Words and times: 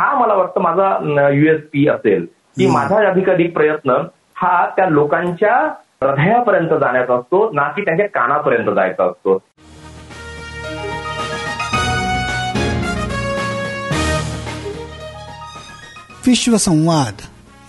हा 0.00 0.20
मला 0.20 0.34
वाटतं 0.34 0.60
माझा 0.60 1.28
युएसपी 1.28 1.88
असेल 1.88 2.26
की 2.58 2.66
माझा 2.66 3.10
अधिकाधिक 3.10 3.52
प्रयत्न 3.52 3.90
हा 4.36 4.68
त्या 4.76 4.86
लोकांच्या 4.86 5.56
हृदयापर्यंत 6.02 6.68
जाण्याचा 6.68 7.14
असतो 7.14 7.50
ना 7.52 7.62
की 7.62 7.84
त्यांच्या 7.84 8.06
कानापर्यंत 8.06 8.74
जायचा 8.74 9.04
असतो. 9.04 9.34
विश्वसंवाद 16.26 17.20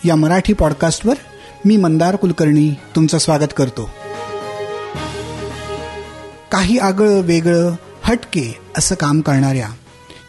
या 0.07 0.15
मराठी 0.15 0.53
पॉडकास्टवर 0.53 1.13
मी 1.65 1.77
मंदार 1.77 2.15
कुलकर्णी 2.15 2.75
तुमचं 2.95 3.17
स्वागत 3.17 3.53
करतो. 3.57 3.89
काही 6.51 6.79
आगळं 6.79 7.21
वेगळं 7.21 7.71
हटके 8.03 8.59
असं 8.77 8.95
काम 8.95 9.21
करणाऱ्या 9.21 9.80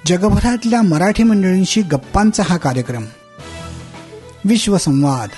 जगभरातल्या 0.06 0.82
मराठी 0.82 1.22
मंडळींशी 1.22 1.82
गप्पांचा 1.82 2.42
हा 2.46 2.56
कार्यक्रम. 2.56 3.04
विश्वसंवाद. 4.44 5.28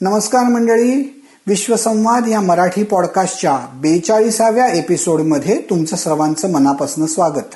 नमस्कार 0.00 0.44
मंडळी. 0.44 1.24
विश्वसंवाद 1.46 2.28
या 2.28 2.40
मराठी 2.40 2.82
पॉडकास्टच्या 2.82 3.58
बेचाळीसाव्या 3.74 4.66
एपिसोडमध्ये 4.66 5.60
तुमचं 5.70 5.96
सर्वांचं 5.96 6.52
मनापासून 6.52 7.06
स्वागत. 7.06 7.54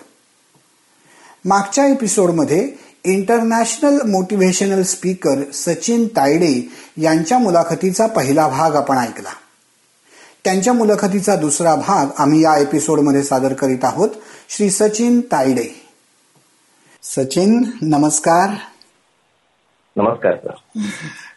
मागच्या 1.44 1.86
एपिसोडमध्ये 1.86 2.72
international 3.04 4.10
motivational 4.10 4.82
speaker 4.82 5.50
Sachin 5.52 6.06
Tayade 6.06 6.68
यांच्या 6.96 7.38
मुलाखतीचा 7.38 8.06
पहिला 8.06 8.48
भाग 8.48 8.74
आपण 8.74 8.98
ऐकला. 8.98 9.30
त्यांच्या 10.44 10.72
मुलाखतीचा 10.72 11.36
दुसरा 11.36 11.74
भाग 11.74 12.06
आम्ही 12.18 12.40
या 12.40 12.56
एपिसोडमध्ये 12.56 13.22
सादर 13.22 13.52
करीत 13.52 13.78
आहोत. 13.82 14.08
श्री 14.48 14.70
सचिन 14.70 15.20
तायडे. 15.20 15.74
सचिन 17.02 17.70
नमस्कार. 17.82 18.50
नमस्कार 19.96 20.36
सर. 20.36 20.80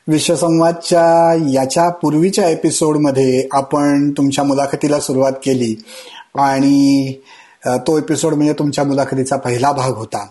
विश्वसंवादच्या 0.07 1.33
याच्या 1.53 1.89
पूर्वीच्या 1.89 2.49
एपिसोडमध्ये 2.49 3.47
आपण 3.51 4.11
तुमच्या 4.11 4.43
मुलाखतीला 4.43 4.99
सुरुवात 4.99 5.31
केली 5.31 5.83
आणि 6.35 7.13
तो 7.65 7.97
एपिसोड 7.97 8.33
म्हणजे 8.33 8.53
तुमच्या 8.53 8.83
मुलाखतीचा 8.83 9.35
पहिला 9.35 9.71
भाग 9.71 9.91
होता. 9.91 10.27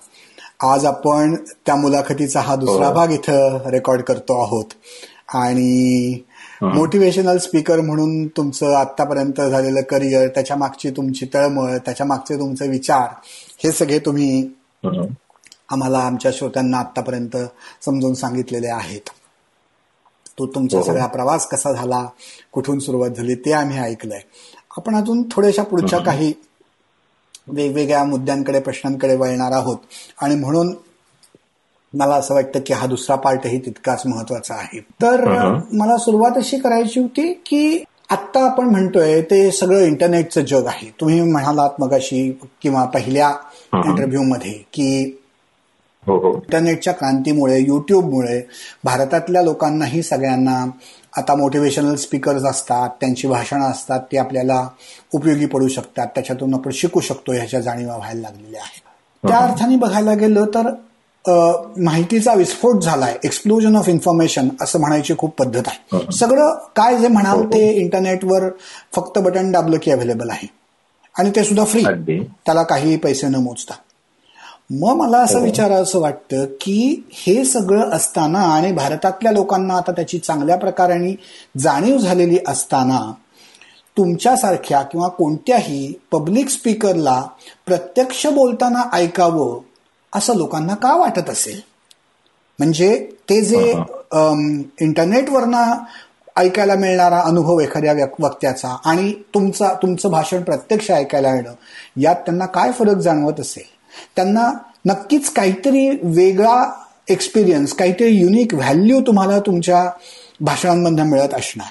आज 0.60 0.86
आपण 0.86 1.34
त्या 1.66 1.76
मुलाखतीचा 1.76 2.40
हा 2.40 2.56
दुसरा 2.56 2.86
हो. 2.86 2.94
भाग 2.94 3.10
इथं 3.10 3.58
रेकॉर्ड 3.66 4.02
करतो 4.02 4.42
आहोत. 4.42 4.64
आणि 5.34 6.18
मोटिवेशनल 6.62 7.38
स्पीकर 7.38 7.80
म्हणून 7.80 8.26
तुमचं 8.28 8.74
आतापर्यंत 8.74 9.40
झालेलं 9.40 9.80
करिअर 9.80 10.28
त्याच्या 10.28 10.56
मागची 10.56 10.90
तुमची 10.90 11.26
तळमळ 11.34 11.76
त्याच्या 11.76 12.06
मागचे 12.06 12.36
तुमचे 12.36 12.68
विचार 12.68 13.08
हे 13.64 13.72
सगळे 13.72 13.98
तुम्ही 13.98 14.48
आम्हाला 15.68 15.98
आमच्या 15.98 16.30
श्रोत्यांना 16.34 16.78
आतापर्यंत 16.78 17.36
समजून 17.84 18.14
सांगितलेले 18.14 18.68
आहेत. 18.68 19.08
तो 20.38 20.46
तुमचा 20.46 20.78
हो. 20.78 20.84
सगळा 20.84 21.06
प्रवास 21.06 21.46
कसा 21.46 21.72
झाला 21.72 22.08
कुठून 22.52 22.78
सुरुवात 22.78 23.10
झाली 23.10 23.34
ते 23.34 23.52
आम्ही 23.52 23.78
ऐकलंय. 23.78 24.20
आपण 24.76 24.96
अजून 24.96 25.22
थोड्याशा 25.30 25.62
पुढच्या 25.62 25.98
काही 25.98 26.32
वेगवेगळ्या 27.48 28.04
मुद्द्यांकडे 28.04 28.60
प्रश्नांकडे 28.60 29.16
वळणार 29.16 29.52
आहोत. 29.52 29.76
आणि 30.20 30.34
म्हणून 30.34 30.74
मला 31.96 32.14
असं 32.14 32.34
वाटतं 32.34 32.60
की 32.66 32.72
हा 32.72 32.86
दुसरा 32.86 33.16
पार्टही 33.16 33.58
तितकाच 33.58 34.02
महत्त्वाचा 34.06 34.54
आहे. 34.54 34.80
तर 35.02 35.24
मला 35.72 35.96
सुरुवात 35.96 36.36
अशी 36.36 36.58
करायची 36.58 37.00
होती 37.00 37.32
की 37.46 37.84
आत्ता 38.10 38.44
आपण 38.44 38.66
म्हणतोय 38.66 39.20
ते 39.22 39.50
सगळं 39.50 39.80
इंटरनेटचं 39.80 40.40
जग 40.40 40.66
आहे. 40.66 40.90
तुम्ही 41.00 41.20
म्हणालात 41.22 41.80
मगाशी 41.80 42.30
किंवा 42.62 42.84
पहिल्या 42.84 43.28
इंटरव्ह्यू 43.74 44.22
मध्ये 44.22 44.52
की 44.72 45.18
हो, 46.06 46.16
हो. 46.16 46.32
इंटरनेटच्या 46.34 46.92
क्रांतीमुळे 46.92 47.58
युट्यूबमुळे 47.60 48.40
भारतातल्या 48.84 49.42
लोकांनाही 49.42 50.02
सगळ्यांना 50.02 50.64
आता 51.16 51.34
मोटिवेशनल 51.34 51.94
स्पीकर्स 51.94 52.44
असतात 52.44 52.90
त्यांची 53.00 53.28
भाषणं 53.28 53.70
असतात 53.70 54.00
ती 54.12 54.16
आपल्याला 54.16 54.68
उपयोगी 55.14 55.46
पडू 55.46 55.68
शकतात. 55.68 56.06
त्याच्यातून 56.06 56.54
आपण 56.54 56.70
शिकू 56.70 57.00
शकतो 57.00 57.32
ह्याच्या 57.32 57.60
जाणीवा 57.60 57.96
व्हायला 57.96 58.20
लागलेल्या 58.20 58.60
आहेत. 58.60 58.82
त्या 59.22 59.38
अर्थाने 59.38 59.76
बघायला 59.76 60.14
गेलं 60.14 60.44
तर 60.44 60.70
माहितीचा 61.76 62.34
विस्फोट 62.34 62.82
झालाय. 62.82 63.16
एक्सप्लोजन 63.24 63.76
ऑफ 63.76 63.88
इन्फॉर्मेशन 63.88 64.48
असं 64.60 64.80
म्हणायची 64.80 65.14
खूप 65.18 65.36
पद्धत 65.38 65.62
आहे. 65.66 66.12
सगळं 66.12 66.54
काय 66.54 66.98
जे 66.98 67.08
म्हणाल 67.08 67.46
ते 67.46 67.72
इंटरनेटवर 67.72 68.48
फक्त 68.92 69.18
बटन 69.18 69.52
दाबलं 69.52 69.76
की 69.82 69.90
अवेलेबल 69.90 70.30
आहे. 70.30 70.48
आणि 71.18 71.30
ते 71.30 71.44
सुद्धा 71.44 71.64
फ्री 71.64 71.84
त्याला 72.20 72.62
काही 72.62 72.96
पैसे 72.96 73.26
न 73.26 73.34
मोजता. 73.34 73.74
मग 74.70 74.96
मला 74.96 75.18
असं 75.18 75.38
हो. 75.38 75.44
विचारावं 75.44 76.00
वाटतं 76.00 76.44
की 76.44 77.08
हे 77.12 77.44
सगळं 77.44 77.90
असताना 77.90 78.40
आणि 78.40 78.72
भारतातल्या 78.72 79.32
लोकांना 79.32 79.74
आता 79.74 79.92
त्याची 79.92 80.18
चांगल्या 80.18 80.56
प्रकारे 80.56 81.18
जाणीव 81.58 81.98
झालेली 81.98 82.38
असताना 82.48 83.12
तुमच्यासारख्या 83.96 84.82
किंवा 84.82 85.08
कोणत्याही 85.08 85.92
पब्लिक 86.12 86.48
स्पीकरला 86.48 87.24
प्रत्यक्ष 87.66 88.26
बोलताना 88.26 88.96
ऐकावं 88.96 89.60
असं 90.16 90.36
लोकांना 90.36 90.74
का 90.74 90.94
वाटत 90.96 91.30
असेल? 91.30 91.60
म्हणजे 92.58 92.96
ते 93.30 93.40
जे 93.40 93.70
इंटरनेटवरनं 94.80 95.74
ऐकायला 96.36 96.74
मिळणारा 96.74 97.20
अनुभव 97.20 97.60
एखाद्या 97.60 97.94
वक्त्याचा 98.20 98.76
आणि 98.84 99.12
तुमचा 99.34 99.72
तुमचं 99.82 100.10
भाषण 100.10 100.42
प्रत्यक्ष 100.42 100.90
ऐकायला 100.90 101.34
येणं 101.34 101.54
यात 101.96 102.16
त्यांना 102.16 102.46
काय 102.46 102.72
फरक 102.72 102.96
जाणवत 102.96 103.40
असेल? 103.40 103.64
त्यांना 104.16 104.50
नक्कीच 104.86 105.30
काहीतरी 105.30 105.88
वेगळा 106.02 106.62
एक्सपिरियन्स 107.08 107.72
काहीतरी 107.72 108.08
युनिक 108.08 108.54
व्हॅल्यू 108.54 109.00
तुम्हाला 109.00 109.38
तुमच्या 109.38 109.84
भाषणांमधून 110.40 111.08
मिळत 111.08 111.34
असणार. 111.34 111.68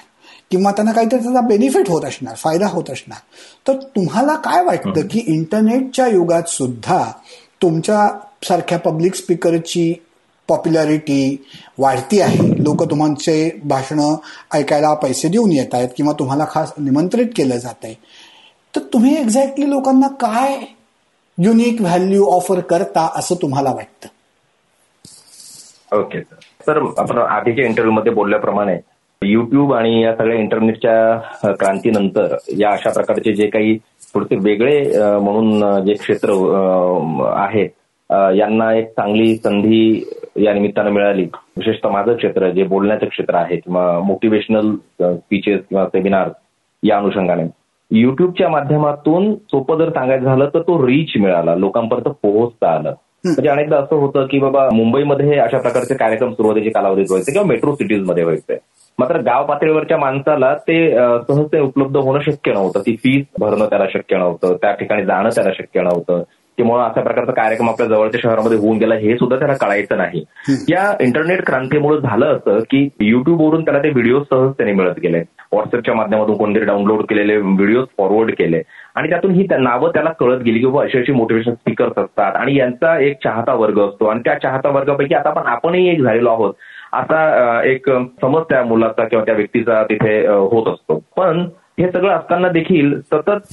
किंवा 0.50 0.70
त्यांना 0.72 0.92
काहीतरी 0.92 1.18
त्याचा 1.18 1.40
बेनिफिट 1.40 1.88
होत 1.88 2.04
असणार 2.04 2.34
फायदा 2.34 2.66
होत 2.66 2.90
असणार. 2.90 3.18
तर 3.68 3.76
तुम्हाला 3.96 4.34
काय 4.34 4.62
वाटतं 4.64 5.06
की 5.10 5.24
इंटरनेटच्या 5.26 6.06
युगात 6.06 6.48
सुद्धा 6.48 7.02
तुमच्या 7.62 8.08
सारख्या 8.48 8.78
पब्लिक 8.78 9.14
स्पीकरची 9.14 9.92
पॉप्युलॅरिटी 10.48 11.44
वाढती 11.78 12.20
आहे. 12.20 12.48
लोक 12.62 12.82
तुमचे 12.90 13.50
भाषण 13.64 14.00
ऐकायला 14.54 14.92
पैसे 15.02 15.28
देऊन 15.28 15.52
येत 15.52 15.74
आहेत 15.74 15.88
किंवा 15.96 16.12
तुम्हाला 16.18 16.44
खास 16.50 16.72
निमंत्रित 16.78 17.28
केलं 17.36 17.56
जात 17.58 17.84
आहे. 17.84 17.94
तर 18.74 18.80
तुम्ही 18.92 19.14
एक्झॅक्टली 19.20 19.70
लोकांना 19.70 20.08
काय 20.20 20.56
युनिक 21.38 21.80
व्हॅल्यू 21.80 22.26
ऑफर 22.26 22.60
करता 22.70 23.08
असं 23.16 23.34
तुम्हाला 23.42 23.72
वाटतं? 23.74 24.08
ओके 25.92 26.20
सर 26.66 26.78
आपण 26.98 27.18
आधीच्या 27.18 27.64
इंटरव्ह्यू 27.64 27.92
मध्ये 27.92 28.12
बोलल्याप्रमाणे 28.12 28.76
युट्यूब 29.22 29.72
आणि 29.74 30.02
या 30.02 30.14
सगळ्या 30.16 30.38
इंटरनेटच्या 30.38 31.52
क्रांतीनंतर 31.52 32.36
या 32.58 32.70
अशा 32.70 32.90
प्रकारचे 32.90 33.32
जे 33.34 33.46
काही 33.46 33.76
थोडेसे 34.14 34.36
वेगळे 34.42 34.78
म्हणून 35.18 35.84
जे 35.84 35.94
क्षेत्र 35.94 36.32
आहेत 37.36 37.68
यांना 38.10 38.72
एक 38.74 38.88
चांगली 38.90 39.34
संधी 39.36 40.10
या 40.36 40.52
निमित्तानं 40.54 40.90
मिळाली. 40.90 41.22
विशेषतः 41.56 41.90
माझं 41.90 42.14
क्षेत्र 42.16 42.50
जे 42.50 42.64
बोलण्याचं 42.64 43.06
क्षेत्र 43.06 43.34
आहे 43.34 43.56
किंवा 43.56 43.98
मोटिवेशनल 44.00 44.74
स्पीचेस 45.02 45.60
किंवा 45.68 45.86
सेमिनार 45.86 46.28
या 46.82 46.98
अनुषंगाने. 46.98 47.44
युट्यूबच्या 47.90 48.48
माध्यमातून 48.48 49.34
सोपं 49.34 49.78
जर 49.78 49.90
सांगायचं 49.90 50.24
झालं 50.24 50.48
तर 50.54 50.60
तो 50.60 50.86
रीच 50.86 51.10
मिळाला. 51.20 51.54
लोकांपर्यंत 51.54 52.14
पोहोचता 52.22 52.70
आलं. 52.74 52.94
म्हणजे 53.24 53.48
अनेकदा 53.48 53.76
असं 53.78 53.96
होतं 53.96 54.26
की 54.30 54.38
बाबा 54.38 54.68
मुंबईमध्ये 54.72 55.38
अशा 55.38 55.58
प्रकारचे 55.58 55.94
कार्यक्रम 55.94 56.32
सुरुवातीच्या 56.32 56.72
कालावधीत 56.72 57.04
व्हायचे 57.08 57.32
किंवा 57.32 57.46
मेट्रो 57.46 57.74
सिटीजमध्ये 57.74 58.24
व्हायचे. 58.24 58.58
मात्र 58.98 59.20
गाव 59.20 59.46
पातळीवरच्या 59.46 59.96
माणसाला 59.98 60.54
ते 60.68 60.78
सहजते 61.28 61.60
उपलब्ध 61.60 61.96
होणं 61.96 62.20
शक्य 62.20 62.52
नव्हतं. 62.52 62.80
ती 62.80 62.96
फीस 62.96 63.24
भरणं 63.40 63.66
त्याला 63.66 63.86
शक्य 63.94 64.16
नव्हतं. 64.16 64.56
त्या 64.62 64.72
ठिकाणी 64.72 65.04
जाणं 65.04 65.28
त्याला 65.28 65.50
शक्य 65.58 65.82
नव्हतं. 65.82 66.22
किंवा 66.56 66.84
अशा 66.84 67.00
प्रकारचा 67.00 67.32
कार्यक्रम 67.32 67.68
आपल्या 67.68 67.86
जवळच्या 67.88 68.20
शहरामध्ये 68.22 68.58
होऊन 68.58 68.78
गेला 68.78 68.94
हे 68.94 69.16
सुद्धा 69.16 69.36
त्याला 69.38 69.54
कळायचं 69.54 69.96
नाही. 69.96 70.24
या 70.68 70.96
इंटरनेट 71.00 71.46
क्रांतीमुळे 71.46 72.00
झालं 72.00 72.26
असं 72.26 72.58
की 72.70 72.88
युट्यूबवरून 73.00 73.64
त्याला 73.64 73.78
ते 73.78 73.90
व्हिडिओ 73.90 74.22
सहजतेने 74.22 74.72
मिळत 74.72 74.98
गेले. 75.02 75.18
व्हॉट्सअपच्या 75.52 75.94
माध्यमातून 75.94 76.36
कोणतरी 76.36 76.64
डाउनलोड 76.64 77.02
केलेले 77.02 77.36
व्हिडिओ 77.36 77.84
फॉरवर्ड 77.98 78.30
केले. 78.30 78.62
आणि 78.94 79.08
त्यातून 79.08 79.30
ही 79.30 79.46
नावं 79.58 79.90
त्याला 79.94 80.10
कळत 80.10 80.42
गेली 80.42 80.58
की 80.58 80.78
अशी 80.78 80.98
अशी 80.98 81.12
मोटिवेशन 81.12 81.54
स्पीकर्स 81.54 81.98
असतात. 81.98 82.36
आणि 82.36 82.58
यांचा 82.58 82.98
एक 82.98 83.16
चाहता 83.24 83.54
वर्ग 83.54 83.80
असतो. 83.80 84.06
आणि 84.06 84.20
त्या 84.24 84.34
चाहता 84.34 84.68
वर्गापैकी 84.68 85.14
आता 85.14 85.28
आपण 85.28 85.46
आपणही 85.46 85.88
एक 85.88 86.02
झालेलो 86.02 86.30
आहोत. 86.30 86.54
आता 86.92 87.60
एक 87.64 87.90
समज 87.90 88.42
त्या 88.42 88.64
मुलाचा 88.64 89.04
किंवा 89.04 89.24
त्या 89.24 89.34
व्यक्तीचा 89.34 89.82
तिथे 89.82 90.26
होत 90.26 90.66
असतो. 90.66 90.98
पण 91.16 91.46
हे 91.80 91.90
सगळं 91.92 92.12
असताना 92.12 92.48
देखील 92.48 93.00
सतत 93.00 93.46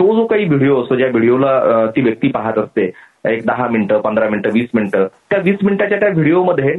तो 0.00 0.14
जो 0.16 0.26
काही 0.26 0.44
व्हिडिओ 0.44 0.82
असतो 0.82 0.96
ज्या 0.96 1.08
व्हिडिओला 1.08 1.86
ती 1.96 2.00
व्यक्ती 2.00 2.28
पाहत 2.28 2.58
असते 2.58 2.90
एक 3.32 3.46
दहा 3.46 3.66
मिनिटं 3.68 4.00
पंधरा 4.00 4.28
मिनिटं 4.28 4.50
वीस 4.54 4.68
मिनिटं 4.74 5.06
त्या 5.30 5.40
वीस 5.44 5.56
मिनिटाच्या 5.62 5.98
त्या 6.00 6.08
व्हिडिओमध्ये 6.08 6.74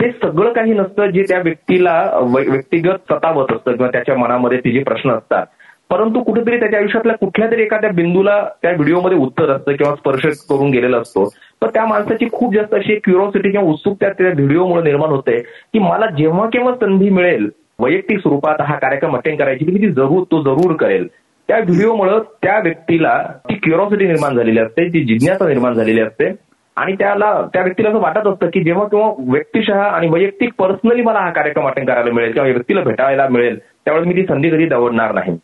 ते 0.00 0.10
सगळं 0.12 0.52
काही 0.52 0.72
नसतं 0.74 1.06
जे 1.06 1.22
त्या 1.28 1.38
व्यक्तीला 1.44 1.94
व्यक्तिगत 2.34 3.12
सतावत 3.12 3.52
असतं 3.52 3.72
किंवा 3.72 3.90
त्याच्या 3.90 4.16
मनामध्ये 4.16 4.58
ते 4.58 4.70
जे 4.72 4.82
प्रश्न 4.82 5.10
असतात. 5.10 5.46
परंतु 5.90 6.22
कुठेतरी 6.22 6.58
त्याच्या 6.60 6.78
आयुष्यातल्या 6.78 7.14
कुठल्या 7.20 7.50
तरी 7.50 7.62
एखाद्या 7.62 7.90
बिंदूला 7.92 8.38
त्या 8.62 8.70
व्हिडिओमध्ये 8.70 9.18
उत्तर 9.18 9.50
असतं 9.50 9.72
किंवा 9.72 9.94
स्पर्श 9.94 10.26
करून 10.50 10.70
गेलेला 10.70 10.98
असतो. 10.98 11.28
तर 11.62 11.70
त्या 11.74 11.86
माणसाची 11.86 12.26
खूप 12.32 12.54
जास्त 12.54 12.74
अशी 12.74 12.98
क्युरोसिटी 13.04 13.50
किंवा 13.50 13.70
उत्सुकता 13.72 14.08
त्या 14.08 14.28
व्हिडिओमुळे 14.28 14.82
निर्माण 14.82 15.10
होते 15.10 15.38
की 15.40 15.78
मला 15.78 16.06
जेव्हा 16.18 16.46
केव्हा 16.52 16.74
संधी 16.80 17.10
मिळेल 17.10 17.48
वैयक्तिक 17.78 18.18
स्वरूपात 18.18 18.60
हा 18.60 18.74
कार्यक्रम 18.78 19.16
अटेंड 19.16 19.38
करायची 19.38 19.64
की 19.64 19.82
ती 19.82 19.90
जरूर 19.90 20.24
तो 20.30 20.42
जरूर 20.42 20.76
करेल. 20.76 21.06
त्या 21.50 21.58
व्हिडिओमुळे 21.58 22.18
त्या 22.42 22.58
व्यक्तीला 22.58 23.16
ती 23.48 23.54
क्युरिओसिटी 23.54 24.06
निर्माण 24.06 24.36
झालेली 24.36 24.60
असते 24.60 24.88
ती 24.88 25.04
जिज्ञासा 25.04 25.48
निर्माण 25.48 25.72
झालेली 25.72 26.00
असते. 26.00 26.32
आणि 26.76 26.92
त्याला 26.92 27.30
त्या 27.52 27.62
व्यक्तीला 27.62 27.88
असं 27.88 27.98
वाटत 28.00 28.26
असतं 28.26 28.46
की 28.46 28.62
जेव्हा 28.64 28.86
किंवा 28.88 29.06
व्यक्तिशः 29.32 29.80
आणि 29.82 30.08
वैयक्तिक 30.08 30.52
पर्सनली 30.58 31.02
मला 31.02 31.18
हा 31.18 31.30
कार्यक्रम 31.30 31.66
अटेंड 31.68 31.88
करायला 31.88 32.12
मिळेल 32.12 32.32
किंवा 32.32 32.48
व्यक्तीला 32.48 32.80
भेटायला 32.80 33.26
मिळेल 33.28 33.58
त्यावेळेस 33.58 34.06
मी 34.08 34.14
ती 34.16 34.26
संधी 34.26 34.50
कधी 34.50 34.66
दवडणार 34.66 35.12
नाही. 35.12 35.36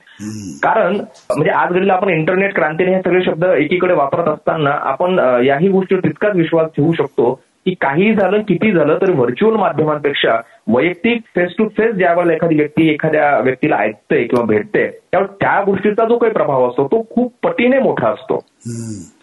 कारण 0.62 0.94
म्हणजे 0.96 1.50
आज 1.50 1.72
घडीला 1.72 1.92
आपण 1.92 2.08
इंटरनेट 2.08 2.54
क्रांतीने 2.54 2.94
हे 2.94 3.00
सगळे 3.00 3.22
शब्द 3.24 3.44
एकीकडे 3.44 3.94
वापरत 3.94 4.28
असताना 4.28 4.70
आपण 4.70 5.18
याही 5.44 5.68
गोष्टीवर 5.68 6.00
तितकाच 6.04 6.36
विश्वास 6.36 6.66
ठेवू 6.76 6.92
शकतो 6.92 7.40
की 7.66 7.74
काही 7.80 8.14
झालं 8.14 8.40
किती 8.40 8.72
झालं 8.72 8.98
तरी 9.02 9.12
व्हर्च्युअल 9.12 9.56
माध्यमांपेक्षा 9.56 10.40
वैयक्तिक 10.68 11.20
फेस 11.34 11.50
टू 11.58 11.68
फेस 11.68 11.94
ज्यावेळेला 11.94 12.32
एखादी 12.32 12.54
व्यक्ती 12.54 12.88
एखाद्या 12.88 13.38
व्यक्तीला 13.38 13.76
ऐकते 13.76 14.22
किंवा 14.24 14.44
भेटते 14.44 14.86
त्यावेळेस 14.88 15.30
त्या 15.40 15.62
गोष्टीचा 15.62 16.04
जो 16.04 16.18
काही 16.18 16.32
प्रभाव 16.32 16.68
असतो 16.68 16.86
तो 16.86 17.02
खूप 17.14 17.32
पटीने 17.42 17.78
मोठा 17.78 18.08
असतो. 18.08 18.38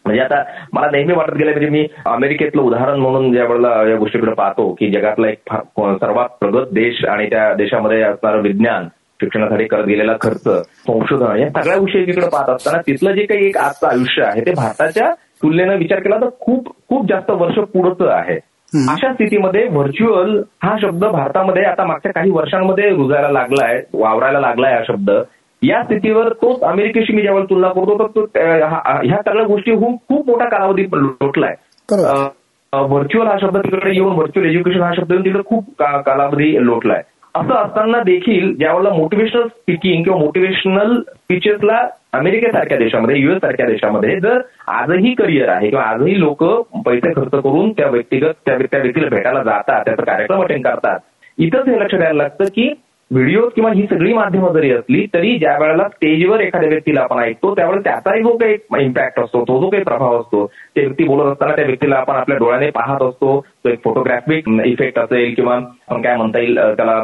म्हणजे 0.06 0.22
आता 0.22 0.44
मला 0.74 0.88
नेहमी 0.92 1.14
वाटत 1.14 1.34
गेलं 1.34 1.52
म्हणजे 1.52 1.70
मी 1.70 1.88
अमेरिकेतलं 2.06 2.62
उदाहरण 2.62 3.00
म्हणून 3.00 3.34
ज्या 3.34 3.46
वेळेला 3.46 3.90
या 3.90 3.96
गोष्टीकडे 3.96 4.34
पाहतो 4.34 4.72
की 4.80 4.92
जगातला 4.92 5.28
एक 5.30 5.54
सर्वात 5.80 6.30
प्रगत 6.40 6.74
देश 6.74 7.06
आणि 7.06 7.30
त्या 7.30 7.54
देशामध्ये 7.54 8.02
असणारं 8.02 8.42
विज्ञान 8.42 8.88
शिक्षणासाठी 9.22 9.66
करत 9.66 9.86
गेलेला 9.86 10.14
खर्च 10.22 10.48
संशोधन 10.88 11.36
या 11.36 11.50
सगळ्या 11.50 11.78
गोष्टी 11.78 12.00
एकीकडे 12.00 12.28
पाहत 12.28 12.50
असताना 12.50 12.82
तिथलं 12.82 13.12
जे 13.12 13.24
काही 13.24 13.46
एक 13.46 13.58
आजचं 13.58 13.88
आयुष्य 13.88 14.24
आहे 14.24 14.42
ते 14.42 14.52
भारताच्या 14.52 15.14
तुलनेनं 15.44 15.78
विचार 15.78 16.00
केला 16.00 16.18
तर 16.22 16.30
खूप 16.42 16.68
खूप 16.90 17.06
जास्त 17.10 17.30
वर्ष 17.32 17.58
पुढचं 17.74 18.10
आहे. 18.12 18.36
अशा 18.74 19.12
स्थितीमध्ये 19.14 19.68
व्हर्च्युअल 19.72 20.38
हा 20.64 20.76
शब्द 20.82 21.04
भारतामध्ये 21.06 21.64
आता 21.66 21.86
मागच्या 21.86 22.12
काही 22.12 22.32
वर्षांमध्ये 22.32 22.90
रुजायला 22.90 23.30
लागलाय 23.32 23.82
वावरायला 23.94 24.40
लागलाय 24.40 24.74
हा 24.76 24.84
शब्द. 24.88 25.10
या 25.62 25.82
स्थितीवर 25.84 26.32
तोच 26.42 26.62
अमेरिकेशी 26.70 27.14
मी 27.14 27.22
ज्यावेळेला 27.22 27.50
तुलना 27.50 27.68
करतो 27.76 27.98
तर 28.00 28.08
तो 28.16 28.26
ह्या 28.36 29.22
सगळ्या 29.26 29.46
गोष्टी 29.48 29.76
खूप 29.76 30.30
मोठा 30.30 30.46
कालावधी 30.50 30.84
लोटलाय. 30.94 31.56
व्हर्च्युअल 32.74 33.28
हा 33.28 33.38
शब्द 33.42 33.58
तिकडे 33.58 33.94
येऊन 33.96 34.14
व्हर्च्युअल 34.16 34.50
एज्युकेशन 34.50 34.82
हा 34.82 34.92
शब्द 34.98 35.12
येऊन 35.12 35.26
तिकडे 35.26 35.42
खूप 35.46 35.82
कालावधी 36.06 36.54
लोटलाय. 36.66 37.02
असं 37.36 37.54
असताना 37.56 38.00
देखील 38.06 38.54
ज्यावेळेला 38.58 38.94
मोटिवेशनल 38.96 39.48
स्पीकिंग 39.48 40.04
किंवा 40.04 40.18
मोटिवेशनल 40.20 41.00
स्पीचेसला 41.02 41.82
अमेरिकेसारख्या 42.14 42.78
देशामध्ये 42.78 43.20
युएस 43.20 43.38
सारख्या 43.38 43.66
देशामध्ये 43.66 44.20
जर 44.20 44.42
आजही 44.68 45.14
करिअर 45.14 45.50
आहे 45.50 45.70
किंवा 45.70 45.84
आजही 45.84 46.20
लोक 46.20 46.44
पैसे 46.86 47.14
खर्च 47.14 47.32
करून 47.34 47.72
त्या 47.72 47.88
व्यक्तिगत 47.88 48.34
त्या 48.46 48.56
व्यक्तीला 48.56 49.08
भेटायला 49.08 49.44
जातात 49.44 49.84
त्याचा 49.86 50.04
कार्यक्रम 50.04 50.42
अटेंड 50.42 50.64
करतात 50.64 51.00
इथंच 51.38 51.68
हे 51.68 51.80
लक्ष 51.80 51.96
द्यायला 51.96 52.24
लागतं 52.24 52.46
की 52.46 52.74
व्हिडिओ 53.12 53.48
किंवा 53.48 53.72
ही 53.72 53.86
सगळी 53.86 54.14
माध्यमं 54.14 54.54
जरी 54.54 54.72
असली 54.72 55.06
तरी 55.14 55.38
ज्या 55.38 55.58
वेळेला 55.58 55.88
स्टेजवर 55.88 56.40
एखाद्या 56.40 56.70
व्यक्तीला 56.70 57.02
आपण 57.02 57.20
ऐकतो 57.20 57.54
त्यावेळेला 57.56 57.82
त्याचाही 57.82 58.22
जो 58.24 58.36
काही 58.38 58.86
इम्पॅक्ट 58.86 59.20
असतो 59.20 59.44
तो 59.44 59.60
जो 59.62 59.70
काही 59.70 59.84
प्रभाव 59.84 60.20
असतो 60.20 60.46
ते 60.76 60.82
व्यक्ती 60.82 61.04
बोलत 61.04 61.32
असताना 61.32 61.56
त्या 61.56 61.66
व्यक्तीला 61.66 61.96
आपण 61.96 62.16
आपल्या 62.16 62.38
डोळ्याने 62.38 62.70
पाहत 62.70 63.02
असतो 63.02 63.40
तो 63.66 63.70
एक 63.70 63.84
फोटोग्राफिक 63.84 64.50
इफेक्ट 64.66 65.00
असेल 65.00 65.34
किंवा 65.34 65.60
काय 66.04 66.16
म्हणता 66.16 66.40
येईल 66.40 66.60
त्याला 66.78 67.04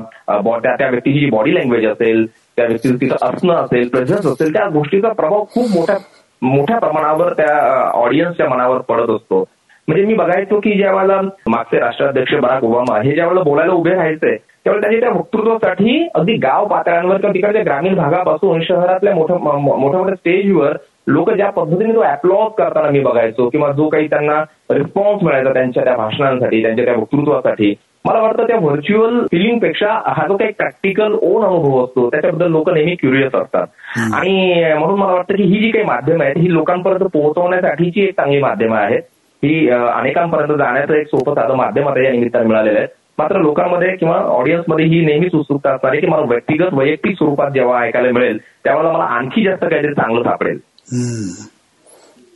त्या 0.59 0.75
त्या 0.75 0.89
व्यक्तीची 0.89 1.19
जी 1.19 1.29
बॉडी 1.29 1.55
लँग्वेज 1.55 1.85
असेल 1.85 2.25
त्या 2.59 2.67
व्यक्तीचं 2.67 2.95
तिथं 2.95 3.15
असणं 3.21 3.53
असेल 3.53 3.87
प्रेझन्स 3.87 4.25
असेल 4.25 4.53
त्या 4.53 4.67
गोष्टीचा 4.69 5.09
प्रभाव 5.09 5.43
खूप 5.43 5.65
मोठ्या 5.75 5.95
मोठ्या 6.41 6.77
प्रमाणावर 6.79 7.33
त्या 7.33 7.55
ऑडियन्सच्या 7.93 8.49
मनावर 8.49 8.77
पडत 8.79 9.09
असतो. 9.09 9.39
म्हणजे 9.87 10.05
मी 10.05 10.13
बघायचो 10.13 10.59
की 10.59 10.71
ज्या 10.71 10.91
वेळेला 10.91 11.21
मागचे 11.49 11.79
राष्ट्राध्यक्ष 11.79 12.33
बराक 12.33 12.63
ओबामा 12.63 12.99
हे 13.01 13.13
ज्या 13.15 13.25
वेळेला 13.25 13.43
बोलायला 13.43 13.73
उभे 13.73 13.91
राहायचे 13.91 14.35
त्यामुळे 14.35 14.81
त्यांनी 14.81 14.99
त्या 14.99 15.09
वक्तृत्वासाठी 15.09 16.07
अगदी 16.15 16.33
गाव 16.33 16.65
पातळ्यांवर 16.65 17.17
किंवा 17.17 17.33
तिकडच्या 17.33 17.61
ग्रामीण 17.65 17.95
भागापासून 17.95 18.61
शहरातल्या 18.61 19.15
मोठ्या 19.15 19.37
मोठ्या 19.37 19.99
मोठ्या 19.99 20.15
स्टेजवर 20.15 20.77
लोक 21.09 21.29
ज्या 21.31 21.49
पद्धतीने 21.49 21.93
तो 21.93 21.99
अप्लॉज 21.99 22.51
करताना 22.57 22.89
मी 22.89 22.99
बघायचो 22.99 23.49
किंवा 23.49 23.71
जो 23.71 23.87
काही 23.89 24.07
त्यांना 24.07 24.43
रिस्पॉन्स 24.71 25.23
मिळायचा 25.23 25.53
त्यांच्या 25.53 25.83
त्या 25.83 25.95
भाषणांसाठी 25.95 26.61
त्यांच्या 26.61 26.85
त्या 26.85 26.93
वक्तृत्वासाठी 26.93 27.73
मला 28.05 28.19
वाटतं 28.19 28.47
त्या 28.47 28.57
व्हर्च्युअल 28.57 29.19
फिलिंगपेक्षा 29.31 29.87
हा 30.05 30.27
जो 30.27 30.37
काही 30.37 30.51
प्रॅक्टिकल 30.51 31.13
ओन 31.21 31.43
अनुभव 31.45 31.83
असतो 31.83 32.09
त्याच्याबद्दल 32.09 32.51
लोक 32.51 32.69
नेहमी 32.69 32.95
क्युरियस 32.95 33.35
असतात. 33.35 33.67
आणि 34.13 34.63
म्हणून 34.79 34.99
मला 34.99 35.11
वाटतं 35.11 35.35
की 35.35 35.43
ही 35.43 35.59
जी 35.59 35.71
काही 35.71 35.85
माध्यमं 35.85 36.23
आहेत 36.25 36.37
ही 36.37 36.53
लोकांपर्यंत 36.53 37.09
पोहोचवण्यासाठीची 37.13 38.03
एक 38.03 38.15
चांगली 38.17 38.39
माध्यमं 38.41 38.77
आहेत. 38.77 39.01
ही 39.43 39.69
अनेकांपर्यंत 39.69 40.57
जाण्याचं 40.57 40.93
एक 40.93 41.07
सोपं 41.07 41.33
साधं 41.33 41.55
माध्यम 41.55 41.87
आता 41.87 42.05
या 42.05 42.11
निमित्तानं 42.11 42.47
मिळालेलं 42.47 42.79
आहे. 42.79 42.87
मात्र 43.17 43.35
लोकांमध्ये 43.35 43.95
किंवा 43.95 44.15
ऑडियन्समध्ये 44.15 44.85
ही 44.85 45.05
नेहमीच 45.05 45.35
उत्सुकता 45.35 45.73
असणार 45.73 45.91
आहे 45.91 46.01
की 46.01 46.07
मला 46.07 46.25
व्यक्तिगत 46.25 46.73
वैयक्तिक 46.73 47.17
स्वरूपात 47.17 47.51
जेव्हा 47.51 47.81
ऐकायला 47.81 48.11
मिळेल 48.11 48.37
त्यावेळेला 48.63 48.93
मला 48.93 49.03
आणखी 49.03 49.43
जास्त 49.43 49.65
काहीतरी 49.65 49.93
चांगलं 49.93 50.23
सापडेल. 50.23 50.57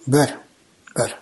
बर 0.10 0.34
बर. 0.96 1.14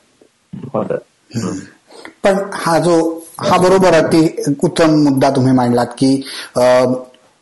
पण 2.24 2.50
हा 2.54 2.78
जो 2.80 2.96
हा 3.42 3.58
बरोबर 3.58 3.94
अति 3.94 4.22
उत्तम 4.64 4.92
मुद्दा 5.04 5.30
तुम्ही 5.30 5.54
मांडलात 5.54 5.96
की 6.00 6.12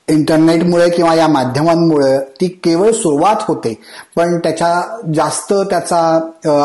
इंटरनेटमुळे 0.09 0.89
किंवा 0.89 1.13
या 1.13 1.27
माध्यमांमुळे 1.27 2.19
ती 2.19 2.47
केवळ 2.47 2.91
सुरुवात 2.91 3.35
होते. 3.39 3.73
पण 4.15 4.39
त्याच्या 4.39 4.97
जास्त 5.15 5.53
त्याचा 5.53 6.19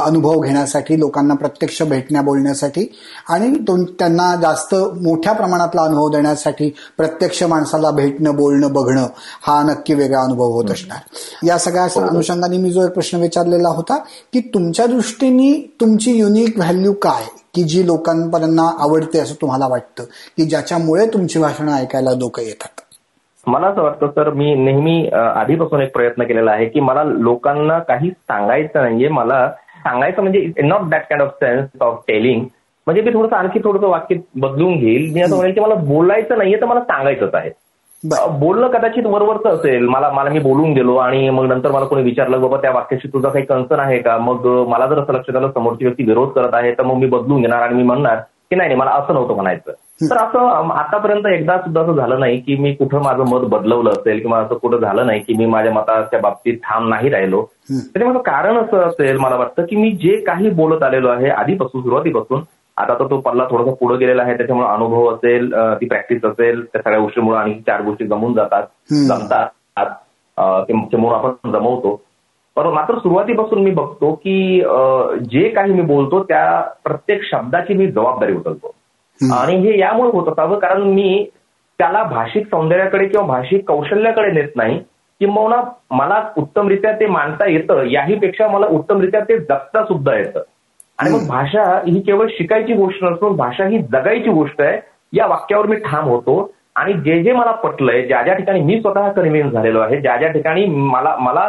अनुभव 0.05 0.41
घेण्यासाठी 0.41 0.99
लोकांना 0.99 1.35
प्रत्यक्ष 1.35 1.83
भेटण्या 1.83 2.23
बोलण्यासाठी 2.23 2.87
आणि 3.29 3.55
त्यांना 3.99 4.35
जास्त 4.43 4.75
मोठ्या 4.75 5.33
प्रमाणातला 5.33 5.83
अनुभव 5.83 6.09
देण्यासाठी 6.09 6.75
प्रत्यक्ष 6.97 7.43
माणसाला 7.43 7.91
भेटणं 7.91 8.37
बोलणं 8.37 8.73
बघणं 8.73 9.07
हा 9.47 9.63
नक्की 9.63 9.95
वेगळा 9.95 10.21
अनुभव 10.21 10.51
होत 10.51 10.71
असणार. 10.71 10.99
या 11.47 11.59
सगळ्या. 11.59 11.85
अनुषंगाने 12.09 12.57
मी 12.57 12.71
जो 12.71 12.85
एक 12.85 12.91
प्रश्न 12.91 13.19
विचारलेला 13.19 13.69
होता 13.69 13.97
की 14.33 14.41
तुमच्या 14.41 14.87
दृष्टीने 14.87 15.77
तुमची 15.81 16.11
युनिक 16.11 16.57
व्हॅल्यू 16.57 16.93
काय? 16.93 17.25
की 17.55 17.63
जी 17.63 17.87
लोकांपर्यंत 17.87 18.61
आवडते 18.61 19.19
असं 19.19 19.35
तुम्हाला 19.35 19.67
वाटतं? 19.67 20.05
की 20.05 20.45
ज्याच्यामुळे 20.45 21.07
तुमची 21.07 21.39
भाषणं 21.39 21.75
ऐकायला 21.75 22.11
लोक 22.11 22.41
येतात? 22.41 22.81
मला 23.47 23.67
असं 23.67 23.83
वाटतं 23.83 24.11
सर 24.11 24.31
मी 24.31 24.55
नेहमी 24.55 25.07
आधीपासून 25.13 25.81
एक 25.81 25.93
प्रयत्न 25.95 26.25
केलेला 26.25 26.51
आहे 26.51 26.67
की 26.67 26.81
मला 26.81 27.05
लोकांना 27.05 27.79
काही 27.79 28.11
सांगायचं 28.11 28.83
नाहीये. 28.83 29.09
मला 29.09 29.49
सांगायचं 29.85 30.23
म्हणजे 30.23 30.47
not 30.63 30.89
that 30.91 31.03
kind 31.03 31.23
of 31.23 31.31
sense 31.43 31.69
of 31.81 32.03
telling 32.09 32.45
म्हणजे 32.87 33.03
मी 33.03 33.13
थोडंसं 33.15 33.37
आणखी 33.37 33.59
थोडंसं 33.65 33.89
वाक्य 33.89 34.17
बदलून 34.41 34.77
घेईल. 34.77 35.13
मी 35.15 35.23
असं 35.23 35.37
म्हणेल 35.37 35.55
की 35.55 35.61
मला 35.61 35.75
बोलायचं 35.75 36.39
नाहीये 36.39 36.61
तर 36.61 36.67
मला 36.67 36.81
सांगायचंच 36.81 37.35
आहे. 37.35 37.51
बोलणं 38.39 38.69
कदाचित 38.69 39.07
वरवरचं 39.07 39.49
असेल. 39.49 39.87
मला 39.89 40.11
मला 40.13 40.31
मी 40.31 40.39
बोलून 40.39 40.73
गेलो 40.73 40.97
आणि 40.97 41.29
मग 41.31 41.47
नंतर 41.49 41.71
मला 41.73 41.85
कोणी 41.85 42.03
विचारलं 42.03 42.41
बाबा 42.41 42.57
त्या 42.63 42.71
वाक्याशी 42.71 43.09
तुझा 43.09 43.29
काही 43.29 43.45
कन्सर्न 43.45 43.81
आहे 43.81 43.99
का? 43.99 44.17
मग 44.19 44.47
मला 44.69 44.87
जर 44.87 44.99
असं 44.99 45.13
लक्षात 45.13 45.37
आलं 45.37 45.51
समोरची 45.55 45.85
व्यक्ती 45.85 46.05
विरोध 46.05 46.29
करत 46.29 46.55
आहे 46.55 46.73
तर 46.73 46.83
मग 46.83 46.95
मी 46.95 47.07
बदलून 47.07 47.41
घेणार 47.41 47.63
आणि 47.63 47.75
मी 47.75 47.83
म्हणणार. 47.83 48.19
की 48.51 48.57
नाही 48.57 48.75
मला 48.75 48.91
असं 48.91 49.15
नव्हतं 49.15 49.35
म्हणायचं. 49.35 49.73
तर 50.01 50.17
असं 50.17 50.71
आतापर्यंत 50.73 51.27
एकदा 51.27 51.57
सुद्धा 51.59 51.81
असं 51.81 51.95
झालं 51.95 52.21
नाही 52.21 52.41
की 52.41 52.57
मी 52.57 52.73
कुठं 52.75 53.03
माझं 53.03 53.25
मत 53.31 53.41
बदलवलं 53.41 53.91
असेल 53.91 54.21
किंवा 54.21 54.39
असं 54.39 54.55
कुठं 54.55 54.79
झालं 54.79 55.07
नाही 55.07 55.21
की 55.21 55.35
मी 55.35 55.47
माझ्या 55.47 55.73
मताच्या 55.73 56.21
बाबतीत 56.21 56.59
ठाम 56.65 56.89
नाही 56.89 57.11
राहिलो. 57.11 57.43
त्याच्यामुळे 57.71 58.23
कारण 58.23 58.57
असं 58.57 58.79
असेल 58.79 59.17
मला 59.17 59.37
वाटतं 59.37 59.65
की 59.65 59.77
मी 59.77 59.91
जे 59.91 60.17
काही 60.21 60.51
बोलत 60.51 60.83
आलेलो 60.83 61.09
आहे 61.09 61.29
आधीपासून 61.31 61.83
सुरुवातीपासून 61.83 62.43
आता 62.77 62.95
तर 62.95 63.07
तो 63.07 63.21
पल्ला 63.21 63.45
थोडासा 63.51 63.75
पुढे 63.75 63.97
गेलेला 63.97 64.23
आहे 64.23 64.37
त्याच्यामुळे 64.37 64.69
अनुभव 64.69 65.15
असेल 65.15 65.53
ती 65.81 65.87
प्रॅक्टिस 65.87 66.25
असेल 66.25 66.65
त्या 66.65 66.83
सगळ्या 66.83 67.01
गोष्टीमुळे 67.01 67.39
आणि 67.39 67.55
चार 67.55 67.83
गोष्टी 67.83 68.07
जमून 68.07 68.35
जातात 68.35 68.63
जमतात 69.07 69.49
म्हणून 70.71 71.13
आपण 71.15 71.51
जमवतो. 71.53 72.01
पण 72.57 72.67
मात्र 72.67 72.99
सुरुवातीपासून 72.99 73.63
मी 73.63 73.71
बघतो 73.71 74.13
की 74.15 74.61
जे 75.31 75.49
काही 75.49 75.73
मी 75.73 75.83
बोलतो 75.83 76.23
त्या 76.23 76.61
प्रत्येक 76.85 77.23
शब्दाची 77.25 77.75
मी 77.75 77.87
जबाबदारी 77.87 78.33
उचलतो. 78.33 78.75
आणि 79.21 79.57
हे 79.57 79.79
यामुळे 79.81 80.11
होत 80.11 80.29
असावं 80.29 80.59
कारण 80.59 80.83
मी 80.83 81.27
त्याला 81.79 82.03
भाषिक 82.03 82.47
सौंदर्याकडे 82.47 83.07
किंवा 83.07 83.27
भाषिक 83.27 83.69
कौशल्याकडे 83.69 84.31
नेत 84.33 84.49
नाही 84.57 84.79
किंबहुना 85.21 85.57
मला 85.91 86.23
उत्तमरित्या 86.37 86.93
ते 86.93 87.07
मांडता 87.07 87.51
येतं 87.51 87.83
याही 87.83 88.19
पेक्षा 88.19 88.49
मला 88.49 88.67
उत्तमरित्या 88.67 89.21
ते 89.21 89.39
जगता 89.39 89.85
सुद्धा 89.85 90.17
येतं. 90.17 90.43
आणि 90.99 91.11
मग 91.11 91.27
भाषा 91.29 91.63
ही 91.87 92.01
केवळ 92.01 92.27
शिकायची 92.31 92.73
गोष्ट 92.73 93.05
नसून 93.05 93.37
भाषा 93.37 93.67
ही 93.67 93.79
जगायची 93.83 94.31
गोष्ट 94.31 94.63
आहे. 94.63 94.79
या 95.13 95.27
वाक्यावर 95.27 95.67
मी 95.67 95.77
ठाम 95.77 96.05
होतो. 96.05 96.51
आणि 96.77 96.93
जे 96.93 97.23
जे 97.23 97.33
मला 97.33 97.51
पटलंय 97.51 98.03
ज्या 98.03 98.23
ज्या 98.23 98.35
ठिकाणी 98.35 98.61
मी 98.61 98.81
स्वतः 98.81 99.11
कन्व्हिन्स 99.13 99.53
झालेलो 99.53 99.81
आहे 99.81 100.01
ज्या 100.01 100.17
ज्या 100.17 100.29
ठिकाणी 100.29 100.67
मला 100.67 101.17
मला 101.19 101.49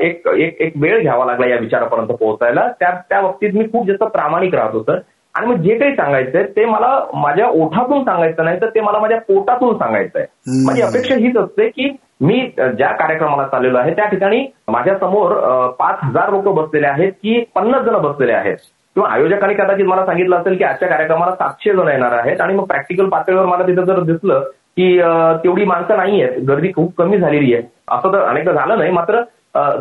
एक 0.00 0.28
एक 0.28 0.60
एक 0.60 0.72
वेळ 0.76 1.00
घ्यावा 1.02 1.24
लागला 1.24 1.46
या 1.46 1.56
विचारापर्यंत 1.56 2.08
पोहोचायला 2.08 2.68
त्या 2.80 2.90
त्या 3.10 3.20
बाबतीत 3.20 3.52
मी 3.54 3.64
खूप 3.64 3.86
जास्त 3.86 4.04
प्रामाणिक 4.04 4.54
राहतो 4.54 4.82
सर 4.82 4.98
आणि 5.34 5.46
मग 5.46 5.54
जे 5.54 5.78
काही 5.78 5.96
सांगायचंय 5.96 6.42
ते 6.56 6.64
मला 6.64 7.04
माझ्या 7.14 7.46
ओठातून 7.46 8.04
सांगायचं 8.04 8.44
नाही 8.44 8.60
तर 8.60 8.68
ते 8.68 8.80
मला 8.80 8.98
माझ्या 8.98 9.20
पोटातून 9.20 9.78
सांगायचंय. 9.78 10.24
माझी 10.66 10.82
अपेक्षा 10.82 11.14
हीच 11.14 11.36
असते 11.36 11.68
की 11.68 11.96
मी 12.20 12.40
ज्या 12.58 12.88
कार्यक्रमाला 12.88 13.46
चाललेलो 13.46 13.78
आहे 13.78 13.94
त्या 13.94 14.04
ठिकाणी 14.04 14.46
माझ्यासमोर 14.68 15.32
पाच 15.78 15.98
हजार 16.02 16.30
लोक 16.30 16.48
बसलेले 16.48 16.86
आहेत 16.86 17.12
की 17.12 17.44
पन्नास 17.54 17.82
जण 17.82 17.96
बसलेले 17.96 18.32
आहेत. 18.32 18.56
किंवा 18.96 19.08
आयोजकांनी 19.10 19.54
कदाचित 19.54 19.84
मला 19.84 20.04
सांगितलं 20.06 20.36
असेल 20.36 20.56
की 20.56 20.64
आजच्या 20.64 20.88
कार्यक्रमाला 20.88 21.34
सातशे 21.34 21.72
जण 21.72 21.88
येणार 21.88 22.12
आहेत 22.12 22.40
आणि 22.40 22.54
मग 22.54 22.64
प्रॅक्टिकल 22.64 23.08
पातळीवर 23.08 23.46
मला 23.46 23.66
तिथं 23.66 23.84
जर 23.84 24.00
दिसलं 24.02 24.40
की 24.76 24.98
तेवढी 25.44 25.64
माणसं 25.64 25.96
नाही 25.96 26.22
आहेत 26.22 26.44
गर्दी 26.48 26.70
खूप 26.76 26.94
कमी 26.98 27.18
झालेली 27.18 27.54
आहे 27.54 27.62
असं 27.88 28.12
तर 28.12 28.22
अनेकदा 28.22 28.52
झालं 28.52 28.78
नाही. 28.78 28.90
मात्र 28.90 29.20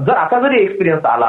जर 0.08 0.14
असा 0.14 0.40
जरी 0.40 0.62
एक्सपिरियन्स 0.64 1.06
आला 1.06 1.28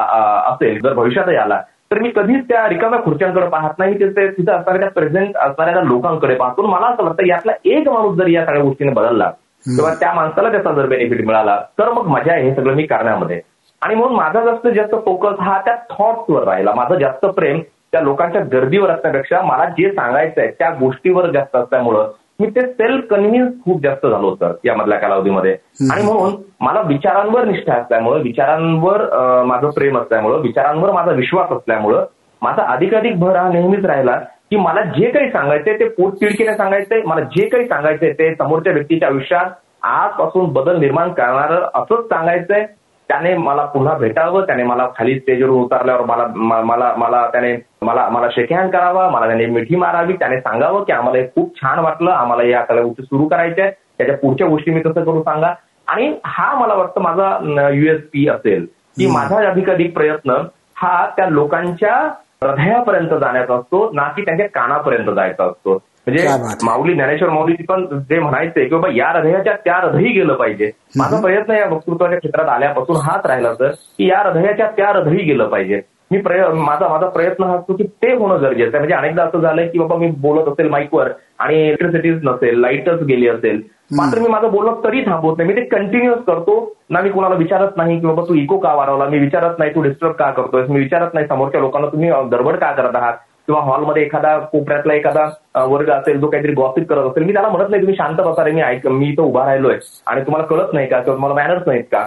असेल 0.50 0.80
जर 0.82 0.92
भविष्यातही 0.94 1.36
आला 1.36 1.60
तर 1.90 1.98
मी 2.02 2.10
कधीच 2.16 2.44
त्या 2.48 2.68
रिकाम्या 2.68 2.98
खुर्च्यांकडे 3.04 3.46
पाहत 3.48 3.78
नाही. 3.78 3.94
तिथे 3.98 4.26
तिथं 4.28 4.52
असणाऱ्या 4.52 4.88
प्रेझेंट 4.90 5.36
असणाऱ्या 5.36 5.82
लोकांकडे 5.82 6.34
पाहतो. 6.34 6.66
मला 6.66 6.86
असं 6.86 7.04
वाटतं 7.04 7.26
यातला 7.26 7.52
एक 7.64 7.88
माणूस 7.88 8.16
जर 8.18 8.26
या 8.28 8.44
सगळ्या 8.46 8.62
गोष्टीने 8.62 8.92
बदलला 8.92 9.30
किंवा 9.64 9.92
त्या 10.00 10.12
माणसाला 10.14 10.50
त्याचा 10.50 10.72
जर 10.72 10.86
बेनिफिट 10.86 11.24
मिळाला 11.26 11.58
तर 11.78 11.92
मग 11.92 12.06
मजा 12.08 12.32
आहे 12.32 12.48
हे 12.48 12.54
सगळं 12.54 12.74
मी 12.74 12.86
करण्यामध्ये 12.86 13.40
आणि 13.82 13.94
म्हणून 13.94 14.16
माझा 14.16 14.44
जास्त 14.44 14.66
जास्त 14.74 14.94
फोकस 15.04 15.40
हा 15.40 15.60
त्या 15.64 15.74
थॉट्सवर 15.90 16.44
राहिला. 16.44 16.72
माझं 16.74 16.98
जास्त 16.98 17.26
प्रेम 17.26 17.60
त्या 17.94 18.02
लोकांच्या 18.02 18.40
गर्दीवर 18.52 18.90
असण्यापेक्षा 18.90 19.40
मला 19.42 19.64
जे 19.64 19.90
सांगायचं 19.90 20.40
आहे 20.40 20.50
त्या 20.50 20.70
गोष्टीवर 20.70 21.30
जास्त 21.30 21.56
असल्यामुळं 21.56 22.10
मी 22.40 22.46
ते 22.46 22.60
सेल्फ 22.60 23.04
कन्व्हिन्स 23.10 23.52
खूप 23.64 23.82
जास्त 23.82 24.06
झालो 24.06 24.28
होतं 24.28 24.54
यामधल्या 24.64 24.98
कालावधीमध्ये. 24.98 25.52
आणि 25.92 26.02
म्हणून 26.02 26.34
मला 26.60 26.80
विचारांवर 26.80 27.44
निष्ठा 27.44 27.74
असल्यामुळं 27.74 28.22
विचारांवर 28.22 29.02
माझं 29.44 29.70
प्रेम 29.70 29.98
असल्यामुळं 29.98 30.40
विचारांवर 30.40 30.92
माझा 30.92 31.12
विश्वास 31.12 31.52
असल्यामुळं 31.52 32.04
माझा 32.42 32.62
अधिकाधिक 32.62 33.18
भर 33.20 33.36
हा 33.36 33.48
नेहमीच 33.48 33.84
राहिला 33.84 34.16
की 34.50 34.56
मला 34.56 34.80
जे 34.80 35.10
काही 35.10 35.30
सांगायचंय 35.30 35.78
ते 35.78 35.88
पोट 35.88 36.14
तिडकीने 36.14 36.54
सांगायचंय 36.54 37.02
मला 37.06 37.20
जे 37.36 37.48
काही 37.48 37.68
सांगायचंय 37.68 38.12
ते 38.12 38.34
समोरच्या 38.34 38.72
व्यक्तीच्या 38.72 39.08
आयुष्यात 39.08 39.50
आजपासून 39.82 40.52
बदल 40.52 40.78
निर्माण 40.78 41.12
करणारं 41.12 41.68
असंच 41.74 42.04
सांगायचंय. 42.04 42.66
त्याने 43.08 43.36
मला 43.36 43.64
पुन्हा 43.64 43.94
भेटावं 43.94 44.46
त्याने 44.46 44.62
मला 44.62 44.88
खाली 44.98 45.18
स्टेजवर 45.18 45.50
उतरल्यावर 45.50 46.00
मला 46.02 46.26
मला 46.62 46.94
मला 46.96 47.26
त्याने 47.32 47.56
मला 47.82 48.08
मला 48.08 48.28
शेकहँड 48.30 48.70
करावा 48.72 49.08
मला 49.10 49.26
त्याने 49.26 49.46
मिठी 49.46 49.76
मारावी 49.76 50.12
त्याने 50.12 50.40
सांगावं 50.40 50.82
की 50.82 50.92
आम्हाला 50.92 51.18
हे 51.18 51.26
खूप 51.26 51.56
छान 51.56 51.78
वाटलं 51.78 52.10
आम्हाला 52.10 52.42
या 52.42 52.64
सगळ्या 52.64 52.84
गोष्टी 52.84 53.02
सुरू 53.02 53.26
करायच्या 53.28 53.70
त्याच्या 53.70 54.16
पुढच्या 54.16 54.46
गोष्टी 54.46 54.70
मी 54.70 54.80
कसं 54.80 55.04
करू 55.04 55.22
सांगा. 55.22 55.54
आणि 55.86 56.14
हा 56.24 56.54
मला 56.54 56.74
वाटतं 56.74 57.00
माझा 57.00 57.68
युएसपी 57.68 58.28
असेल 58.28 58.66
की 58.98 59.06
माझा 59.06 59.48
अधिकाधिक 59.50 59.94
प्रयत्न 59.94 60.30
हा 60.76 61.06
त्या 61.16 61.26
लोकांच्या 61.26 61.96
हृदयापर्यंत 62.42 63.08
जाण्याचा 63.08 63.54
असतो 63.54 63.90
ना 63.92 64.02
की 64.02 64.22
त्यांच्या 64.22 64.46
कानापर्यंत 64.46 65.10
जायचा 65.10 65.44
असतो. 65.44 65.78
म्हणजे 66.06 66.26
माऊली 66.64 66.94
ज्ञानेश्वर 66.94 67.28
माऊली 67.30 67.54
पण 67.68 67.84
जे 68.08 68.18
म्हणायचे 68.20 68.64
की 68.64 68.74
बाबा 68.74 68.88
या 68.94 69.08
हृदयाच्या 69.10 69.54
त्या 69.64 69.76
हृदयी 69.76 70.12
गेलं 70.12 70.34
पाहिजे. 70.34 70.70
माझा 70.98 71.20
प्रयत्न 71.20 71.52
या 71.52 71.68
वक्तृत्वाच्या 71.70 72.18
क्षेत्रात 72.18 72.48
आल्यापासून 72.48 72.96
हाच 73.04 73.26
राहिला 73.26 73.54
सर 73.54 73.70
की 73.98 74.08
या 74.08 74.22
हृदयाच्या 74.22 74.66
त्या 74.76 74.88
हृदयी 74.88 75.24
गेलं 75.24 75.48
पाहिजे. 75.48 75.80
मी 76.12 76.20
माझा 76.20 76.88
माझा 76.88 77.06
प्रयत्न 77.08 77.44
हा 77.44 77.54
असतो 77.56 77.74
की 77.76 77.84
ते 78.02 78.12
होणं 78.14 78.42
गरजेचं 78.42 78.76
आहे. 78.76 78.78
म्हणजे 78.78 78.94
अनेकदा 78.94 79.22
असं 79.24 79.40
झालंय 79.40 79.68
की 79.68 79.78
बाबा 79.78 79.96
मी 79.96 80.10
बोलत 80.20 80.48
असेल 80.48 80.68
माईकवर 80.70 81.08
आणि 81.38 81.62
इलेक्ट्रिसिटीज 81.62 82.18
नसेल 82.24 82.60
लाईटच 82.60 83.02
गेली 83.02 83.28
असेल. 83.28 83.60
मात्र 83.96 84.20
मी 84.20 84.28
माझं 84.28 84.50
बोलणं 84.50 84.80
तरी 84.84 85.02
थांबवत 85.06 85.38
नाही. 85.38 85.48
मी 85.48 85.56
ते 85.56 85.64
कंटिन्युअस 85.68 86.24
करतो. 86.26 86.72
ना 86.90 87.00
मी 87.00 87.10
कोणाला 87.10 87.34
विचारत 87.34 87.76
नाही 87.76 87.98
की 88.00 88.06
बाबा 88.06 88.22
तू 88.28 88.34
इको 88.34 88.58
का 88.58 88.74
वाढवला? 88.74 89.04
मी 89.04 89.18
विचारत 89.18 89.58
नाही 89.58 89.74
तू 89.74 89.82
डिस्टर्ब 89.82 90.12
का 90.12 90.30
करतोय 90.30 90.66
मी 90.68 90.80
विचारत 90.80 91.14
नाही 91.14 91.26
समोरच्या 91.26 91.60
लोकांना 91.60 91.88
तुम्ही 91.88 92.10
गडबड 92.32 92.56
का 92.56 92.72
करत 92.72 92.96
आहात? 92.96 93.14
किंवा 93.48 93.60
हॉलमध्ये 93.60 94.02
एखादा 94.02 94.36
कोपऱ्यातला 94.52 94.94
एखादा 94.94 95.64
वर्ग 95.64 95.90
असेल 95.90 96.20
जो 96.20 96.26
काहीतरी 96.26 96.52
गॉसिप 96.52 96.88
करत 96.88 97.10
असेल 97.10 97.24
मी 97.24 97.32
त्याला 97.32 97.48
म्हणत 97.48 97.70
नाही 97.70 97.82
तुम्ही 97.82 97.96
शांत 97.96 98.20
बसा 98.20 98.44
रे 98.44 98.50
मी 98.50 98.62
ऐक 98.62 98.86
मी 98.86 99.08
इथं 99.08 99.22
उभा 99.22 99.44
राहिलोय. 99.46 99.76
आणि 100.06 100.20
तुम्हाला 100.20 100.46
कळत 100.46 100.72
नाही 100.74 100.86
का 100.86 100.98
किंवा 100.98 101.14
तुम्हाला 101.14 101.34
मॅनर्स 101.34 101.66
नाहीत 101.66 101.84
का? 101.92 102.06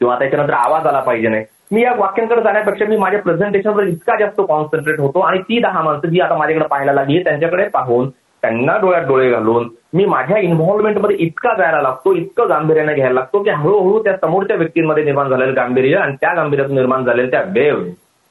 किंवा 0.00 0.18
त्याच्यानंतर 0.18 0.52
आवाज 0.52 0.86
आला 0.86 1.00
पाहिजे 1.00 1.28
नाही. 1.28 1.44
मी 1.72 1.82
या 1.82 1.92
वाक्यांकडे 1.98 2.42
जाण्यापेक्षा 2.42 2.84
मी 2.84 2.96
माझ्या 2.96 3.20
प्रेझेंटेशनवर 3.20 3.84
इतका 3.84 4.16
जास्त 4.20 4.40
कॉन्सन्ट्रेट 4.48 5.00
होतो 5.00 5.20
आणि 5.20 5.38
ती 5.40 5.60
दहा 5.60 5.82
माणसं 5.82 6.08
जी 6.08 6.20
आता 6.20 6.36
माझ्याकडे 6.36 6.66
पाहायला 6.68 6.92
लागली 6.92 7.22
त्यांच्याकडे 7.24 7.68
पाहून 7.68 8.08
त्यांना 8.42 8.76
डोळ्यात 8.76 9.04
डोळे 9.06 9.30
घालून 9.30 9.68
मी 9.94 10.04
माझ्या 10.04 10.38
इन्व्हॉल्वमेंटमध्ये 10.38 11.16
इतका 11.16 11.54
जायला 11.54 11.80
लागतो 11.82 12.14
इतकं 12.14 12.48
गांभीर्याने 12.48 12.94
घ्यायला 12.94 13.14
लागतो 13.14 13.42
की 13.42 13.50
हळूहळू 13.50 14.02
त्या 14.02 14.16
समोरच्या 14.16 14.56
व्यक्तींमध्ये 14.56 15.04
निर्माण 15.04 15.28
झालेलं 15.28 15.54
गांभीर्य 15.56 15.96
आणि 15.96 16.14
त्या 16.20 16.34
गांभीर्यातून 16.34 16.76
निर्माण 16.76 17.04
झालेल्या 17.04 17.30
त्या 17.30 17.50
वेव 17.54 17.82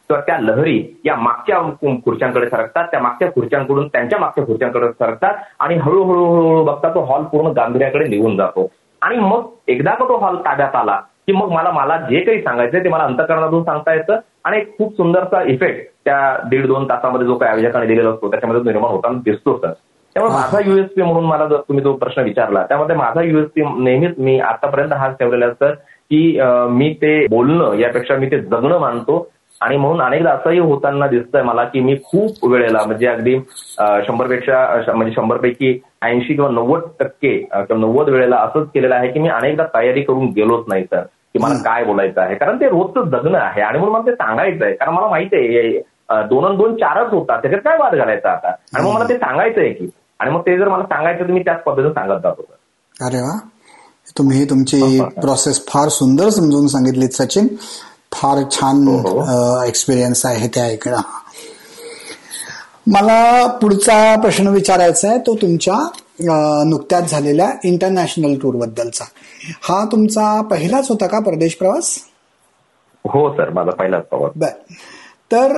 किंवा 0.09 0.21
त्या 0.27 0.37
लहरी 0.39 0.77
या 1.05 1.15
मागच्या 1.15 1.57
खुर्च्यांकडे 2.05 2.47
सरकतात 2.49 2.85
त्या 2.91 2.99
मागच्या 2.99 3.27
खुर्च्यांकडून 3.31 3.87
त्यांच्या 3.87 4.19
मागच्या 4.19 4.45
खुर्च्यांकडे 4.45 4.87
सरकतात 4.89 5.33
आणि 5.59 5.75
हळूहळू 5.75 6.23
हळूहळू 6.25 6.63
बघता 6.65 6.89
तो 6.95 7.01
हॉल 7.09 7.23
पूर्ण 7.23 7.51
गांभीर्याकडे 7.55 8.07
निघून 8.07 8.37
जातो. 8.37 8.67
आणि 9.01 9.17
मग 9.17 9.45
एकदा 9.67 9.93
का 9.95 10.05
तो 10.09 10.17
हॉल 10.17 10.37
ताब्यात 10.45 10.75
आला 10.75 10.95
की 11.27 11.33
मग 11.33 11.51
मला 11.51 11.71
मला 11.71 11.97
जे 12.09 12.19
काही 12.19 12.41
सांगायचंय 12.41 12.83
ते 12.83 12.89
मला 12.89 13.03
अंतकरणातून 13.03 13.63
सांगता 13.63 13.93
येतं 13.93 14.19
आणि 14.45 14.57
एक 14.57 14.77
खूप 14.77 14.95
सुंदरसा 14.97 15.41
इफेक्ट 15.43 15.87
त्या 16.05 16.17
दीड 16.49 16.65
दोन 16.67 16.89
तासामध्ये 16.89 17.27
जो 17.27 17.35
काही 17.37 17.51
आयोजकाने 17.53 17.85
दिलेला 17.87 18.09
असतो 18.09 18.29
त्याच्यामध्ये 18.31 18.71
निर्माण 18.71 18.91
होताना 18.91 19.19
दिसतो 19.25 19.57
सर. 19.57 19.71
त्यामुळे 20.15 20.33
माझा 20.33 20.59
युएसपी 20.65 21.01
म्हणून 21.01 21.25
मला 21.25 21.45
जर 21.45 21.57
तुम्ही 21.59 21.83
जो 21.83 21.93
प्रश्न 21.93 22.21
विचारला 22.23 22.65
त्यामध्ये 22.69 22.95
माझा 22.95 23.21
युएसपी 23.21 23.63
नेहमीच 23.83 24.13
मी 24.17 24.39
आतापर्यंत 24.41 24.93
हाच 24.93 25.17
ठेवलेला 25.19 25.45
असतं 25.45 25.73
की 26.11 26.39
मी 26.69 26.93
ते 26.93 27.25
बोलणं 27.29 27.73
यापेक्षा 27.79 28.15
मी 28.15 28.31
ते 28.31 28.39
जगणं 28.39 28.79
मानतो 28.79 29.27
आणि 29.61 29.77
म्हणून 29.77 30.01
अनेकदा 30.01 30.31
असंही 30.31 30.59
होताना 30.59 31.07
दिसतंय 31.07 31.41
मला 31.43 31.63
की 31.63 31.79
मी 31.79 31.95
खूप 32.03 32.45
वेळेला 32.45 32.83
म्हणजे 32.85 33.07
अगदी 33.07 33.37
शंभरपेक्षा 34.07 34.93
म्हणजे 34.93 35.13
शंभरपैकी 35.15 35.77
ऐंशी 36.01 36.33
किंवा 36.33 36.49
नव्वद 36.51 36.81
टक्के 36.99 37.35
किंवा 37.37 37.77
नव्वद 37.77 38.09
वेळेला 38.09 38.37
असंच 38.37 38.67
केलेलं 38.73 38.95
आहे 38.95 39.11
की 39.11 39.19
मी 39.19 39.29
अनेकदा 39.29 39.63
तयारी 39.73 40.01
करून 40.01 40.29
गेलोच 40.35 40.63
नाही 40.67 40.83
तर 40.83 41.01
की 41.01 41.39
मला 41.39 41.53
काय 41.63 41.83
बोलायचं 41.83 42.21
आहे. 42.21 42.35
कारण 42.35 42.59
ते 42.61 42.67
रोजचं 42.69 43.09
जगणं 43.09 43.37
आहे 43.39 43.61
आणि 43.61 43.77
म्हणून 43.79 43.93
मला 43.95 44.05
ते 44.05 44.15
सांगायचं 44.15 44.65
आहे 44.65 44.73
कारण 44.73 44.93
मला 44.93 45.07
माहिती 45.07 45.35
आहे 45.57 46.23
दोन 46.29 46.55
दोन 46.57 46.75
चारच 46.75 47.11
होतात 47.11 47.41
त्याच्यात 47.41 47.61
काय 47.61 47.77
वाद 47.77 47.95
घालायचा 47.95 48.31
आता? 48.31 48.49
आणि 48.73 48.85
मग 48.85 48.93
मला 48.93 49.07
ते 49.09 49.17
सांगायचं 49.17 49.61
आहे 49.61 49.73
की 49.73 49.89
आणि 50.19 50.31
मग 50.31 50.41
ते 50.41 50.57
जर 50.57 50.69
मला 50.69 50.83
सांगायचं 50.85 51.27
तर 51.27 51.31
मी 51.31 51.41
त्याच 51.41 51.61
पद्धतीने 51.63 51.93
सांगत 51.93 52.21
जातो 52.23 52.45
अरे 52.95 53.21
वा. 53.21 53.37
तुम्ही 54.17 54.45
तुमची 54.49 54.81
प्रोसेस 55.21 55.65
फार 55.67 55.87
सुंदर 55.89 56.29
समजून 56.29 56.67
सांगितलीत 56.67 57.09
सचिन. 57.13 57.47
फार 58.11 58.43
छान 58.51 58.87
एक्सपिरियन्स 59.67 60.25
हो, 60.25 60.31
हो. 60.31 60.37
आहे 60.37 60.47
ते 60.47 60.59
ऐकणं 60.61 61.01
मला 62.87 63.45
पुढचा 63.61 64.15
प्रश्न 64.15 64.47
विचारायचा 64.47 65.07
आहे 65.09 65.17
तो 65.17 65.35
तुमच्या 65.35 65.75
नुकत्याच 66.67 67.11
झालेल्या 67.11 67.49
इंटरनॅशनल 67.63 68.33
टूर 68.35 68.55
बद्दलचा. 68.55 69.05
हा 69.61 69.83
तुमचा 69.91 70.41
पहिलाच 70.41 70.89
होता 70.89 71.07
का 71.07 71.19
परदेश 71.19 71.55
प्रवास? 71.55 71.97
हो 73.05 73.29
सर 73.33 73.49
माझा 73.49 73.71
पहिलाच 73.71 74.03
प्रवास. 74.03 74.31
बर. 74.35 74.49
तर 75.31 75.53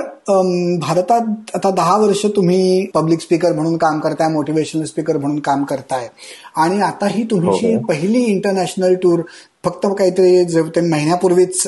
भारतात 0.80 1.50
आता 1.54 1.70
दहा 1.70 1.96
वर्ष 1.98 2.24
तुम्ही 2.36 2.86
पब्लिक 2.94 3.20
स्पीकर 3.20 3.52
म्हणून 3.52 3.76
काम 3.76 4.00
करताय 4.00 4.28
मोटिवेशनल 4.28 4.84
स्पीकर 4.84 5.16
म्हणून 5.16 5.38
काम 5.40 5.64
करताय. 5.64 6.08
आणि 6.56 6.80
आता 6.82 7.06
ही 7.06 7.22
तुमची 7.24 7.74
हो, 7.74 7.80
पहिली 7.80 8.22
इंटरनॅशनल 8.24 8.94
टूर 8.94 9.22
फक्त 9.64 9.86
काहीतरी 9.98 10.80
महिन्यापूर्वीच 10.88 11.66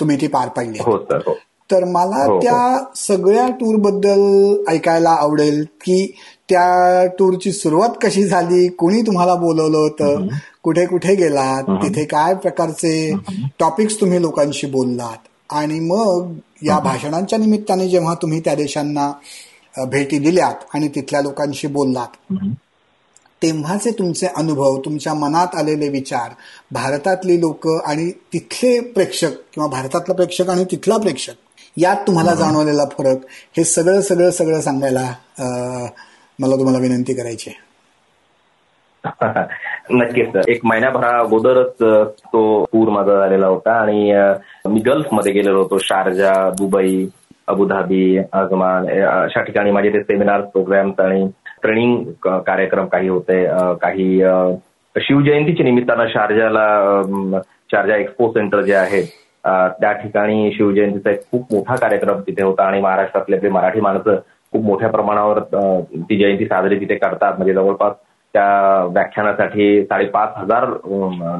तुम्ही 0.00 0.20
ती 0.20 0.26
पार 0.26 0.48
पाडली. 0.48 0.78
हो 0.80 0.96
हो. 0.96 1.36
तर 1.70 1.84
मला 1.84 2.24
हो, 2.24 2.38
त्या 2.38 2.84
सगळ्या 2.96 3.48
टूरबद्दल 3.48 4.56
ऐकायला 4.68 5.10
आवडेल 5.10 5.62
की 5.62 6.14
त्या 6.48 7.06
टूरची 7.06 7.52
सुरुवात 7.52 7.88
कशी 8.02 8.24
झाली? 8.24 8.68
कोणी 8.68 9.02
तुम्हाला 9.02 9.34
बोलवलं 9.34 9.78
होतं? 9.78 10.26
कुठे 10.62 10.86
कुठे 10.86 11.14
गेलात? 11.14 11.62
तिथे 11.62 12.04
काय 12.04 12.34
प्रकारचे 12.34 13.14
टॉपिक्स 13.58 14.00
तुम्ही 14.00 14.20
लोकांशी 14.20 14.66
बोललात? 14.66 15.28
आणि 15.50 15.80
मग 15.80 16.32
या 16.62 16.78
भाषणांच्या 16.78 17.38
निमित्ताने 17.38 17.88
जेव्हा 17.88 18.14
तुम्ही 18.14 18.40
त्या 18.40 18.54
देशांना 18.54 19.12
भेटी 19.86 20.18
दिल्यात 20.18 20.54
आणि 20.74 20.88
तिथल्या 20.88 21.20
लोकांशी 21.20 21.66
बोललात 21.66 22.34
तेव्हाचे 23.42 23.90
तुमचे 23.90 24.26
अनुभव 24.26 24.80
तुमच्या 24.84 25.14
मनात 25.14 25.54
आलेले 25.54 25.88
विचार 25.88 26.30
भारतातली 26.70 27.40
लोक 27.40 27.68
आणि 27.86 28.10
तिथले 28.10 28.80
प्रेक्षक 28.80 29.30
किंवा 29.54 29.68
भारतातला 29.68 30.14
प्रेक्षक 30.14 30.50
आणि 30.50 30.64
तिथला 30.64 30.96
प्रेक्षक 30.96 31.32
यात 31.76 31.96
तुम्हाला 31.96 32.34
जाणवलेला 32.34 32.84
फरक 32.84 33.16
हे 33.56 33.64
सगळं 33.64 34.00
सगळं 34.00 34.30
सगळं 34.30 34.60
सांगायला 34.60 35.12
मला 36.38 36.56
तुम्हाला 36.56 36.78
विनंती 36.78 37.14
करायची 37.14 37.50
नक्कीच 39.90 40.28
सर. 40.28 40.40
एक 40.48 40.60
महिन्याभरा 40.64 41.18
अगोदरच 41.18 41.72
तो 42.18 42.64
पूर 42.64 42.88
माझा 42.88 43.18
झालेला 43.18 43.46
होता 43.46 43.72
आणि 43.72 44.12
मी 44.68 44.82
मध्ये 45.12 45.32
गेलेलो 45.32 45.58
होतो 45.58 45.78
शारजा 45.78 46.50
दुबई 46.50 47.06
अबुधाबी 47.46 48.18
अजमान 48.18 48.88
अशा 49.06 49.42
ठिकाणी 49.42 49.70
माझे 49.70 49.88
ते 49.88 50.02
सेमिनार 50.02 50.40
प्रोग्राम्स 50.40 51.00
आणि 51.00 51.28
ट्रेनिंग 51.66 52.04
कार्यक्रम 52.46 52.86
काही 52.86 53.08
होते 53.08 53.44
काही 53.82 54.18
शिवजयंतीच्या 54.96 55.64
निमित्तानं 55.64 56.06
शारजाला 56.08 57.40
शारजा 57.72 57.96
एक्सपो 57.96 58.30
सेंटर 58.32 58.60
जे 58.62 58.74
आहे 58.74 59.02
त्या 59.80 59.92
ठिकाणी 59.92 60.50
शिवजयंतीचा 60.52 61.10
एक 61.10 61.20
खूप 61.30 61.52
मोठा 61.52 61.74
कार्यक्रम 61.76 62.20
तिथे 62.20 62.42
होता 62.42 62.64
आणि 62.64 62.80
महाराष्ट्रातले 62.80 63.48
मराठी 63.48 63.80
माणसं 63.80 64.16
खूप 64.52 64.64
मोठ्या 64.64 64.88
प्रमाणावर 64.88 65.38
ती 65.40 66.18
जयंती 66.18 66.46
साजरी 66.46 66.80
तिथे 66.80 66.94
करतात. 66.94 67.34
म्हणजे 67.36 67.54
जवळपास 67.54 67.92
त्या 68.34 68.84
व्याख्यानासाठी 68.92 69.84
साडेपाच 69.84 70.32
हजार 70.36 70.64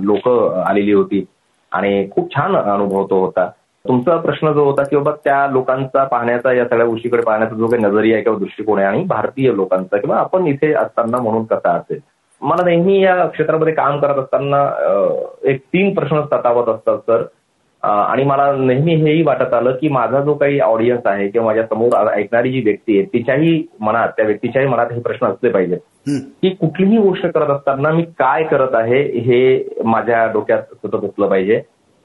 लोक 0.02 0.28
आलेली 0.66 0.92
होती 0.92 1.24
आणि 1.72 2.08
खूप 2.10 2.34
छान 2.34 2.56
अनुभव 2.56 3.06
तो 3.10 3.20
होता. 3.24 3.48
तुमचा 3.88 4.16
प्रश्न 4.16 4.52
जो 4.52 4.64
होता 4.64 4.82
की 4.82 4.96
बाबा 4.96 5.10
त्या 5.24 5.46
लोकांचा 5.46 6.04
पाहण्याचा 6.04 6.52
या 6.52 6.64
सगळ्या 6.64 6.86
गोष्टीकडे 6.86 7.22
पाहण्याचा 7.22 7.56
जो 7.56 7.66
काही 7.66 7.82
नजरिया 7.82 8.14
आहे 8.14 8.22
किंवा 8.24 8.38
दृष्टिकोन 8.38 8.78
आहे 8.78 8.86
आणि 8.86 9.04
भारतीय 9.04 9.52
लोकांचा 9.54 9.96
किंवा 9.96 10.16
आपण 10.16 10.46
इथे 10.46 10.72
असताना 10.72 11.22
म्हणून 11.22 11.44
कसा 11.44 11.70
असेल? 11.70 11.98
मला 12.40 12.64
नेहमी 12.64 13.04
या 13.04 13.26
क्षेत्रामध्ये 13.26 13.72
काम 13.74 13.98
करत 13.98 14.18
असताना 14.18 14.62
एक 15.44 15.60
तीन 15.60 15.94
प्रश्न 15.94 16.22
सतावत 16.22 16.68
असतात 16.68 16.98
सर. 16.98 17.22
आणि 17.82 18.24
मला 18.24 18.52
नेहमी 18.56 18.94
हेही 18.94 19.22
वाटत 19.22 19.54
आलं 19.54 19.72
की 19.72 19.88
माझा 19.88 20.20
जो 20.20 20.34
काही 20.34 20.60
ऑडियन्स 20.60 21.06
आहे 21.06 21.28
किंवा 21.28 21.46
माझ्यासमोर 21.46 22.08
ऐकणारी 22.08 22.52
जी 22.52 22.60
व्यक्ती 22.60 22.98
आहे 22.98 23.06
तिच्याही 23.06 23.62
मनात 23.80 24.08
त्या 24.08 24.26
व्यक्तीच्याही 24.26 24.68
मनात 24.68 24.86
हे 24.92 25.00
प्रश्न 25.00 25.26
असले 25.26 25.50
पाहिजेत. 25.50 25.78
की 26.42 26.50
कुठलीही 26.50 26.98
गोष्ट 26.98 27.26
करत 27.26 27.50
असताना 27.50 27.90
मी 27.90 28.02
काय 28.02 28.42
करत 28.42 28.74
आहे 28.74 29.02
हे 29.02 29.68
माझ्या 29.84 30.26
डोक्यात 30.26 30.62
सतत 30.62 31.04
असलं 31.04 31.26
पाहिजे. 31.28 31.62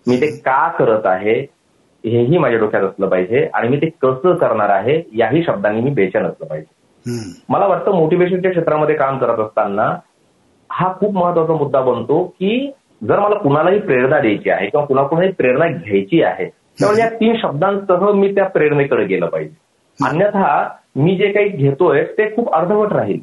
मी 0.08 0.22
ते 0.22 0.28
का 0.28 0.68
करत 0.68 1.06
आहे? 1.06 1.61
हेही 2.04 2.38
माझ्या 2.38 2.60
डोक्यात 2.60 2.84
असलं 2.84 3.08
पाहिजे 3.08 3.50
आणि 3.54 3.68
मी 3.68 3.78
ते 3.78 3.90
कसं 4.02 4.36
करणार 4.36 4.70
आहे 4.70 5.02
याही 5.14 5.44
शब्दांनी 5.44 5.82
मी 5.82 5.90
बेचन 5.90 6.26
असलं 6.26 6.46
पाहिजे. 6.46 6.80
मला 7.50 7.68
वाटतं 7.68 7.92
मोटिवेशनच्या 7.92 8.52
क्षेत्रामध्ये 8.52 8.96
काम 8.96 9.18
करत 9.18 9.40
असताना 9.40 9.96
हा 10.70 10.92
खूप 11.00 11.14
महत्त्वाचा 11.14 11.54
मुद्दा 11.54 11.82
बनतो 11.82 12.24
की 12.40 12.72
जर 13.04 13.20
मला 13.20 13.36
कुणालाही 13.36 13.80
प्रेरणा 13.80 14.20
द्यायची 14.20 14.50
आहे 14.50 14.68
किंवा 14.68 14.86
कुणाकुणाही 14.86 15.32
प्रेरणा 15.32 15.68
घ्यायची 15.68 16.22
आहे 16.24 16.46
तर 16.82 16.98
या 17.00 17.10
तीन 17.10 17.36
शब्दांसह 17.36 18.12
मी 18.12 18.36
त्या 18.36 18.46
प्रेरणेकडे 18.46 19.04
गेलं 19.06 19.26
पाहिजे. 19.26 19.54
अन्यथा 20.00 20.68
मी 20.96 21.16
जे 21.16 21.32
काही 21.32 21.50
घेतोय 21.50 22.04
ते 22.18 22.36
खूप 22.36 22.54
अर्धवट 22.56 22.94
राहील. 22.94 23.20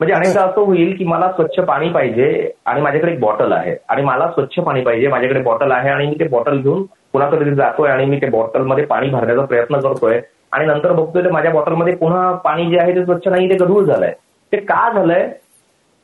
म्हणजे 0.00 0.14
अनेकदा 0.14 0.40
असं 0.42 0.60
होईल 0.60 0.96
की 0.96 1.04
मला 1.04 1.30
स्वच्छ 1.32 1.60
पाणी 1.60 1.88
पाहिजे 1.88 2.50
आणि 2.66 2.80
माझ्याकडे 2.80 3.12
एक 3.12 3.20
बॉटल 3.20 3.52
आहे 3.52 3.76
आणि 3.88 4.02
मला 4.02 4.26
स्वच्छ 4.28 4.58
पाणी 4.58 4.80
पाहिजे 4.80 5.08
माझ्याकडे 5.08 5.40
बॉटल 5.40 5.70
आहे 5.70 5.88
आणि 5.88 6.06
मी 6.06 6.14
ते 6.14 6.28
बॉटल 6.28 6.60
घेऊन 6.60 6.82
कुणाकडे 7.14 7.54
जातोय 7.54 7.90
आणि 7.90 8.04
मी 8.04 8.16
ते 8.16 8.28
बॉटलमध्ये 8.30 8.84
पाणी 8.84 9.08
भरण्याचा 9.10 9.44
प्रयत्न 9.44 9.80
करतोय. 9.80 10.20
आणि 10.52 10.66
नंतर 10.66 10.92
बघतोय 10.92 11.24
तर 11.24 11.30
माझ्या 11.30 11.50
बॉटलमध्ये 11.50 11.94
पुन्हा 11.96 12.30
पाणी 12.34 12.70
जे 12.70 12.78
आहे 12.78 12.94
ते 12.94 13.04
स्वच्छ 13.04 13.28
नाही 13.28 13.48
ते 13.50 13.54
गढूळ 13.54 13.84
झालंय. 13.84 14.12
ते 14.52 14.56
का 14.56 14.88
झालंय? 14.94 15.28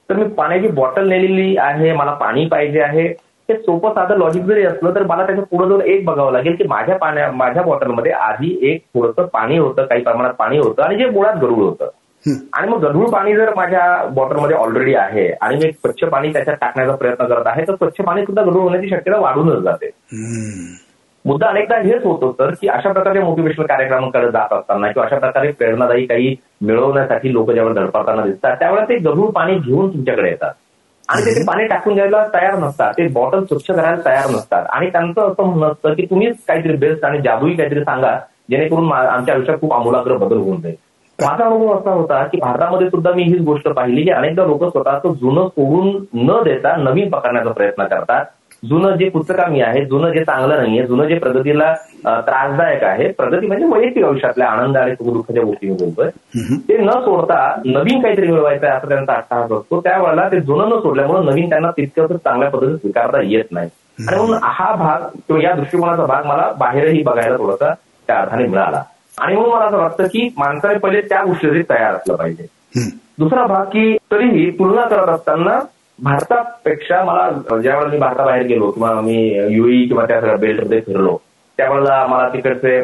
तर 0.08 0.16
मी 0.16 0.24
पाण्याची 0.28 0.68
बॉटल 0.68 1.08
नेलेली 1.08 1.56
आहे 1.56 1.92
मला 1.92 2.12
पाणी 2.14 2.46
पाहिजे 2.46 2.80
आहे. 2.80 3.06
हे 3.48 3.54
सोपं 3.56 3.92
साधं 3.94 4.18
लॉजिक 4.18 4.42
जरी 4.42 4.64
असलं 4.64 4.94
तर 4.94 5.02
मला 5.02 5.26
त्याच्या 5.26 5.44
पुढे 5.44 5.68
जाऊन 5.68 5.80
एक 5.82 6.04
बघावं 6.04 6.32
लागेल 6.32 6.56
की 6.56 6.64
माझ्या 6.68 6.96
पाण्या 6.96 7.30
माझ्या 7.32 7.62
बॉटलमध्ये 7.62 8.12
आधी 8.12 8.58
एक 8.62 8.82
थोडंसं 8.94 9.26
पाणी 9.26 9.58
होतं 9.58 9.84
काही 9.84 10.02
प्रमाणात 10.02 10.34
पाणी 10.34 10.58
होतं 10.58 10.82
आणि 10.82 10.96
जे 10.96 11.06
मुळात 11.10 11.36
गढूळ 11.36 11.62
होतं. 11.62 11.88
आणि 12.52 12.68
मग 12.68 12.84
गढूळ 12.84 13.06
पाणी 13.10 13.34
जर 13.36 13.54
माझ्या 13.54 14.04
बॉटलमध्ये 14.14 14.56
ऑलरेडी 14.56 14.94
आहे 14.94 15.28
आणि 15.32 15.56
मी 15.56 15.70
स्वच्छ 15.72 16.04
पाणी 16.04 16.32
त्याच्यात 16.32 16.56
टाकण्याचा 16.56 16.94
प्रयत्न 16.96 17.26
करत 17.26 17.46
आहे 17.46 17.62
तर 17.68 17.74
स्वच्छ 17.74 18.00
पाणी 18.00 18.24
सुद्धा 18.24 18.42
गढूळ 18.42 18.62
होण्याची 18.62 18.88
शक्यता 18.88 19.18
वाढूनच 19.18 19.62
जाते. 19.62 19.90
मुद्दा 21.28 21.46
अनेकदा 21.48 21.76
हेच 21.76 22.04
होतो 22.04 22.30
तर 22.38 22.50
की 22.50 22.68
अशा 22.68 22.92
प्रकारे 22.92 23.20
मोटिवेशनल 23.20 23.66
कार्यक्रमांकडे 23.66 24.30
जात 24.30 24.52
असताना 24.52 24.86
किंवा 24.86 25.04
अशा 25.06 25.18
प्रकारे 25.18 25.50
प्रेरणादायी 25.52 26.06
काही 26.06 26.34
मिळवण्यासाठी 26.60 27.32
लोक 27.32 27.50
जेव्हा 27.50 27.72
धडपडताना 27.74 28.22
दिसतात 28.22 28.56
त्यावेळेला 28.56 28.84
ते 28.88 28.96
गढूळ 28.96 29.30
पाणी 29.30 29.54
घेऊन 29.54 29.92
तुमच्याकडे 29.92 30.28
येतात. 30.28 30.52
आणि 31.08 31.22
ते 31.26 31.44
पाणी 31.44 31.66
टाकून 31.66 31.94
द्यायला 31.94 32.22
तयार 32.34 32.58
नसतात. 32.58 32.92
ते 32.92 33.06
बॉटल 33.08 33.44
स्वच्छ 33.44 33.70
करायला 33.70 34.00
तयार 34.04 34.30
नसतात. 34.30 34.66
आणि 34.70 34.90
त्यांचं 34.90 35.20
असं 35.20 35.44
म्हणणं 35.44 35.72
असतं 35.72 35.94
की 35.94 36.06
तुम्हीच 36.10 36.36
काहीतरी 36.48 36.76
बेस्ट 36.76 37.04
आणि 37.04 37.20
जादूही 37.20 37.54
काहीतरी 37.56 37.80
सांगा 37.80 38.18
जेणेकरून 38.50 38.92
आमच्या 38.92 39.34
आयुष्यात 39.34 39.58
खूप 39.60 39.72
आमूलाग्र 39.74 40.16
बदल 40.16 40.36
होऊन 40.36 40.60
जाईल. 40.60 40.74
माझा 41.18 41.44
अनुभव 41.44 41.78
असा 41.78 41.90
होता 41.90 42.24
की 42.24 42.38
भारतामध्ये 42.40 42.88
सुद्धा 42.90 43.12
मी 43.12 43.22
हीच 43.22 43.40
गोष्ट 43.40 43.68
पाहिली 43.68 44.02
की 44.02 44.10
अनेकदा 44.10 44.44
लोक 44.44 44.64
स्वतःचं 44.64 45.12
जुनं 45.12 45.48
सोडून 45.48 46.04
न 46.26 46.42
देता 46.44 46.76
नवीन 46.76 47.10
पकडण्याचा 47.10 47.50
प्रयत्न 47.50 47.84
करतात. 47.84 48.24
जुनं 48.62 48.96
जे 48.96 49.08
पुस्तकामी 49.08 49.60
आहे 49.60 49.84
जुनं 49.84 50.10
जे 50.12 50.22
चांगलं 50.24 50.56
नाहीये 50.56 50.86
जुनं 50.86 51.06
जे 51.08 51.18
प्रगतीला 51.18 51.72
त्रासदायक 52.04 52.82
आहे 52.84 53.08
प्रगती 53.12 53.46
म्हणजे 53.46 53.66
वैयक्तिक 53.66 54.04
आयुष्यातल्या 54.04 54.48
आनंद 54.48 54.76
आणि 54.76 54.94
सुखदुःखाच्या 54.94 55.42
गोष्टी 55.42 55.70
बोलतोय 55.72 56.08
ते 56.68 56.76
न 56.78 56.90
सोडता 57.00 57.38
नवीन 57.66 58.02
काहीतरी 58.02 58.26
मिळवायचं 58.26 58.66
आहे 58.66 58.76
असं 58.76 58.88
त्यांचा 58.88 59.12
अट्टहास 59.12 59.52
असतो 59.52 59.80
त्यावेळेला 59.80 60.28
ते 60.28 60.40
जुनं 60.40 60.68
न 60.68 60.80
सोडल्यामुळे 60.80 61.22
नवीन 61.30 61.48
त्यांना 61.48 61.70
तितकं 61.70 62.16
चांगल्या 62.16 62.50
पद्धतीने 62.50 62.76
स्वीकारता 62.76 63.20
येत 63.24 63.44
नाही. 63.50 63.68
आणि 63.98 64.16
म्हणून 64.16 64.38
हा 64.42 64.72
भाग 64.74 65.02
किंवा 65.28 65.42
या 65.42 65.52
दृष्टिकोनाचा 65.52 66.04
भाग 66.06 66.24
मला 66.26 66.50
बाहेरही 66.58 67.02
बघायला 67.02 67.36
थोडासा 67.36 67.72
त्या 68.08 68.16
अर्थाने 68.16 68.46
मिळाला. 68.46 68.82
आणि 69.18 69.34
म्हणून 69.34 69.52
मला 69.54 69.64
असं 69.64 69.76
वाटतं 69.76 70.06
की 70.06 70.28
माणसाने 70.38 70.78
पहिले 70.78 71.00
त्या 71.00 71.22
गोष्टीसाठी 71.22 71.62
तयार 71.70 71.94
असलं 71.94 72.16
पाहिजे. 72.16 72.46
दुसरा 73.18 73.46
भाग 73.46 73.64
की 73.64 73.96
तरीही 74.12 74.50
तुलना 74.50 74.84
करत 74.86 75.08
असताना 75.08 75.58
भारतापेक्षा 75.98 77.02
मला 77.04 77.28
ज्यावेळेला 77.58 77.92
मी 77.92 77.98
भारताबाहेर 77.98 78.42
गेलो 78.42 78.70
किंवा 78.70 79.00
मी 79.00 79.16
युई 79.50 79.86
किंवा 79.86 80.04
त्या 80.06 80.36
बेल्टमध्ये 80.36 80.80
फिरलो 80.80 81.16
त्यावेळेला 81.58 82.06
मला 82.06 82.28
तिकडचे 82.28 82.78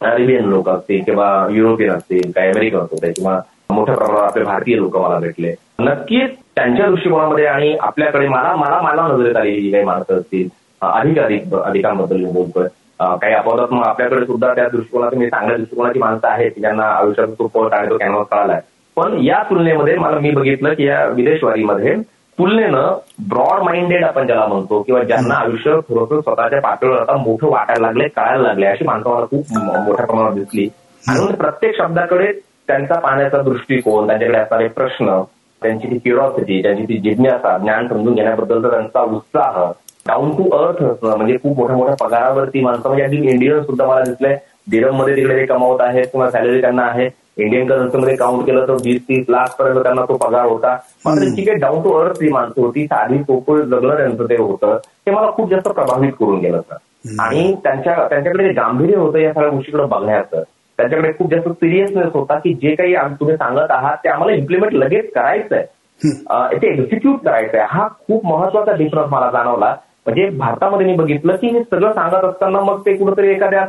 अरेबियन 0.00 0.44
लोक 0.44 0.68
असतील 0.68 1.02
किंवा 1.02 1.46
युरोपियन 1.50 1.90
असतील 1.90 2.30
काही 2.30 2.48
अमेरिकन 2.48 2.78
होते 2.78 3.12
किंवा 3.12 3.40
मोठ्या 3.70 3.94
प्रमाणात 3.94 4.22
आपले 4.22 4.44
भारतीय 4.44 4.76
लोक 4.76 4.96
मला 4.96 5.18
भेटले. 5.18 5.54
नक्कीच 5.80 6.30
त्यांच्या 6.56 6.86
दृष्टिकोनामध्ये 6.86 7.46
आणि 7.46 7.76
आपल्याकडे 7.80 8.28
मला 8.28 8.54
मला 8.56 8.80
मला 8.80 9.06
नजरेत 9.08 9.36
आलेली 9.36 9.70
काही 9.70 9.84
माणसं 9.84 10.14
असतील 10.14 10.48
अधिक 10.82 11.18
अधिक 11.18 11.54
अधिकांबद्दल 11.54 12.16
मी 12.16 12.30
बोलतोय. 12.32 12.66
काही 13.00 13.34
अपवादात 13.34 13.72
मग 13.72 13.86
आपल्याकडे 13.86 14.26
सुद्धा 14.26 14.54
त्या 14.54 14.68
दृष्टिकोनात 14.68 15.14
मी 15.14 15.26
चांगल्या 15.26 15.56
दृष्टिकोनाची 15.56 15.98
माणसं 15.98 16.28
आहेत 16.28 16.50
ज्यांना 16.58 16.84
आयुष्यात 16.84 17.28
खूप 17.38 17.58
पट 17.58 17.72
आणि 17.72 17.90
तो 17.90 17.96
कॅनव्हास 17.98 18.26
कळालाय 18.30 18.60
पण 18.96 19.18
या 19.20 19.42
तुलनेमध्ये 19.42 19.96
मला 19.98 20.18
मी 20.18 20.30
बघितलं 20.30 20.74
की 20.74 20.86
या 20.86 21.04
विदेशवारीमध्ये 21.06 21.94
तुलनेनं 22.42 22.94
ब्रॉड 23.28 23.60
माइंडेड 23.62 24.04
आपण 24.04 24.26
ज्याला 24.26 24.46
म्हणतो 24.46 24.80
किंवा 24.82 25.02
ज्यांना 25.02 25.34
आयुष्य 25.34 25.72
थोडंसं 25.88 26.20
स्वतःच्या 26.20 26.60
पातळीवर 26.60 26.96
आता 27.00 27.16
मोठं 27.16 27.48
वाटायला 27.48 27.86
लागले 27.86 28.08
कळायला 28.08 28.42
लागले 28.42 28.66
अशी 28.66 28.84
माणसं 28.84 29.10
मला 29.10 29.26
खूप 29.26 29.52
मोठ्या 29.86 30.06
प्रमाणात 30.06 30.32
दिसली. 30.34 30.66
आणि 31.02 31.34
प्रत्येक 31.34 31.76
शब्दाकडे 31.76 32.32
त्यांचा 32.68 32.98
पाहण्याचा 32.98 33.42
दृष्टिकोन 33.42 34.06
त्यांच्याकडे 34.06 34.38
असणारे 34.38 34.66
प्रश्न 34.70 35.20
त्यांची 35.62 35.90
ती 35.90 35.98
क्युरॉसिटी 35.98 36.60
त्यांची 36.62 36.84
ती 36.84 36.98
जिज्ञासा 37.00 37.56
ज्ञान 37.58 37.88
समजून 37.88 38.14
घेण्याबद्दलचा 38.14 38.70
त्यांचा 38.70 39.02
उत्साह 39.16 39.62
डाऊन 40.08 40.30
टू 40.36 40.48
अर्थ 40.58 40.82
असणं 40.82 41.16
म्हणजे 41.16 41.36
खूप 41.42 41.58
मोठ्या 41.58 41.76
मोठ्या 41.76 41.94
पगारावरती 42.00 42.60
माणसं 42.60 42.88
म्हणजे 42.88 43.04
अगदी 43.04 43.30
इंडियन 43.30 43.62
सुद्धा 43.62 43.86
मला 43.86 44.00
दिसलंयमध्ये 44.04 45.16
तिकडे 45.16 45.36
ते 45.36 45.46
कमावत 45.46 45.80
आहेत 45.80 46.04
किंवा 46.12 46.30
सॅलरी 46.30 46.60
त्यांना 46.60 46.82
आहे. 46.82 47.08
इंडियन 47.36 47.66
करन्सीमध्ये 47.68 48.14
काउंट 48.16 48.44
केलं 48.46 48.66
तर 48.68 48.72
वीस 48.84 49.00
तीस 49.02 49.24
लाख 49.28 49.54
पर्यंत 49.58 49.82
त्यांना 49.82 50.02
तो 50.02 50.16
पगार 50.18 50.44
होता. 50.46 50.72
मात्र 51.04 51.20
त्यांची 51.20 51.42
काही 51.42 51.58
डाऊन 51.58 51.82
टू 51.82 51.92
अर्थ 51.92 52.20
ती 52.20 52.28
माणसं 52.28 52.60
होती 52.60 52.86
साधी 52.86 53.18
सोपं 53.18 53.60
जगणं 53.60 53.96
त्यांचं 53.96 54.24
ते 54.28 54.36
होतं 54.36 54.76
ते 55.06 55.10
मला 55.10 55.30
खूप 55.30 55.50
जास्त 55.50 55.68
प्रभावित 55.68 56.12
करून 56.12 56.40
गेलं 56.40 56.60
सर 56.60 57.20
आणि 57.20 57.52
त्यांच्या 57.64 57.94
त्यांच्याकडे 58.10 58.52
गांभीर्य 58.52 58.96
होतं 58.96 59.18
या 59.18 59.32
सगळ्या 59.32 59.50
गोष्टीकडे 59.50 59.84
बघण्याचं 59.84 60.42
त्यांच्याकडे 60.78 61.12
खूप 61.12 61.30
जास्त 61.30 61.48
सिरियसनेस 61.50 62.12
होता 62.14 62.38
की 62.38 62.52
जे 62.54 62.74
काही 62.74 62.94
तुम्ही 63.20 63.36
सांगत 63.36 63.70
आहात 63.70 63.96
ते 64.04 64.08
आम्हाला 64.08 64.36
इम्प्लिमेंट 64.36 64.72
लगेच 64.74 65.10
करायचं 65.14 65.56
आहे 65.56 66.60
ते 66.60 66.66
एक्झिक्यूट 66.68 67.24
करायचं 67.24 67.58
आहे 67.58 67.66
हा 67.70 67.86
खूप 68.06 68.24
महत्त्वाचा 68.26 68.72
डिफरन्स 68.72 69.08
मला 69.12 69.30
जाणवला. 69.30 69.74
म्हणजे 70.06 70.28
भारतामध्ये 70.28 70.86
मी 70.86 70.94
बघितलं 70.94 71.36
की 71.36 71.48
हे 71.48 71.62
सगळं 71.62 71.92
सांगत 71.92 72.24
असताना 72.24 72.60
मग 72.60 72.80
ते 72.86 72.94
कुठेतरी 72.96 73.30
एखाद्या 73.30 73.64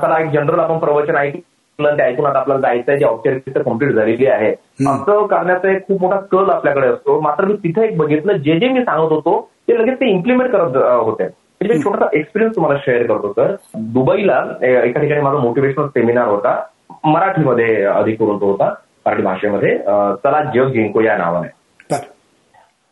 चला 0.00 0.18
एक 0.20 0.30
जनरल 0.30 0.60
आपण 0.60 0.78
प्रवचन 0.78 1.16
ऐकलं 1.16 1.40
ते 1.40 1.46
ऐकून 1.82 2.26
आता 2.26 2.38
आपल्याला 2.38 2.60
जायचं 2.60 2.90
आहे 2.90 2.98
जी 2.98 3.04
औपचारिकता 3.04 3.62
कंप्लीट 3.62 3.92
झालेली 3.94 4.26
आहे. 4.26 4.50
असं 4.88 5.26
करण्याचा 5.26 5.70
एक 5.72 5.86
खूप 5.88 6.00
मोठा 6.02 6.16
कल 6.32 6.50
आपल्याकडे 6.50 6.86
असतो. 6.86 7.20
मात्र 7.20 7.44
मी 7.44 7.54
तिथे 7.64 7.84
एक 7.84 7.96
बघितलं 7.98 8.36
जे 8.36 8.58
जे 8.60 8.68
मी 8.68 8.82
सांगत 8.84 9.12
होतो 9.12 9.40
ते 9.68 9.78
लगेच 9.78 10.00
ते 10.00 10.10
इम्प्लिमेंट 10.10 10.50
करत 10.52 10.76
होते. 10.76 11.24
म्हणजे 11.60 11.82
छोटासा 11.84 12.06
एक्सपिरियन्स 12.18 12.56
तुम्हाला 12.56 12.78
शेअर 12.84 13.06
करतो 13.06 13.32
सर 13.32 13.54
दुबईला 13.94 14.42
एका 14.62 15.00
ठिकाणी 15.00 15.20
माझा 15.20 15.38
मोटिवेशनल 15.38 15.86
सेमिनार 15.86 16.28
होता. 16.28 16.60
मराठीमध्ये 17.04 17.82
अधिक 17.84 18.18
करून 18.18 18.40
तो 18.40 18.50
होता 18.50 18.72
मराठी 19.06 19.22
भाषेमध्ये. 19.22 19.76
चला 20.24 20.42
जग 20.54 20.70
जिंको 20.72 21.00
या 21.00 21.16
नावाने. 21.16 21.48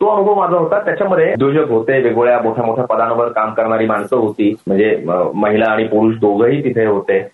तो 0.01 0.07
अनुभव 0.07 0.35
माझा 0.35 0.57
होता. 0.57 0.79
त्याच्यामध्ये 0.85 1.33
उद्योजक 1.33 1.71
होते 1.71 1.93
वेगवेगळ्या 1.93 2.41
मोठ्या 2.43 2.65
मोठ्या 2.65 2.85
पदांवर 2.85 3.29
काम 3.33 3.53
करणारी 3.55 3.87
माणसं 3.87 4.17
होती. 4.17 4.55
म्हणजे 4.67 4.97
महिला 5.35 5.71
आणि 5.73 5.85
पुरुष 5.89 6.17
दोघंही 6.21 6.63
तिथे 6.65 6.85
होते. 6.87 7.27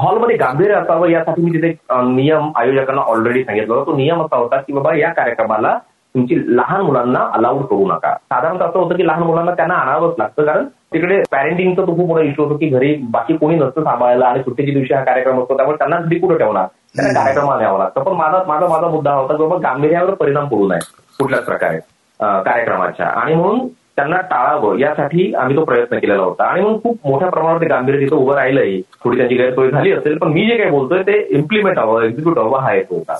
हॉलमध्ये 0.00 0.36
गांभीर्य 0.36 0.74
असावं 0.74 1.08
यासाठी 1.08 1.42
मी 1.42 1.50
तिथे 1.52 1.72
नियम 2.14 2.50
आयोजकांना 2.56 3.02
ऑलरेडी 3.02 3.42
सांगितलं 3.44 3.74
होता. 3.74 3.90
तो 3.90 3.96
नियम 3.96 4.22
असा 4.22 4.36
होता 4.36 4.60
की 4.60 4.72
बाबा 4.72 4.96
या 4.98 5.12
कार्यक्रमाला 5.12 5.76
तुमची 6.14 6.36
लहान 6.56 6.80
मुलांना 6.80 7.26
अलाउड 7.34 7.62
करू 7.62 7.86
नका. 7.86 8.12
साधारणतः 8.14 8.64
असं 8.64 8.78
होतं 8.78 8.96
की 8.96 9.06
लहान 9.06 9.22
मुलांना 9.22 9.52
त्यांना 9.54 9.74
आणावंच 9.74 10.14
लागतं. 10.18 10.44
कारण 10.44 10.64
तिकडे 10.92 11.20
पॅरेंटिंगचा 11.32 11.82
तो 11.82 11.96
खूप 11.96 12.06
मोठा 12.08 12.22
इश्यू 12.24 12.44
होतो 12.44 12.56
की 12.58 12.68
घरी 12.68 12.94
बाकी 13.10 13.36
कोणी 13.36 13.56
नसतं 13.56 13.82
सांभाळायला 13.84 14.26
आणि 14.26 14.42
सुट्टीच्या 14.42 14.74
दिवशी 14.74 14.94
हा 14.94 15.02
कार्यक्रम 15.04 15.42
असतो 15.42 15.56
त्यामुळे 15.56 15.78
त्यांना 15.78 15.96
घरी 15.98 16.18
कुठं 16.18 16.38
ठेवणार? 16.38 16.66
त्यांना 16.96 17.20
कार्यक्रमाला 17.20 17.60
न्यावं 17.60 17.78
लागतं. 17.78 18.02
पण 18.02 18.12
माझा 18.12 18.42
माझा 18.48 18.68
माझा 18.68 18.88
मुद्दा 18.88 19.12
होता 19.12 19.36
की 19.36 19.42
बाबा 19.42 19.56
गांभीर्यावर 19.68 20.14
परिणाम 20.14 20.48
पडू 20.48 20.68
नये 20.68 20.88
कुठल्याच 21.18 21.44
प्रकारे 21.44 21.78
कार्यक्रमाच्या. 22.20 23.06
आणि 23.06 23.34
म्हणून 23.34 23.66
त्यांना 24.00 24.20
टाळावं 24.30 24.78
यासाठी 24.78 25.32
आम्ही 25.38 25.56
तो 25.56 25.64
प्रयत्न 25.64 25.98
केलेला 25.98 26.22
होता. 26.22 26.44
आणि 26.44 26.60
मग 26.62 26.78
खूप 26.82 26.98
मोठ्या 27.06 27.28
प्रमाणावर 27.30 27.66
गांभीर्य 27.68 27.98
तिथं 28.00 28.16
उभं 28.16 28.34
राहिलंय 28.34 28.80
थोडी 29.04 29.16
त्यांची 29.16 29.36
गैरसोय 29.36 29.70
झाली 29.70 29.92
असेल 29.92 30.16
पण 30.18 30.32
मी 30.32 30.46
जे 30.46 30.56
काही 30.56 30.70
बोलतोय 30.70 31.02
ते 31.06 31.18
इम्प्लिमेंट 31.30 31.78
हवं 31.78 32.02
एक्झिक्यूट 32.04 32.38
हवं 32.38 32.60
हा 32.60 32.72
एक 32.74 32.86
होता. 32.90 33.18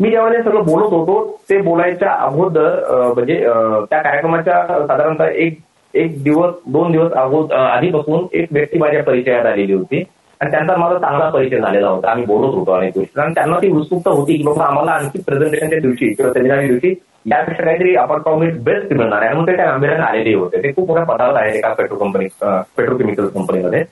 मी 0.00 0.10
ज्यावेळेस 0.10 0.44
सगळं 0.44 0.64
बोलत 0.64 0.92
होतो 0.92 1.38
ते 1.50 1.60
बोलायच्या 1.62 2.12
अगोदर 2.24 2.74
म्हणजे 3.14 3.38
त्या 3.90 4.00
कार्यक्रमाच्या 4.02 4.62
साधारणतः 4.86 5.28
एक 5.44 5.58
एक 5.94 6.22
दिवस 6.22 6.54
दोन 6.72 6.92
दिवस 6.92 7.12
अगोद 7.16 7.52
आधीपासून 7.52 8.26
एक 8.38 8.48
व्यक्ती 8.52 8.78
माझ्या 8.78 9.02
परिचयात 9.04 9.46
आलेली 9.46 9.72
होती. 9.72 10.02
आणि 10.40 10.50
त्यांचा 10.50 10.76
माझा 10.76 10.98
चांगला 10.98 11.28
परिचय 11.30 11.58
झालेला 11.58 11.88
होता. 11.88 12.10
आम्ही 12.10 12.24
बोलत 12.26 12.54
होतो 12.54 12.72
अनेक 12.72 12.92
गोष्टी 12.96 13.20
आणि 13.20 13.34
त्यांना 13.34 13.58
ती 13.58 13.70
उत्सुकता 13.72 14.10
होती 14.10 14.36
की 14.36 14.42
बाबा 14.42 14.64
आम्हाला 14.64 14.90
आणखी 14.92 15.20
प्रेझेंटेशनच्या 15.26 15.78
दिवशी 15.78 16.12
किंवा 16.14 16.32
सेमिनारच्या 16.32 16.66
दिवशी 16.68 16.94
यापेक्षा 17.26 17.64
काहीतरी 17.64 17.94
आपण 17.96 18.18
प्रॉमिट 18.22 18.62
बेस्ट 18.64 18.92
मिळणार 18.92 19.22
आहे. 19.22 19.32
म्हणून 19.34 19.46
ते 19.46 19.56
गांभीर्याने 19.62 20.02
आलेले 20.02 20.34
होते. 20.34 20.62
ते 20.62 20.72
खूप 20.72 20.88
मोठ्या 20.88 21.04
पदावर 21.04 21.36
आहेत 21.40 21.54
एका 21.54 21.72
पेट्रोल 21.72 21.98
कंपनी 22.00 22.26
पेट्रोकेमिकल 22.76 23.26
कंपनीमध्ये. 23.26 23.82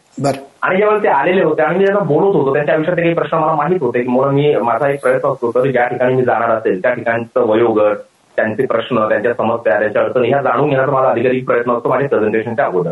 आणि 0.63 0.77
जेव्हा 0.77 0.99
ते 1.03 1.09
आलेले 1.09 1.43
होते 1.43 1.63
आणि 1.63 1.79
मी 1.79 1.85
त्यांना 1.85 2.03
बोलत 2.05 2.35
होतो 2.37 2.55
त्यांच्या 2.55 2.75
आयुष्यात 2.75 2.97
काही 2.97 3.15
प्रश्न 3.15 3.39
मला 3.39 3.55
माहीत 3.55 3.83
होते 3.83 4.03
की 4.03 4.09
म्हणून 4.09 4.35
मी 4.35 4.55
माझा 4.63 4.89
एक 4.91 5.01
प्रयत्न 5.03 5.29
असतो 5.29 5.51
तर 5.55 5.71
ज्या 5.71 5.87
ठिकाणी 5.87 6.15
मी 6.15 6.23
जाणार 6.23 6.51
असेल 6.51 6.83
त्या 6.83 6.93
ठिकाणचं 6.95 7.47
वयोगट 7.49 7.97
त्यांचे 8.37 8.67
प्रश्न 8.67 9.09
त्यांच्या 9.09 9.33
समस्या 9.35 9.79
त्यांच्या 9.79 10.03
अडचणी 10.03 10.29
ह्या 10.29 10.41
जाणून 10.43 10.69
घेण्याचा 10.69 10.93
माझा 10.93 11.09
अधिकाधिक 11.09 11.47
प्रयत्न 11.47 11.73
असतो 11.73 11.89
माझ्या 11.89 12.09
प्रेझेंटेशनच्या 12.09 12.65
अगोदर. 12.65 12.91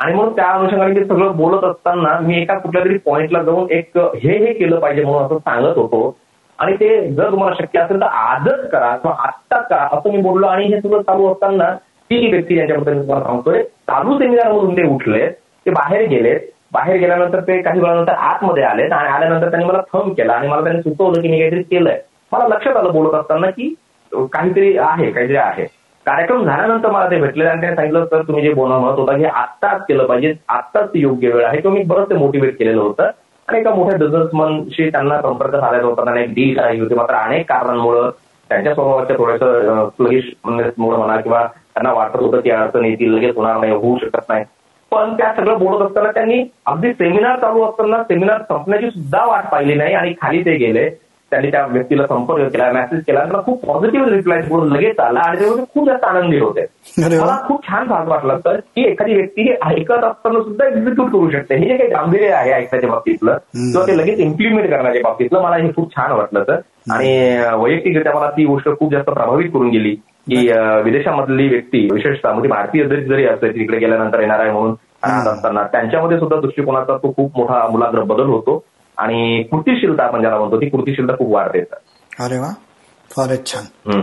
आणि 0.00 0.14
म्हणून 0.14 0.32
त्या 0.36 0.48
अनुषंगाने 0.50 0.94
ते 0.96 1.04
सगळं 1.04 1.36
बोलत 1.36 1.64
असताना 1.64 2.18
मी 2.20 2.40
एका 2.42 2.58
कुठल्या 2.58 2.84
तरी 2.84 2.98
पॉईंटला 2.98 3.42
जाऊन 3.42 3.70
एक 3.70 3.98
हे 3.98 4.36
हे 4.46 4.52
केलं 4.52 4.78
पाहिजे 4.78 5.04
म्हणून 5.04 5.22
असं 5.22 5.38
सांगत 5.38 5.78
होतो. 5.78 6.16
आणि 6.60 6.74
ते 6.76 6.88
जर 7.14 7.30
तुम्हाला 7.30 7.54
शक्य 7.60 7.80
असेल 7.80 8.00
तर 8.00 8.06
आजच 8.06 8.68
करा. 8.70 8.96
किंवा 8.96 9.16
आत्ताच 9.26 9.68
करा. 9.68 9.86
असं 9.92 10.10
मी 10.12 10.20
बोललो 10.22 10.46
आणि 10.46 10.64
हे 10.64 10.80
सगळं 10.80 11.02
चालू 11.02 11.32
असताना 11.32 11.74
ती 12.10 12.30
व्यक्ती 12.30 12.54
ज्यांच्याबद्दल 12.54 13.00
तुम्हाला 13.02 13.24
सांगतोय. 13.24 13.62
चालू 13.62 14.18
सेमिनारमधून 14.18 14.76
ते 14.76 14.86
उठले 14.94 15.28
ते 15.66 15.70
बाहेर 15.70 16.06
गेलेत. 16.08 16.40
बाहेर 16.72 16.96
गेल्यानंतर 16.96 17.40
ते 17.40 17.60
काही 17.62 17.80
वेळानंतर 17.80 18.12
आतमध्ये 18.12 18.62
आलेत 18.64 18.92
आणि 18.92 19.08
आल्यानंतर 19.08 19.48
त्यांनी 19.50 19.64
मला 19.68 19.80
थम 19.92 20.12
केला 20.12 20.32
आणि 20.32 20.48
मला 20.48 20.62
त्यांनी 20.62 20.82
सुचवलं 20.82 21.22
की 21.22 21.28
मी 21.28 21.38
काहीतरी 21.38 21.62
केलंय. 21.62 21.98
मला 22.32 22.46
लक्षात 22.48 22.76
आलं 22.76 22.92
बोलत 22.92 23.14
असताना 23.14 23.50
की 23.50 23.74
काहीतरी 24.12 24.76
आहे 24.78 25.10
काहीतरी 25.10 25.36
आहे. 25.36 25.64
कार्यक्रम 26.06 26.44
झाल्यानंतर 26.44 26.90
मला 26.90 27.10
ते 27.10 27.20
भेटले 27.20 27.44
आणि 27.44 27.60
त्यांनी 27.60 27.76
सांगितलं 27.76 28.04
तर 28.04 28.22
तुम्ही 28.22 28.42
जे 28.42 28.52
बोलणं 28.54 28.78
म्हणत 28.78 28.98
होता 28.98 29.16
हे 29.16 29.24
आत्ताच 29.24 29.80
केलं 29.88 30.06
पाहिजे. 30.06 30.34
आत्ताच 30.48 30.90
योग्य 30.94 31.30
वेळ 31.30 31.44
आहे. 31.46 31.60
किंवा 31.60 31.76
मी 31.76 31.82
बरंच 31.84 32.12
मोटिवेट 32.12 32.58
केलेलं 32.58 32.80
होतं. 32.80 33.10
एका 33.56 33.74
मोठ्या 33.74 33.98
बिझनेसमनशी 33.98 34.90
त्यांना 34.90 35.20
संपर्क 35.22 35.56
साधायचा 35.56 35.86
होता. 35.86 36.04
त्यांना 36.04 36.20
एक 36.20 36.34
डील 36.34 36.58
करायची 36.58 36.80
होती. 36.80 36.94
मात्र 36.94 37.14
अनेक 37.14 37.48
कारणांमुळे 37.48 38.10
त्यांच्या 38.50 38.74
स्वभावाच्या 38.74 39.16
थोडंसं 39.16 39.88
स्लगिशमुळे 39.88 40.54
म्हणजे 40.54 40.96
म्हणा 40.96 41.20
किंवा 41.20 41.46
त्यांना 41.46 41.92
वाटत 41.92 42.16
होतं 42.16 42.40
की 42.40 42.50
अडचण 42.50 42.84
येतील 42.84 43.12
लगेच 43.14 43.36
होणार 43.36 43.56
नाही 43.56 43.72
होऊ 43.72 43.98
शकत 43.98 44.28
नाही. 44.28 44.44
पण 44.92 45.12
त्या 45.14 45.32
सगळं 45.36 45.58
बोलत 45.58 45.86
असताना 45.86 46.10
त्यांनी 46.10 46.44
अगदी 46.66 46.92
सेमिनार 46.92 47.38
चालू 47.38 47.62
असताना 47.62 48.02
सेमिनार 48.02 48.42
संपण्याची 48.42 48.90
सुद्धा 48.90 49.24
वाट 49.26 49.44
पाहिली 49.52 49.74
नाही 49.74 49.94
आणि 49.94 50.14
खाली 50.22 50.44
ते 50.44 50.56
गेले. 50.56 50.90
त्यांनी 51.30 51.50
त्या 51.50 51.64
व्यक्तीला 51.66 52.06
संपर्क 52.06 52.52
केला 52.52 52.70
मेसेज 52.72 53.02
केला 53.06 53.24
मला 53.24 53.40
खूप 53.44 53.64
पॉझिटिव्ह 53.66 54.08
रिप्लाय 54.10 54.40
लगेच 54.68 55.00
आला 55.00 55.20
आणि 55.20 55.40
ते 55.40 55.64
खूप 55.74 55.86
जास्त 55.86 56.04
आनंदी 56.04 56.38
होते. 56.38 56.64
मला 56.98 57.36
खूप 57.48 57.66
छान 57.68 57.86
भाग 57.88 58.08
वाटला 58.08 58.36
तर 58.44 58.56
की 58.56 58.84
एखादी 58.90 59.14
व्यक्ती 59.14 59.42
हे 59.42 59.54
ऐकत 59.66 60.04
असताना 60.04 60.40
सुद्धा 60.42 60.66
एक्झिक्यूट 60.66 61.10
करू 61.10 61.30
शकते. 61.30 61.54
हे 61.54 61.68
जे 61.68 61.76
काही 61.76 61.90
गांभीर्य 61.90 62.32
आहे 62.32 62.52
ऐकण्याच्या 62.52 62.90
बाबतीतलं 62.90 63.36
किंवा 63.54 63.86
ते 63.86 63.96
लगेच 63.98 64.18
इम्प्लिमेंट 64.20 64.70
करण्याच्या 64.70 65.02
बाबतीतलं 65.04 65.42
मला 65.42 65.56
हे 65.56 65.72
खूप 65.76 65.96
छान 65.96 66.12
वाटलं 66.12 66.42
तर 66.48 66.60
आणि 66.92 67.10
वैयक्तिकरित्या 67.62 68.12
मला 68.14 68.30
ती 68.30 68.44
गोष्ट 68.44 68.68
खूप 68.78 68.92
जास्त 68.92 69.10
प्रभावित 69.10 69.50
करून 69.52 69.68
गेली 69.68 69.94
की 70.28 70.46
विदेशामधली 70.84 71.48
व्यक्ती 71.48 71.88
विशेषतः 71.92 72.32
म्हणजे 72.32 72.48
भारतीय 72.48 72.84
जरी 72.84 73.24
असते 73.26 73.50
तिकडे 73.50 73.78
गेल्यानंतर 73.78 74.20
येणार 74.20 74.40
आहे 74.40 74.50
म्हणून 74.50 74.74
असताना 75.04 75.62
त्यांच्यामध्ये 75.62 76.18
सुद्धा 76.18 76.40
दृष्टिकोनाचा 76.40 76.96
तो 76.96 77.12
खूप 77.16 77.38
मोठा 77.38 77.66
मुलाग्र 77.70 78.02
बदल 78.02 78.26
होतो. 78.26 78.62
आणि 79.00 79.42
कृतीशीलता 79.42 80.04
आपण 80.04 80.20
ज्याला 80.20 80.38
म्हणतो 80.38 80.60
ती 80.60 80.68
कृतीशीलता 80.68 81.16
खूप 81.16 81.34
वाढते 81.34 81.60
अरे 82.20 82.38
वा 82.38 82.52
फारच 83.10 83.46
छान. 83.46 84.00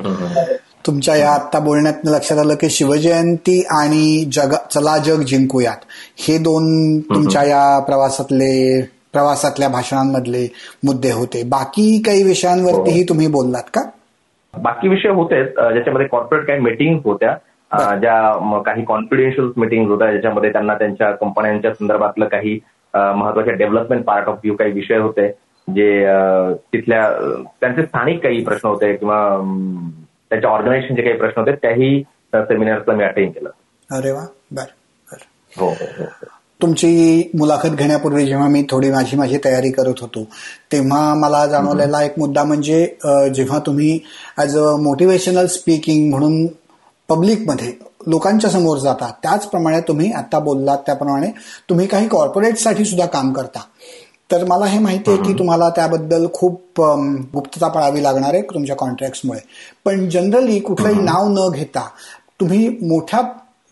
तुमच्या 0.88 1.16
या 1.16 1.32
आता 1.32 1.60
बोलण्यात 1.60 2.06
लक्षात 2.06 2.38
आलं 2.38 2.56
की 2.56 2.70
शिवजयंती 2.70 3.60
आणि 3.72 4.30
जग 4.32 4.54
चला 4.72 4.98
जग 4.98 5.22
जिंकूयात. 5.22 5.86
हे 6.18 6.38
दोन 6.38 7.00
तुमच्या 7.00 7.44
या 7.44 7.80
प्रवासातले 7.80 8.82
प्रवासातल्या 9.14 9.70
भाषणांमधले 9.70 10.48
मुद्दे 10.84 11.12
होते. 11.12 11.44
बाकी 11.44 12.02
काही 12.06 12.24
विषयांवरतीही 12.24 13.00
हो. 13.00 13.10
तुम्ही 13.10 13.28
बोललात 13.28 13.70
का? 13.74 13.82
बाकी 14.54 14.88
विषय 14.88 15.10
होते 15.10 15.44
ज्याच्यामध्ये 15.46 16.08
कॉर्पोरेट 16.08 16.46
काही 16.48 16.60
मीटिंग 16.60 17.00
होत्या 17.04 17.34
ज्या 17.96 18.18
काही 18.62 18.84
कॉन्फिडेन्शियल 18.86 19.48
मिटिंग 19.58 19.90
होत्या 19.90 20.12
ज्याच्यामध्ये 20.12 20.52
त्यांना 20.52 20.74
त्यांच्या 20.74 21.12
कंपन्यांच्या 21.12 21.72
संदर्भातलं 21.74 22.26
काही 22.26 22.60
महत्त्वाचे 23.16 23.52
डेव्हलपमेंट 23.52 24.04
पार्ट 24.06 24.28
ऑफ 24.28 24.36
व्ह्यू 24.36 24.56
काही 24.56 24.72
विषय 24.72 24.98
होते 24.98 25.28
जे 25.68 25.90
तिथल्या 26.74 27.10
त्यांचे 27.62 27.84
स्थानिक 27.84 28.22
काही 28.24 28.44
प्रश्न 28.44 28.68
होते 28.70 28.96
किंवा 28.96 29.20
त्यांच्या 30.30 30.50
ऑर्गनायझेशनचे 30.50 31.02
काही 31.02 31.18
प्रश्न 31.18 31.42
होते 31.42 31.52
त्याही 31.52 32.04
सेमिनारचं 32.36 32.96
मी 32.96 33.04
अटेंड 33.04 33.32
केलं. 33.32 33.50
अरे 33.90 34.12
वा 34.12 34.26
बर 34.52 34.64
हो, 35.60 35.68
हो, 35.68 35.86
हो. 35.98 36.06
तुमची 36.62 37.32
मुलाखत 37.40 37.70
घेण्यापूर्वी 37.70 38.26
जेव्हा 38.26 38.48
मी 38.48 38.64
थोडी 38.70 38.90
माझी 38.92 39.18
माझी 39.18 39.38
तयारी 39.46 39.72
करत 39.72 40.02
होतो 40.02 40.24
तेव्हा 40.72 41.14
मला 41.14 41.46
जाणवलेला 41.46 42.04
एक 42.04 42.20
मुद्दा 42.20 42.44
म्हणजे 42.44 42.84
जेव्हा 43.36 43.60
तुम्ही 43.60 44.00
ऍज 44.38 44.58
अ 44.58 44.76
मोटिवेशनल 44.78 45.46
स्पीकिंग 45.46 46.10
म्हणून 46.10 46.46
पब्लिकमध्ये 47.10 47.72
लोकांच्या 48.08 48.50
समोर 48.50 48.78
जाता. 48.78 49.10
त्याचप्रमाणे 49.24 49.80
तुम्ही 49.88 50.12
आता 50.12 50.40
बोललात 50.40 50.78
त्याप्रमाणे 50.86 51.32
तुम्ही 51.70 51.88
काही 51.88 52.08
कॉर्पोरेटसाठी 52.08 52.86
सुद्धा 52.86 53.06
काम 53.08 53.32
करता. 53.34 53.60
तर 54.32 54.44
मला 54.44 54.66
हे 54.66 54.80
माहिती 54.80 55.12
आहे 55.12 55.22
की 55.24 55.34
तुम्हाला 55.34 55.70
त्याबद्दल 55.70 56.26
खूप 56.34 56.82
गुप्तता 57.34 57.68
पाळावी 57.68 58.04
लागणार 58.04 58.34
आहे 58.34 58.42
तुमच्या 58.54 58.76
कॉन्ट्रॅक्टमुळे 58.76 59.40
पण 59.86 60.08
जनरली 60.10 60.60
कुठलंही 60.60 61.02
नाव 61.02 61.28
न 61.30 61.50
घेता 61.54 61.88
तुम्ही 62.40 62.68
मोठ्या 62.82 63.22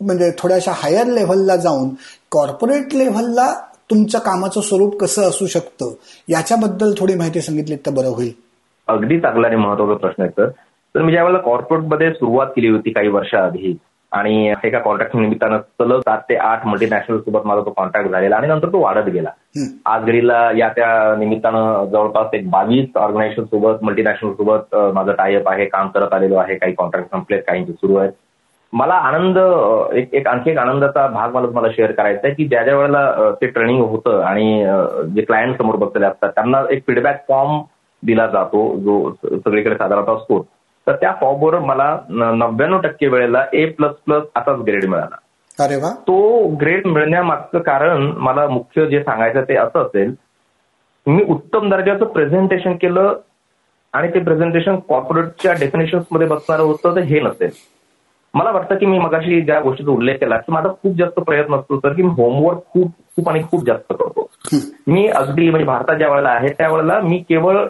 म्हणजे 0.00 0.30
थोड्याशा 0.38 0.72
हायर 0.74 1.06
लेव्हलला 1.06 1.56
जाऊन 1.56 1.88
कॉर्पोरेट 2.30 2.94
लेव्हलला 2.94 3.52
तुमचं 3.90 4.18
कामाचं 4.18 4.60
स्वरूप 4.60 4.96
कसं 5.00 5.28
असू 5.28 5.46
शकतं 5.46 5.92
याच्याबद्दल 6.28 6.92
थोडी 6.98 7.14
माहिती 7.14 7.40
सांगितली 7.40 7.76
तर 7.76 7.90
बरं 7.90 8.08
होईल. 8.08 8.32
अगदी 8.88 9.18
चांगला 9.20 9.46
आणि 9.46 9.56
महत्त्वाचा 9.56 9.94
प्रश्न 9.94 10.22
आहे 10.22 10.46
तर 10.94 11.02
मी 11.02 11.12
ज्यावेळेला 11.12 11.38
कॉर्पोरेटमध्ये 11.38 12.10
सुरुवात 12.10 12.46
केली 12.46 12.68
होती 12.68 12.90
काही 12.90 13.08
वर्षाआधी 13.08 13.76
आणि 14.12 14.48
एका 14.64 14.78
कॉन्ट्रॅक्ट 14.78 15.16
निमित्तानं 15.16 15.58
सलग 15.78 16.00
सात 16.00 16.18
ते 16.28 16.36
आठ 16.38 16.66
मल्टीनॅशनल 16.66 17.18
सोबत 17.18 17.46
माझा 17.46 17.60
तो 17.60 17.70
कॉन्ट्रॅक्ट 17.70 18.10
झालेला 18.10 18.36
आणि 18.36 18.46
नंतर 18.46 18.68
तो 18.72 18.80
वाढत 18.80 19.08
गेला. 19.08 19.30
आज 19.86 20.04
घडीला 20.04 20.50
या 20.56 20.68
त्या 20.68 21.14
निमित्तानं 21.18 21.84
जवळपास 21.92 22.34
एक 22.34 22.48
बावीस 22.50 22.96
ऑर्गनायझेशन 22.96 23.44
सोबत 23.44 23.82
मल्टीनॅशनल 23.84 24.32
सोबत 24.32 24.74
माझं 24.94 25.12
टायअप 25.12 25.48
आहे 25.48 25.64
काम 25.66 25.88
करत 25.88 26.14
आलेलो 26.14 26.36
आहे 26.36 26.54
काही 26.54 26.72
कॉन्ट्रॅक्ट 26.74 27.10
संपलेत 27.10 27.42
काहींचे 27.46 27.72
सुरू 27.72 27.96
आहेत. 27.96 28.12
मला 28.72 28.94
आनंद 29.08 29.38
एक 29.96 30.14
एक 30.14 30.26
आणखी 30.28 30.50
एक 30.50 30.58
आनंदाचा 30.58 31.06
भाग 31.08 31.34
मला 31.34 31.46
तुम्हाला 31.46 31.68
शेअर 31.76 31.92
करायचा 31.92 32.26
आहे 32.26 32.34
की 32.34 32.46
ज्या 32.48 32.62
ज्या 32.64 32.76
वेळेला 32.76 33.30
ते 33.40 33.46
ट्रेनिंग 33.46 33.80
होतं 33.82 34.22
आणि 34.22 34.64
जे 35.14 35.22
क्लायंट 35.22 35.56
समोर 35.58 35.76
बसलेले 35.76 36.06
असतात 36.06 36.30
त्यांना 36.30 36.62
एक 36.70 36.82
फीडबॅक 36.86 37.22
फॉर्म 37.28 37.60
दिला 38.02 38.26
जातो 38.26 38.64
जो 38.78 39.12
सगळीकडे 39.22 39.74
साधारणतः 39.74 40.14
असतो 40.14 40.38
तर 40.86 40.96
त्या 40.96 41.12
फॉर्मवर 41.20 41.58
मला 41.58 41.96
नव्याण्णव 42.08 42.80
टक्के 42.80 43.08
वेळेला 43.08 43.44
ए 43.52 43.64
प्लस 43.66 43.92
प्लस 44.06 44.22
असाच 44.36 44.58
ग्रेड 44.58 44.84
मिळाला. 44.84 45.16
अरे 45.58 45.76
वा. 45.76 45.90
तो 46.08 46.46
ग्रेड 46.60 46.86
मिळण्यामागचं 46.86 47.58
कारण 47.58 48.10
मला 48.16 48.46
मुख्य 48.48 48.86
जे 48.86 49.02
सांगायचं 49.02 49.42
ते 49.48 49.56
असं 49.56 49.82
असेल 49.82 50.14
मी 51.06 51.24
उत्तम 51.28 51.68
दर्जाचं 51.70 52.04
प्रेझेंटेशन 52.04 52.72
केलं 52.76 53.14
आणि 53.94 54.08
ते 54.14 54.20
प्रेझेंटेशन 54.20 54.76
कॉर्पोरेटच्या 54.88 55.52
डेफिनेशनमध्ये 55.60 56.26
बसणारं 56.26 56.62
होतं 56.62 56.94
तर 56.96 57.00
हे 57.00 57.20
नसेल. 57.20 57.50
मला 58.34 58.50
वाटतं 58.50 58.76
की 58.76 58.86
मी 58.86 58.98
मगाशी 58.98 59.40
ज्या 59.40 59.60
गोष्टीचा 59.60 59.90
उल्लेख 59.90 60.16
केला 60.20 60.36
की 60.36 60.52
माझा 60.52 60.68
खूप 60.82 60.96
जास्त 60.96 61.20
प्रयत्न 61.20 61.54
असतो 61.54 61.78
तर 61.78 61.92
की 61.92 62.02
मी 62.02 62.08
होमवर्क 62.16 62.58
खूप 62.72 62.90
खूप 63.16 63.28
आणि 63.28 63.42
खूप 63.50 63.64
जास्त 63.66 63.92
करतो. 63.92 64.28
मी 64.86 65.06
अगदी 65.08 65.48
म्हणजे 65.50 65.66
भारतात 65.66 65.96
ज्या 65.96 66.08
वेळेला 66.08 66.28
आहे 66.28 66.48
त्यावेळेला 66.48 67.00
मी 67.00 67.18
केवळ 67.28 67.64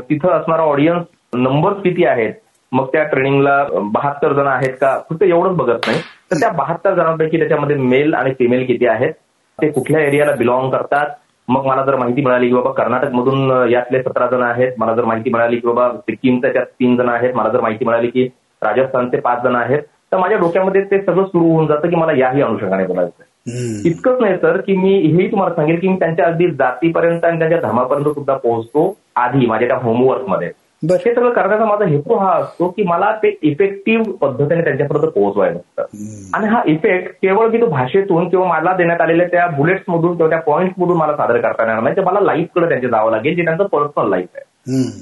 तिथं 0.00 0.28
असणारा 0.28 0.62
ऑडियन्स 0.62 1.06
नंबर 1.32 1.72
किती 1.72 2.04
आहेत? 2.04 2.32
मग 2.72 2.86
त्या 2.86 3.02
ट्रेनिंगला 3.02 3.62
बहात्तर 3.72 4.32
जण 4.32 4.46
आहेत 4.46 4.72
का? 4.80 4.96
फक्त 5.10 5.22
एवढंच 5.22 5.56
बघत 5.56 5.86
नाही. 5.86 5.98
तर 6.30 6.40
त्या 6.40 6.50
बहात्तर 6.50 6.94
जणांपैकी 6.94 7.38
त्याच्यामध्ये 7.38 7.76
मेल 7.76 8.14
आणि 8.14 8.32
फिमेल 8.38 8.64
किती 8.66 8.86
आहेत? 8.86 9.12
ते 9.58 9.68
कुठल्या 9.68 10.00
एरियाला 10.00 10.32
बिलॉंग 10.32 10.70
करतात? 10.70 11.06
मग 11.48 11.66
मला 11.66 11.84
जर 11.84 11.96
माहिती 11.96 12.22
मिळाली 12.24 12.48
की 12.48 12.54
बाबा 12.54 12.70
कर्नाटकमधून 12.72 13.50
यातले 13.70 14.02
सतरा 14.02 14.26
जण 14.26 14.42
आहेत 14.42 14.72
मला 14.78 14.94
जर 14.94 15.04
माहिती 15.04 15.30
मिळाली 15.30 15.56
की 15.56 15.66
बाबा 15.66 15.88
सिक्कीमच्या 15.98 16.52
त्यात 16.52 16.66
तीन 16.80 16.96
जण 16.96 17.08
आहेत 17.08 17.34
मला 17.34 17.48
जर 17.48 17.60
माहिती 17.60 17.84
मिळाली 17.84 18.06
की 18.06 18.28
राजस्थानचे 18.62 19.20
पाच 19.20 19.42
जण 19.42 19.56
आहेत 19.56 19.82
तर 20.12 20.18
माझ्या 20.18 20.38
डोक्यामध्ये 20.38 20.82
ते 20.82 21.00
सगळं 21.02 21.24
सुरू 21.24 21.44
होऊन 21.44 21.66
जातं 21.66 21.88
की 21.88 21.96
मला 21.96 22.12
याही 22.12 22.42
अनुषंगाने 22.42 22.86
बोलायचं 22.86 23.88
इतकंच 23.88 24.20
नाही 24.20 24.36
सर 24.36 24.60
की 24.60 24.76
मी 24.76 24.94
हेही 24.96 25.30
तुम्हाला 25.30 25.54
सांगेल 25.54 25.78
की 25.80 25.88
मी 25.88 25.96
त्यांच्या 25.98 26.26
अगदी 26.26 26.50
जातीपर्यंत 26.50 27.24
आणि 27.24 27.38
त्यांच्या 27.38 27.60
धर्मापर्यंत 27.60 28.08
सुद्धा 28.08 28.36
पोहोचतो 28.36 28.94
आधी 29.16 29.46
माझ्या 29.46 29.68
त्या 29.68 29.78
होमवर्कमध्ये 29.82 30.50
हे 30.82 31.14
सगळं 31.14 31.30
करण्याचा 31.30 31.64
माझा 31.64 31.84
हेतू 31.84 32.14
हा 32.14 32.32
असतो 32.32 32.68
की 32.68 32.82
मला 32.82 33.10
ते 33.12 33.36
इफेक्टिव्ह 33.42 34.12
पद्धतीने 34.20 34.62
त्यांच्यापर्यंत 34.64 35.06
पोहोचवायचं 35.06 35.58
असतं. 35.58 36.36
आणि 36.36 36.48
हा 36.48 36.62
इफेक्ट 36.66 37.10
केवळ 37.22 37.48
मी 37.48 37.60
तो 37.60 37.66
भाषेतून 37.66 38.28
किंवा 38.28 38.46
मला 38.46 38.72
देण्यात 38.76 39.00
आलेल्या 39.00 39.26
त्या 39.26 39.46
बुलेट्स 39.46 39.82
मधून 39.88 40.16
किंवा 40.16 40.28
त्या 40.30 40.40
पॉईंट 40.40 40.72
मधून 40.78 40.96
मला 40.96 41.16
सादर 41.16 41.40
करता 41.40 41.62
येणार 41.62 41.82
नाही. 41.82 41.96
तर 41.96 42.04
मला 42.04 42.20
लाईफकडे 42.20 42.68
त्यांचे 42.68 42.88
जावं 42.88 43.10
लागेल 43.10 43.36
जे 43.36 43.44
त्यांचं 43.44 43.66
पर्सनल 43.66 44.10
लाईफ 44.10 44.28
आहे. 44.34 44.44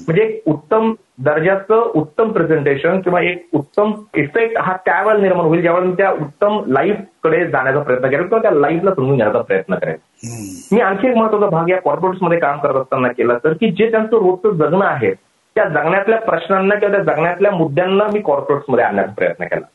म्हणजे 0.07 0.21
एक 0.23 0.47
उत्तम 0.47 0.93
दर्जाचं 1.23 1.91
उत्तम 1.95 2.31
प्रेझेंटेशन 2.31 2.99
किंवा 3.01 3.21
एक 3.21 3.47
उत्तम 3.53 3.91
इफेक्ट 4.15 4.57
हा 4.57 4.75
त्यावेळेला 4.85 5.21
निर्माण 5.21 5.45
होईल 5.45 5.61
ज्यावेळेला 5.61 5.89
मी 5.89 5.95
त्या 5.97 6.11
उत्तम 6.11 6.59
लाईफकडे 6.67 7.45
जाण्याचा 7.47 7.79
प्रयत्न 7.79 8.07
करेल 8.07 8.27
किंवा 8.27 8.41
त्या 8.41 8.51
लाईफला 8.51 8.91
समजून 8.91 9.17
घेण्याचा 9.17 9.41
प्रयत्न 9.41 9.75
करेल. 9.75 9.95
मी 10.71 10.79
आणखी 10.79 11.07
एक 11.07 11.15
महत्त्वाचा 11.17 11.47
भाग 11.47 11.69
या 11.69 11.79
कॉर्पोरेट्समध्ये 11.81 12.39
काम 12.39 12.59
करत 12.59 12.75
असताना 12.75 13.07
केला 13.07 13.37
तर 13.43 13.53
की 13.53 13.71
जे 13.71 13.91
त्यांचं 13.91 14.17
रोजचं 14.17 14.57
जगणं 14.57 14.85
आहे 14.85 15.13
त्या 15.55 15.65
जगण्यातल्या 15.65 16.19
प्रश्नांना 16.19 16.75
किंवा 16.75 16.95
त्या 16.95 17.13
जगण्यातल्या 17.13 17.51
मुद्द्यांना 17.51 18.03
मी 18.13 18.19
कॉर्पोरेट्समध्ये 18.19 18.85
आणण्याचा 18.85 19.11
प्रयत्न 19.11 19.45
केला. 19.45 19.65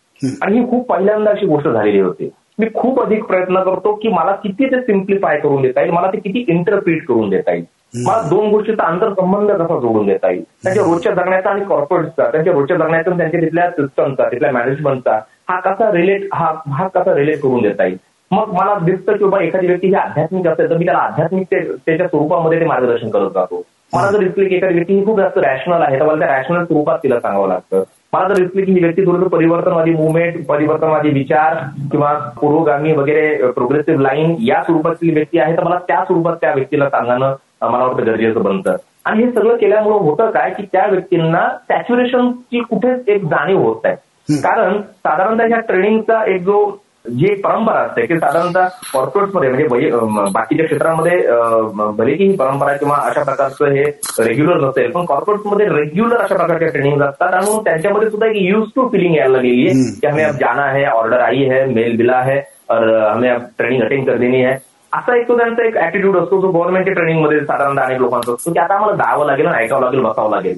आणि 0.42 0.58
ही 0.58 0.70
खूप 0.70 0.86
पहिल्यांदा 0.88 1.30
अशी 1.30 1.46
गोष्ट 1.46 1.68
झालेली 1.68 2.00
होती. 2.00 2.30
मी 2.58 2.66
खूप 2.74 3.00
अधिक 3.02 3.24
प्रयत्न 3.24 3.62
करतो 3.62 3.94
की 3.94 4.08
मला 4.08 4.32
किती 4.32 4.66
ते 4.66 4.80
सिम्प्लिफाय 4.80 5.38
करून 5.38 5.62
देता 5.62 5.80
येईल 5.80 5.92
मला 5.92 6.10
ते 6.12 6.18
किती 6.18 6.44
इंटरप्रिट 6.48 7.06
करून 7.06 7.30
देता 7.30 7.52
येईल. 7.52 7.64
मला 8.06 8.22
दोन 8.22 8.48
गोष्टीचा 8.50 8.84
आंतरसंबंध 8.84 9.50
कसा 9.50 9.80
जोडून 9.80 10.06
देता 10.06 10.30
येईल? 10.30 10.42
त्यांच्या 10.64 10.84
रोजच्या 10.84 11.12
जगण्याचा 11.12 11.50
आणि 11.50 11.64
कॉर्पोरेटचा 11.64 12.30
त्यांच्या 12.30 12.52
रोजच्या 12.52 12.76
जगण्याचा 12.76 13.10
त्यांच्या 13.16 13.40
तिथल्या 13.40 13.70
सिस्टमचा 13.70 14.28
तिथल्या 14.28 14.52
मॅनेजमेंटचा 14.52 15.20
हा 15.48 15.60
कसा 15.60 15.92
रिलेट 15.92 16.28
हा 16.32 16.52
हा 16.68 16.88
कसा 16.88 17.14
रिलेट 17.14 17.40
करून 17.40 17.62
देता 17.62 17.84
येईल? 17.84 17.96
मग 18.30 18.52
मला 18.52 18.78
दिसतं 18.82 19.16
की 19.16 19.24
बाबा 19.24 19.42
एखादी 19.42 19.66
व्यक्ती 19.66 19.86
ही 19.86 19.94
आध्यात्मिक 19.94 20.46
असेल 20.46 20.70
तर 20.70 20.76
मी 20.76 20.84
त्याला 20.84 21.00
आध्यात्मिक 21.00 21.54
त्याच्या 21.54 22.08
स्वरूपामध्ये 22.08 22.60
ते 22.60 22.64
मार्गदर्शन 22.64 23.10
करत 23.10 23.30
जातो. 23.30 23.62
मला 23.92 24.10
जर 24.10 24.18
दिसली 24.18 24.46
की 24.48 24.54
एखादी 24.56 24.74
व्यक्ती 24.74 24.94
ही 24.94 25.04
खूप 25.04 25.18
जास्त 25.20 25.38
रॅशनल 25.38 25.82
आहे 25.82 25.98
तर 26.00 26.06
मला 26.06 26.18
त्या 26.18 26.36
रॅशनल 26.36 26.64
स्वरूपात 26.64 26.98
तिला 27.02 27.18
सांगावं 27.20 27.48
लागतं. 27.48 27.82
मला 28.12 28.28
जर 28.28 28.34
दिसली 28.34 28.62
की 28.62 28.72
ही 28.72 28.80
व्यक्ती 28.80 29.04
थोडंसं 29.06 29.28
परिवर्तनवादी 29.28 29.90
मुवमेंट 29.90 30.46
परिवर्तनवादी 30.46 31.10
विचार 31.10 31.54
किंवा 31.90 32.12
पुरोगामी 32.40 32.92
वगैरे 32.92 33.50
प्रोग्रेसिव्ह 33.52 34.02
लाईन 34.02 34.34
या 34.40 34.62
स्वरूपातली 34.62 35.10
व्यक्ती 35.10 35.38
आहे 35.38 35.56
तर 35.56 35.64
मला 35.64 35.78
त्या 35.88 36.04
स्वरूपात 36.04 36.36
त्या 36.40 36.52
व्यक्तीला 36.54 36.88
सांगणं 36.88 37.34
मला 37.62 37.84
वाटतं 37.84 38.06
गरजेचं 38.06 38.42
बनतं. 38.42 38.76
आणि 39.04 39.22
हे 39.24 39.30
सगळं 39.32 39.56
केल्यामुळे 39.56 39.98
होतं 39.98 40.30
काय 40.30 40.50
की 40.50 40.62
त्या 40.72 40.86
व्यक्तींना 40.86 41.48
सॅच्युरेशनची 41.68 42.60
कुठेच 42.60 43.08
एक 43.08 43.24
जाणीव 43.24 43.58
होत 43.58 43.86
आहे 43.86 44.40
कारण 44.42 44.80
साधारणतः 44.80 45.46
ह्या 45.46 45.58
ट्रेनिंगचा 45.60 46.22
एक 46.26 46.42
जो 46.42 46.64
जी 47.08 47.34
परंपरा 47.34 47.80
असते 47.80 48.04
की 48.06 48.16
साधारणतः 48.16 48.66
कॉर्पोरेटमध्ये 48.92 49.66
म्हणजे 49.66 50.30
बाकीच्या 50.30 50.66
क्षेत्रामध्ये 50.66 51.18
भले 51.98 52.14
की 52.14 52.24
ही 52.24 52.36
परंपरा 52.36 52.72
किंवा 52.72 52.96
अशा 53.00 53.22
प्रकारचं 53.22 53.72
हे 53.72 53.84
रेग्युलर 54.20 54.60
नसेल 54.60 54.90
पण 54.90 55.04
कॉर्पोरेटमध्ये 55.04 55.66
रेग्युलर 55.68 56.16
अशा 56.16 56.36
प्रकारच्या 56.36 56.68
ट्रेनिंग 56.68 57.02
असतात 57.02 57.34
आणि 57.34 57.58
त्यांच्यामध्ये 57.64 58.10
सुद्धा 58.10 58.26
एक 58.26 58.36
युज 58.42 58.68
टू 58.76 58.88
फिलिंग 58.88 59.14
यायला 59.16 59.32
लागलेली 59.32 59.66
आहे 59.66 59.90
की 60.00 60.06
हमें 60.06 60.24
अब 60.24 60.34
जाना 60.36 60.66
है 60.70 60.84
ऑर्डर 60.88 61.20
आई 61.20 61.44
है 61.44 61.64
मेल 61.66 61.96
बिला 61.96 62.20
है 62.22 62.40
और 62.70 62.88
हमें 63.00 63.30
अब 63.30 63.42
ट्रेनिंग 63.58 63.82
अटेंड 63.82 64.06
कर 64.06 64.16
देनी 64.18 64.42
है 64.42 64.54
असा 64.92 65.16
एक 65.16 65.28
तो 65.28 65.36
त्यांचा 65.38 65.66
एक 65.66 65.76
ऍटिट्यूड 65.76 66.16
असतो 66.16 66.40
जो 66.40 66.50
गव्हर्नमेंटच्या 66.50 66.94
ट्रेनिंगमध्ये 66.94 67.40
साधारणतः 67.40 67.82
अनेक 67.82 68.00
लोकांचा 68.00 68.32
असतो 68.32 68.52
की 68.52 68.58
आता 68.58 68.74
आम्हाला 68.74 68.96
जावं 68.96 69.26
लागेल 69.26 69.46
ऐकावं 69.46 69.82
लागेल 69.82 70.00
बसावं 70.00 70.30
लागेल. 70.30 70.56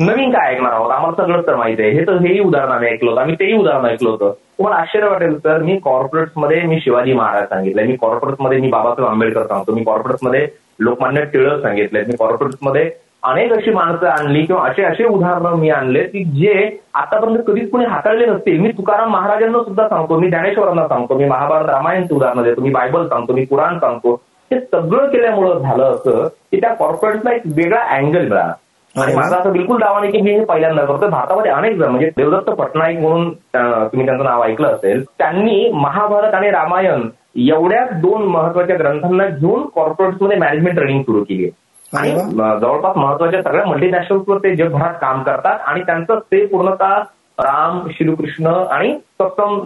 नवीन 0.00 0.30
काय 0.30 0.54
ऐकणार 0.54 0.72
आहोत? 0.72 0.90
आम्हाला 0.90 1.22
सगळंच 1.22 1.46
तर 1.46 1.56
माहिती 1.56 1.82
आहे. 1.82 1.90
हे 1.90 2.06
तर 2.06 2.16
हेही 2.16 2.40
उदाहरण 2.40 2.72
आम्ही 2.72 2.88
ऐकलं 2.88 3.10
होतं. 3.10 3.20
आम्ही 3.20 3.34
तेही 3.34 3.52
उदाहरण 3.52 3.84
ऐकलं 3.84 4.10
होतं. 4.10 4.30
तुम्हाला 4.30 4.80
आश्चर्य 4.80 5.08
वाटेल 5.08 5.44
तर 5.44 5.62
मी 5.62 5.78
कॉर्पोरेट्समध्ये 5.84 6.62
मी 6.62 6.80
शिवाजी 6.80 7.12
महाराज 7.12 7.44
सांगितलंय 7.44 7.84
मी 7.84 7.96
कॉर्पोरेट्समध्ये 7.96 8.58
मी 8.58 8.68
बाबासाहेब 8.68 9.10
आंबेडकर 9.10 9.46
सांगतो. 9.46 9.74
मी 9.74 9.84
कॉर्पोरेट्समध्ये 9.84 10.46
लोकमान्य 10.80 11.24
टिळक 11.24 11.62
सांगितलंय 11.62 12.02
मी 12.02 12.16
कॉर्पोरेट्समध्ये 12.18 12.90
अनेक 13.22 13.52
अशी 13.52 13.70
माणसं 13.70 14.06
आणली 14.08 14.44
किंवा 14.46 14.68
असे 14.68 14.82
असे 14.84 15.04
उदाहरणं 15.04 15.56
मी 15.56 15.70
आणले 15.70 16.02
की 16.02 16.24
जे 16.24 16.54
आतापर्यंत 16.94 17.42
कधीच 17.46 17.70
कोणी 17.70 17.84
हाताळले 17.84 18.26
नसतील. 18.26 18.60
मी 18.60 18.70
तुकाराम 18.78 19.10
महाराजांना 19.12 19.62
सुद्धा 19.64 19.88
सांगतो 19.88 20.18
मी 20.18 20.28
ज्ञानेश्वरांना 20.28 20.86
सांगतो 20.88 21.18
मी 21.18 21.24
महाभारत 21.28 21.68
रामायणचं 21.70 22.14
उदाहरण 22.14 22.42
देतो 22.42 22.60
मी 22.62 22.70
बायबल 22.70 23.06
सांगतो 23.08 23.32
मी 23.32 23.44
कुराण 23.44 23.78
सांगतो. 23.78 24.14
हे 24.50 24.60
सगळं 24.60 25.06
केल्यामुळं 25.08 25.58
झालं 25.58 25.84
असं 25.84 26.26
की 26.52 26.60
त्या 26.60 26.72
कॉर्पोरेटला 26.74 27.32
एक 27.32 27.42
वेगळा 27.56 27.80
अँगल 27.96 28.28
मिळाला. 28.28 28.52
आणि 28.94 29.14
माझा 29.14 29.36
असं 29.36 29.52
बिलकुल 29.52 29.78
दावा 29.80 29.98
नाही 30.00 30.12
की 30.12 30.20
मी 30.20 30.30
हे 30.30 30.44
पहिल्यांदा 30.44 30.84
करतो 30.84 31.08
भारतामध्ये 31.08 31.50
अनेक 31.52 31.76
जण 31.78 31.88
म्हणजे 31.88 32.08
देवदत्त 32.16 32.50
पटनाईक 32.50 32.98
म्हणून 32.98 33.30
तुम्ही 33.54 34.06
त्यांचं 34.06 34.24
नाव 34.24 34.42
ऐकलं 34.44 34.68
असेल 34.68 35.04
त्यांनी 35.18 35.70
महाभारत 35.74 36.34
आणि 36.34 36.50
रामायण 36.50 37.08
एवढ्या 37.48 37.84
दोन 38.00 38.22
महत्त्वाच्या 38.26 38.76
ग्रंथांना 38.76 39.26
घेऊन 39.26 39.66
कॉर्पोरेट्समध्ये 39.74 40.36
मॅनेजमेंट 40.38 40.76
ट्रेनिंग 40.76 41.02
सुरू 41.02 41.22
केली 41.24 41.44
आहे. 41.44 41.50
आणि 41.92 42.10
जवळपास 42.10 42.96
महत्त्वाच्या 42.96 43.42
सगळ्या 43.42 43.64
मल्टीनॅशनल्सवर 43.66 44.38
ते 44.38 44.54
जगभरात 44.56 44.94
काम 45.00 45.22
करतात 45.22 45.58
आणि 45.66 45.82
त्यांचं 45.86 46.18
ते 46.32 46.44
पूर्णतः 46.46 46.96
राम 47.38 47.80
श्रीकृष्ण 47.90 48.46
आणि 48.46 48.92
सप्तम 49.20 49.58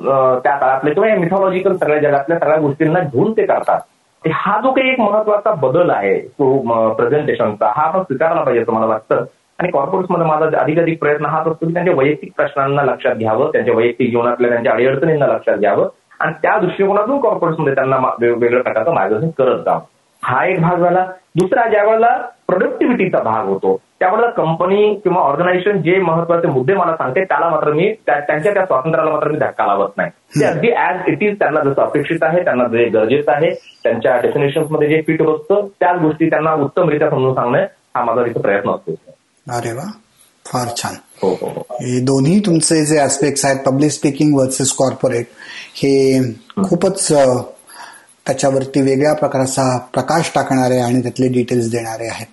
त्या 0.44 0.56
काळातले 0.56 0.92
किंवा 0.94 1.14
मिथॉलॉजिकल 1.18 1.76
सगळ्या 1.76 1.98
जगातल्या 1.98 2.38
सगळ्या 2.38 2.58
गोष्टींना 2.60 3.00
घेऊन 3.00 3.32
ते 3.32 3.46
करतात. 3.46 3.80
हा 4.24 4.60
जो 4.60 4.70
काही 4.72 4.90
एक 4.90 5.00
महत्त्वाचा 5.00 5.52
बदल 5.62 5.90
आहे 5.90 6.18
तो 6.18 6.92
प्रेझेंटेशनचा 6.98 7.72
हा 7.76 7.82
आपण 7.82 8.02
स्वीकारला 8.02 8.42
पाहिजे 8.42 8.62
असं 8.62 8.72
मला 8.72 8.86
वाटतं. 8.86 9.24
आणि 9.58 9.70
कॉर्पोरेट्समध्ये 9.70 10.26
माझा 10.26 10.58
अधिक 10.60 10.78
अधिक 10.78 10.98
प्रयत्न 11.00 11.26
हाच 11.26 11.46
असतो 11.46 11.66
की 11.66 11.72
त्यांच्या 11.72 11.94
वैयक्तिक 11.94 12.32
प्रश्नांना 12.36 12.82
लक्षात 12.82 13.14
घ्यावं 13.14 13.50
त्यांच्या 13.52 13.74
वैयक्तिक 13.74 14.10
जीवनातल्या 14.10 14.50
त्यांच्या 14.50 14.72
अडीअडचणींना 14.72 15.26
लक्षात 15.26 15.56
घ्यावं 15.56 15.88
आणि 16.20 16.32
त्या 16.42 16.58
दृष्टिकोनातून 16.58 17.20
कॉर्पोरेट्समध्ये 17.20 17.74
त्यांना 17.74 17.96
वेगवेगळ्या 18.20 18.62
प्रकारचं 18.62 18.94
मार्गदर्शन 18.94 19.30
करत 19.38 19.58
जावं. 19.64 19.80
हा 20.24 20.44
एक 20.46 20.60
भाग 20.60 20.80
झाला. 20.80 21.04
दुसरा 21.36 21.68
ज्या 21.70 21.82
वेळेला 21.84 22.08
प्रोडक्टिव्हिटीचा 22.46 23.18
भाग 23.22 23.46
होतो 23.46 23.76
त्यावेळेला 24.00 24.30
कंपनी 24.30 24.94
किंवा 24.94 25.20
ऑर्गनायझेशन 25.22 25.80
जे 25.82 25.96
महत्त्वाचे 26.00 26.48
मुद्दे 26.48 26.74
मला 26.74 26.94
सांगते 26.96 27.24
त्याला 27.24 27.48
मात्र 27.48 27.72
मी 27.72 27.88
त्यांच्या 28.06 28.52
त्या 28.54 28.64
स्वातंत्र्याला 28.66 29.10
मात्र 29.10 29.28
मी 29.28 29.38
धक्का 29.38 29.66
लावत 29.66 29.90
नाही. 29.96 30.10
ते 30.40 30.44
अगदी 30.44 30.70
ऍज 30.72 31.08
इट 31.08 31.22
इज 31.22 31.38
त्यांना 31.38 31.60
जसं 31.60 31.82
अपेक्षित 31.82 32.22
आहे 32.22 32.44
त्यांना 32.44 32.64
जे 32.64 32.84
गरजेचं 32.88 33.32
आहे 33.32 33.50
त्यांच्या 33.82 34.16
डेफिनेशनमध्ये 34.16 34.88
जे 34.88 35.00
फिट 35.06 35.22
बसतं 35.22 35.66
त्याच 35.80 36.00
गोष्टी 36.00 36.30
त्यांना 36.30 36.52
उत्तमरित्या 36.54 37.10
समजून 37.10 37.34
सांगणे 37.34 37.62
हा 37.96 38.04
माझा 38.04 38.22
तिथे 38.22 38.40
प्रयत्न 38.40 38.70
असतो. 38.70 38.94
अरे 39.46 39.72
वा 39.72 39.90
फार 40.46 40.68
छान. 40.76 40.94
हो 41.22 41.28
हो 41.28 41.48
हे. 41.72 42.00
दोन्ही 42.00 42.38
तुमचे 42.40 42.84
जे 42.84 43.02
ऍस्पेक्ट्स 43.04 43.44
आहेत 43.44 43.58
पब्लिक 43.66 43.90
स्पीकिंग 43.90 44.36
वर्सेस 44.38 44.72
कॉर्पोरेट 44.72 45.26
हे 45.82 46.20
खूपच 46.68 47.12
त्याच्यावरती 48.26 48.80
वेगळ्या 48.80 49.12
प्रकारचा 49.12 49.78
प्रकाश 49.78 50.30
टाकणारे 50.34 50.78
आणि 50.78 51.02
त्यातले 51.02 51.28
डिटेल्स 51.28 51.70
देणारे 51.70 52.06
आहेत. 52.06 52.26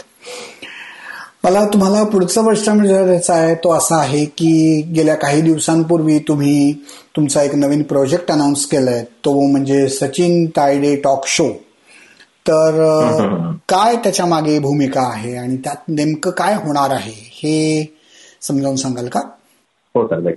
मला 1.43 1.65
तुम्हाला 1.65 2.03
पुढचा 2.03 2.41
प्रश्न 2.41 2.79
विचारायचा 2.81 3.33
आहे 3.33 3.55
तो 3.55 3.73
असा 3.73 3.97
आहे 3.97 4.25
की 4.25 4.81
गेल्या 4.95 5.15
काही 5.15 5.41
दिवसांपूर्वी 5.41 6.19
तुम्ही 6.19 6.73
तुमचा 7.15 7.43
एक 7.43 7.55
नवीन 7.55 7.83
प्रोजेक्ट 7.83 8.31
अनाऊन्स 8.31 8.65
केलाय 8.65 9.03
तो 9.03 9.47
म्हणजे 9.51 9.89
सचिन 9.89 10.45
तायडे 10.45 10.95
टॉक 10.95 11.27
शो 11.27 11.49
तर 12.47 12.77
काय 13.69 13.95
त्याच्यामागे 13.95 14.59
भूमिका 14.59 15.01
आहे 15.01 15.37
आणि 15.37 15.57
त्यात 15.57 15.75
नेमकं 15.87 16.31
काय 16.31 16.55
होणार 16.55 16.89
आहे 16.89 17.13
हे 17.15 17.95
समजावून 18.41 18.75
सांगाल 18.75 19.07
का? 19.07 19.19
हो 19.95 20.05
सर 20.07 20.29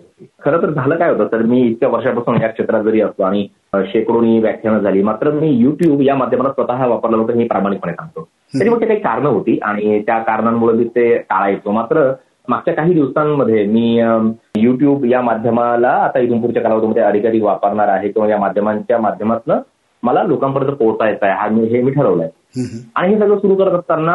खरं 0.44 0.62
तर 0.62 0.70
झालं 0.70 0.96
काय 0.96 1.10
होतं 1.10 1.26
तर 1.32 1.42
मी 1.42 1.60
इतक्या 1.60 1.88
वर्षापासून 1.88 2.40
या 2.42 2.48
क्षेत्रात 2.48 2.82
जरी 2.84 3.00
असतो 3.00 3.22
आणि 3.22 3.46
शेकडोनी 3.90 4.38
व्याख्यानं 4.40 4.78
झाली. 4.78 5.02
मात्र 5.02 5.30
मी 5.30 5.50
युट्यूब 5.50 6.00
या 6.02 6.14
माध्यमाला 6.16 6.52
स्वतः 6.52 6.86
वापरलं 6.86 7.16
होतं 7.16 7.38
हे 7.38 7.46
प्रामाणिकपणे 7.46 7.92
सांगतो. 7.92 8.28
त्याच्यामुळे 8.52 8.86
काही 8.86 9.00
कारणं 9.00 9.28
होती 9.28 9.58
आणि 9.62 10.00
त्या 10.06 10.18
कारणांमुळे 10.18 10.74
मी 10.76 10.84
ते 10.96 11.16
टाळायचो 11.18 11.70
मात्र 11.72 12.10
मागच्या 12.48 12.74
काही 12.74 12.94
दिवसांमध्ये 12.94 13.64
मी 13.66 13.98
युट्यूब 14.62 15.04
या 15.04 15.20
माध्यमाला 15.22 15.90
आता 16.04 16.18
इथून 16.18 16.40
पुढच्या 16.40 16.62
कालावधीमध्ये 16.62 17.02
अधिक 17.02 17.26
अधिक 17.26 17.42
वापरणार 17.42 17.88
आहे 17.88 18.08
किंवा 18.08 18.28
या 18.28 18.38
माध्यमांच्या 18.38 18.98
माध्यमातून 18.98 19.58
मला 20.02 20.22
लोकांपर्यंत 20.22 20.72
पोहोचायचं 20.76 21.26
आहे. 21.26 21.34
हा 21.34 21.48
मी 21.48 21.66
हे 21.66 21.82
मी 21.82 21.92
ठरवलंय. 21.92 22.28
आणि 22.56 23.12
हे 23.12 23.18
सगळं 23.18 23.38
सुरू 23.38 23.54
करत 23.54 23.72
असताना 23.72 24.12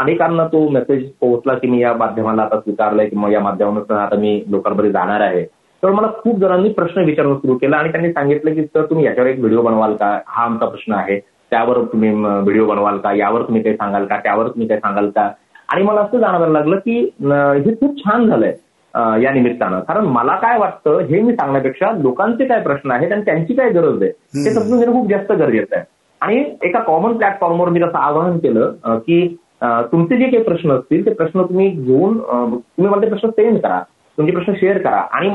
अनेकांना 0.00 0.46
तो 0.46 0.68
मेसेज 0.68 1.08
पोहोचला 1.20 1.54
की 1.54 1.68
मी 1.68 1.80
या 1.82 1.92
माध्यमाला 1.94 2.42
आता 2.42 2.58
स्वीकारलंय 2.60 3.06
किंवा 3.06 3.30
या 3.32 3.40
माध्यमातून 3.40 3.96
आता 3.96 4.16
मी 4.16 4.42
लोकांपर्यंत 4.50 4.92
जाणार 4.92 5.20
आहे. 5.20 5.44
तर 5.82 5.90
मला 5.90 6.06
खूप 6.18 6.38
जणांनी 6.40 6.68
प्रश्न 6.72 7.04
विचारणं 7.04 7.36
सुरू 7.36 7.56
केला 7.58 7.76
आणि 7.76 7.90
त्यांनी 7.92 8.12
सांगितलं 8.12 8.54
की 8.54 8.64
सर 8.64 8.84
तुम्ही 8.84 9.04
याच्यावर 9.06 9.30
एक 9.30 9.38
व्हिडिओ 9.38 9.62
बनवाल 9.62 9.94
का? 9.96 10.18
हा 10.26 10.44
आमचा 10.44 10.66
प्रश्न 10.66 10.92
आहे. 10.92 11.18
त्यावर 11.50 11.82
तुम्ही 11.92 12.10
व्हिडिओ 12.12 12.66
बनवाल 12.66 12.98
का? 12.98 13.12
यावर 13.16 13.42
तुम्ही 13.42 13.62
काही 13.62 13.76
सांगाल 13.76 14.06
का? 14.06 14.16
त्यावर 14.16 14.48
तुम्ही 14.48 14.68
काही 14.68 14.80
सांगाल 14.80 15.10
का? 15.16 15.30
आणि 15.72 15.82
मला 15.82 16.00
असं 16.00 16.18
जाणवायला 16.20 16.52
लागलं 16.52 16.76
की 16.76 16.98
हे 17.20 17.74
खूप 17.80 17.98
छान 17.98 18.26
झालंय 18.26 18.54
या 19.22 19.32
निमित्तानं. 19.32 19.80
कारण 19.80 20.04
मला 20.06 20.36
काय 20.36 20.58
वाटतं 20.58 20.98
हे 21.08 21.20
मी 21.22 21.32
सांगण्यापेक्षा 21.32 21.90
लोकांचे 21.98 22.44
काय 22.44 22.60
प्रश्न 22.62 22.90
आहेत 22.90 23.12
आणि 23.12 23.22
त्यांची 23.24 23.54
काय 23.54 23.70
गरज 23.70 24.02
आहे 24.02 24.42
हे 24.44 24.54
समजून 24.54 24.78
घेणं 24.78 24.92
खूप 24.92 25.10
जास्त 25.10 25.32
गरजेचं 25.32 25.76
आहे. 25.76 25.84
आणि 26.26 26.44
एका 26.62 26.78
कॉमन 26.82 27.16
प्लॅटफॉर्मवर 27.16 27.68
मी 27.68 27.80
तसं 27.80 27.98
आवाहन 27.98 28.38
केलं 28.38 28.98
की 28.98 29.26
तुमचे 29.62 30.16
जे 30.16 30.24
काही 30.24 30.42
प्रश्न 30.42 30.72
असतील 30.72 31.04
ते 31.06 31.12
प्रश्न 31.14 31.42
तुम्ही 31.42 31.68
घेऊन 31.68 32.18
तुम्ही 32.18 32.86
मला 32.86 33.02
ते 33.02 33.08
प्रश्न 33.08 33.28
सेंड 33.30 33.58
करा. 33.58 33.80
तुमचे 34.18 34.32
प्रश्न 34.32 34.52
शेअर 34.54 34.78
करा. 34.78 35.00
आणि 35.12 35.28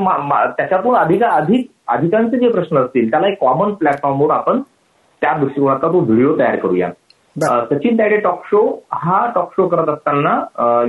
त्याच्यातून 0.56 0.94
अधिक 0.96 1.22
अधिक 1.24 1.66
अधिकांचे 1.88 2.38
जे 2.38 2.48
प्रश्न 2.48 2.78
असतील 2.78 3.10
त्याला 3.10 3.28
एक 3.28 3.38
कॉमन 3.40 3.72
प्लॅटफॉर्मवर 3.74 4.34
आपण 4.34 4.60
त्या 5.22 5.32
दृष्टिकोनाचा 5.38 5.88
तो 5.88 6.00
व्हिडिओ 6.00 6.38
तयार 6.38 6.56
करूया. 6.56 6.90
सचिन 7.36 7.98
तायडे 7.98 8.16
टॉक 8.18 8.42
शो 8.46 8.62
हा 8.92 9.24
टॉक 9.34 9.52
शो 9.52 9.66
करत 9.68 9.88
असताना 9.88 10.34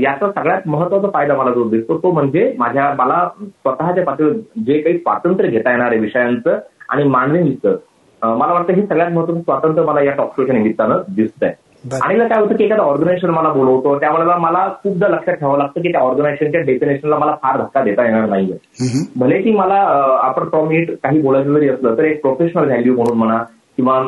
याचा 0.02 0.32
सगळ्यात 0.32 0.68
महत्त्वाचा 0.68 1.10
फायदा 1.14 1.36
मला 1.36 1.52
जो 1.52 1.64
दिसतो 1.70 1.98
तो 1.98 2.12
म्हणजे 2.12 2.54
माझ्या 2.58 2.94
मला 2.98 3.28
स्वतःच्या 3.40 4.04
पातळीवर 4.04 4.34
जे 4.66 4.80
काही 4.82 4.98
स्वातंत्र्य 4.98 5.50
घेता 5.50 5.72
येणार 5.72 5.88
आहे 5.88 6.00
विषयांचं 6.00 6.60
आणि 6.90 7.04
मांडणीचं 7.10 7.76
मला 8.24 8.54
वाटतं 8.54 8.74
हे 8.74 8.86
सगळ्यात 8.86 9.12
महत्वाचं 9.12 9.42
स्वातंत्र्य 9.42 9.86
मला 9.86 10.02
या 10.04 10.12
टॉक 10.12 10.36
शोच्या 10.36 10.56
निमित्तानं 10.56 11.02
दिसतंय. 11.16 11.52
आणि 12.02 12.18
काय 12.20 12.40
होतं 12.40 12.56
की 12.56 12.64
एखादा 12.64 12.84
ऑर्गनायझेशन 12.84 13.30
मला 13.30 13.50
बोलवतो 13.54 13.98
त्यावेळेला 14.00 14.36
मला 14.38 14.68
खूपदा 14.84 15.08
लक्षात 15.08 15.34
ठेवावं 15.34 15.58
लागतं 15.58 15.82
की 15.82 15.92
त्या 15.92 16.02
ऑर्गनायझेशनच्या 16.02 16.62
डेफिनेशनला 16.62 17.18
मला 17.18 17.34
फार 17.42 17.58
धक्का 17.62 17.82
देता 17.84 18.06
येणार 18.06 18.30
नाहीये. 18.30 18.58
भले 19.16 19.42
की 19.42 19.52
मला 19.52 19.80
आपण 20.24 20.48
फ्रॉम 20.50 20.72
इट 20.72 20.92
काही 21.04 21.20
बोलायचं 21.22 21.54
जरी 21.54 21.70
असलं 21.70 21.98
तर 21.98 22.04
एक 22.04 22.22
प्रोफेशनल 22.22 22.66
व्हॅल्यू 22.66 22.96
म्हणून 22.96 23.18
म्हणा 23.18 23.38
किंवा 23.78 24.00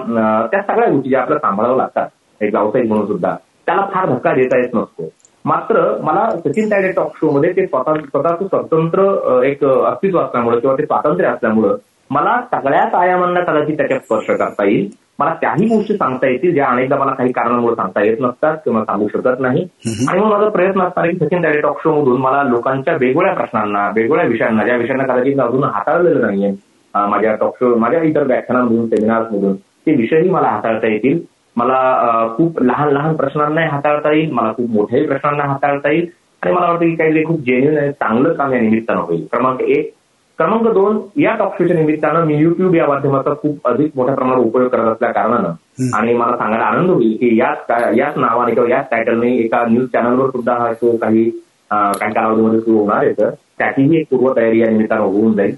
त्या 0.51 0.61
सगळ्या 0.61 0.89
गोष्टी 0.89 1.09
ज्या 1.09 1.21
आपल्याला 1.21 1.47
सांभाळाव्या 1.47 1.77
लागतात 1.77 2.43
एक 2.43 2.53
व्यावसायिक 2.53 2.87
म्हणून 2.87 3.05
सुद्धा 3.07 3.35
त्याला 3.65 3.85
फार 3.93 4.09
धक्का 4.09 4.33
देता 4.33 4.57
येत 4.57 4.75
नसतो. 4.75 5.09
मात्र 5.45 5.81
मला 6.03 6.29
सचिन 6.35 6.69
तायडे 6.71 6.91
टॉक 6.91 7.15
शो 7.15 7.31
मध्ये 7.31 7.51
ते 7.55 7.65
स्वतः 7.65 7.93
स्वतःचं 8.01 8.47
स्वतंत्र 8.47 9.41
एक 9.43 9.63
अस्तित्व 9.65 10.19
असल्यामुळे 10.19 10.59
किंवा 10.59 10.75
ते 10.77 10.85
स्वातंत्र्य 10.85 11.27
असल्यामुळं 11.29 11.75
मला 12.09 12.39
सगळ्याच 12.51 12.93
आयामांना 12.93 13.39
कदाचित 13.41 13.77
त्याच्यात 13.77 13.99
स्पर्श 13.99 14.25
करता 14.27 14.65
येईल. 14.65 14.89
मला 15.19 15.33
त्याही 15.41 15.65
गोष्टी 15.67 15.95
सांगता 15.97 16.27
येतील 16.27 16.53
ज्या 16.53 16.65
अनेकदा 16.67 16.95
मला 16.97 17.11
काही 17.11 17.31
कारणामुळे 17.31 17.75
सांगता 17.75 18.03
येत 18.05 18.17
नसतात 18.21 18.57
किंवा 18.63 18.83
सांगू 18.85 19.07
शकत 19.07 19.39
नाही. 19.39 19.63
आणि 20.09 20.19
मग 20.19 20.29
माझा 20.31 20.49
प्रयत्न 20.49 20.81
असणार 20.81 21.09
की 21.09 21.15
सचिन 21.17 21.43
तायडे 21.43 21.61
टॉक 21.61 21.79
शो 21.83 21.93
मधून 22.01 22.21
मला 22.21 22.43
लोकांच्या 22.43 22.93
वेगवेगळ्या 22.93 23.33
प्रश्नांना 23.33 23.87
वेगवेगळ्या 23.95 24.25
विषयांना 24.25 24.63
ज्या 24.65 24.75
विषयांना 24.75 25.13
कदाचित 25.13 25.39
अजून 25.39 25.63
हाताळलेलं 25.63 26.21
नाहीये 26.21 26.51
माझ्या 26.93 27.35
टॉक 27.35 27.55
शो 27.55 27.75
माझ्या 27.75 28.01
इतर 28.03 28.23
व्याख्यानांमधून 28.27 28.87
सेमिनार्समधून 28.87 29.55
ते 29.55 29.95
विषयही 29.95 30.29
मला 30.29 30.47
हाताळता 30.47 30.87
येतील. 30.87 31.19
मला 31.55 32.27
खूप 32.37 32.61
लहान 32.61 32.89
लहान 32.93 33.15
प्रश्नांनाही 33.15 33.67
हाताळता 33.69 34.11
येईल 34.13 34.31
मला 34.31 34.51
खूप 34.53 34.69
मोठ्याही 34.69 35.05
प्रश्नांना 35.07 35.43
हाताळता 35.43 35.91
येईल. 35.91 36.07
आणि 36.43 36.53
मला 36.53 36.65
वाटतं 36.65 36.85
की 36.85 36.95
काहीतरी 36.95 37.23
खूप 37.25 37.39
जेन्युन 37.39 37.77
आणि 37.77 37.91
चांगलं 37.91 38.33
काम 38.33 38.53
या 38.53 38.59
निमित्तानं 38.61 39.01
होईल. 39.01 39.25
क्रमांक 39.31 39.61
एक 39.61 39.93
क्रमांक 40.39 40.67
दोन 40.67 40.97
या 41.17 41.35
टॉक 41.35 41.53
शोच्या 41.57 41.75
निमित्तानं 41.77 42.25
मी 42.25 42.35
युट्यूब 42.37 42.75
या 42.75 42.87
माध्यमाचा 42.87 43.33
खूप 43.33 43.67
अधिक 43.67 43.91
मोठ्या 43.95 44.15
प्रमाणात 44.15 44.45
उपयोग 44.45 44.67
करत 44.69 44.87
असल्या 44.87 45.11
कारणानं 45.11 45.95
आणि 45.97 46.13
मला 46.13 46.35
सांगायला 46.37 46.65
आनंद 46.65 46.89
होईल 46.89 47.15
की 47.19 47.37
याच 47.39 47.71
याच 47.97 48.17
नावाने 48.17 48.53
किंवा 48.53 48.69
याच 48.69 48.85
टायटलने 48.91 49.35
एका 49.35 49.63
न्यूज 49.67 49.87
चॅनलवर 49.93 50.29
सुद्धा 50.29 50.53
हा 50.53 50.71
शो 50.73 50.95
काही 50.97 51.29
काही 51.71 52.13
कालावधीमध्ये 52.13 52.59
सुरू 52.59 52.77
होणार 52.77 53.03
आहे. 53.03 53.11
तर 53.13 53.29
त्याचीही 53.59 53.97
एक 53.99 54.07
पूर्वतयारी 54.09 54.59
या 54.59 54.69
निमित्तानं 54.69 55.03
होऊन 55.03 55.33
जाईल. 55.35 55.55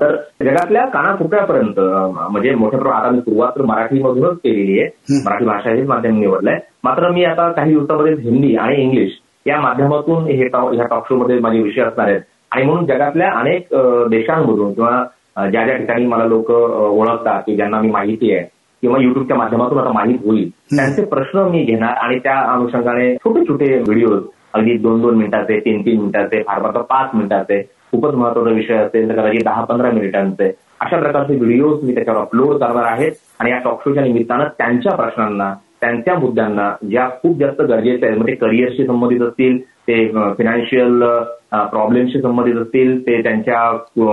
तर 0.00 0.16
जगातल्या 0.44 0.84
कानाकोपऱ्यापर्यंत 0.86 1.80
म्हणजे 2.30 2.54
मोठ्या 2.54 2.80
प्रमाणात 2.80 3.02
आता 3.04 3.10
मी 3.14 3.20
सुरुवात 3.20 3.52
तर 3.56 3.62
मराठीमधूनच 3.64 4.36
केलेली 4.44 4.80
आहे. 4.80 5.20
मराठी 5.24 5.44
भाषा 5.44 5.70
हेच 5.70 5.86
माध्यम 5.88 6.18
निवडलंय. 6.20 6.58
मात्र 6.84 7.10
मी 7.10 7.24
आता 7.24 7.50
काही 7.52 7.72
दिवसामध्ये 7.72 8.14
हिंदी 8.22 8.54
आणि 8.56 8.82
इंग्लिश 8.82 9.18
या 9.46 9.60
माध्यमातून 9.60 10.24
हे 10.24 10.36
ह्या 10.36 10.86
टॉक 10.86 11.08
शो 11.08 11.16
मध्ये 11.16 11.38
माझे 11.40 11.62
विषय 11.62 11.82
असणार 11.82 12.08
आहेत. 12.08 12.20
आणि 12.52 12.64
म्हणून 12.64 12.86
जगातल्या 12.86 13.30
अनेक 13.32 13.68
देशांमधून 14.10 14.72
किंवा 14.72 15.48
ज्या 15.50 15.64
ज्या 15.64 15.76
ठिकाणी 15.76 16.06
मला 16.06 16.24
लोक 16.24 16.50
ओळखतात 16.50 17.42
की 17.42 17.56
ज्यांना 17.56 17.80
मी 17.80 17.90
माहिती 17.90 18.32
आहे 18.32 18.44
किंवा 18.82 18.98
युट्यूबच्या 19.00 19.36
माध्यमातून 19.36 19.78
आता 19.78 19.92
माहीत 19.92 20.18
होईल 20.24 20.48
त्यांचे 20.76 21.04
प्रश्न 21.04 21.42
मी 21.42 21.62
घेणार 21.64 21.96
आणि 21.96 22.18
त्या 22.18 22.38
अनुषंगाने 22.54 23.14
छोटे 23.16 23.44
छोटे 23.48 23.76
व्हिडिओज 23.78 24.22
अगदी 24.54 24.76
दोन 24.78 25.00
दोन 25.02 25.14
मिनिटाचे 25.14 25.58
तीन 25.60 25.80
तीन 25.80 25.98
मिनिटाचे 25.98 26.42
फार 26.42 26.62
फार 26.62 26.82
पाच 26.82 27.14
मिनिटाचे 27.14 27.60
खूपच 27.90 28.14
महत्त्वाचा 28.14 28.50
विषय 28.50 28.76
असेल 28.76 29.08
तर 29.08 29.14
कदाचित 29.14 29.44
दहा 29.44 29.64
पंधरा 29.64 29.90
मिनिटांचे 29.90 30.50
अशा 30.80 30.98
प्रकारचे 30.98 31.36
व्हिडिओज 31.36 31.82
मी 31.84 31.94
त्याच्यावर 31.94 32.20
अपलोड 32.20 32.56
करणार 32.56 32.84
आहेत 32.84 33.12
आणि 33.40 33.50
या 33.50 33.58
टॉक 33.58 33.84
शोच्या 33.84 34.02
निमित्तानं 34.02 34.48
त्यांच्या 34.58 34.94
प्रश्नांना 34.94 35.52
त्यांच्या 35.80 36.14
मुद्द्यांना 36.14 36.70
ज्या 36.82 37.08
खूप 37.22 37.38
जास्त 37.38 37.60
गरजेच्या 37.60 38.08
आहेत 38.08 38.18
म्हणजे 38.18 38.34
करिअरशी 38.36 38.86
संबंधित 38.86 39.20
असतील 39.20 39.58
ते 39.88 40.06
फिनान्शियल 40.36 41.02
प्रॉब्लेमशी 41.52 42.20
संबंधित 42.22 42.54
असतील 42.54 43.00
ते 43.06 43.22
त्यांच्या 43.22 43.70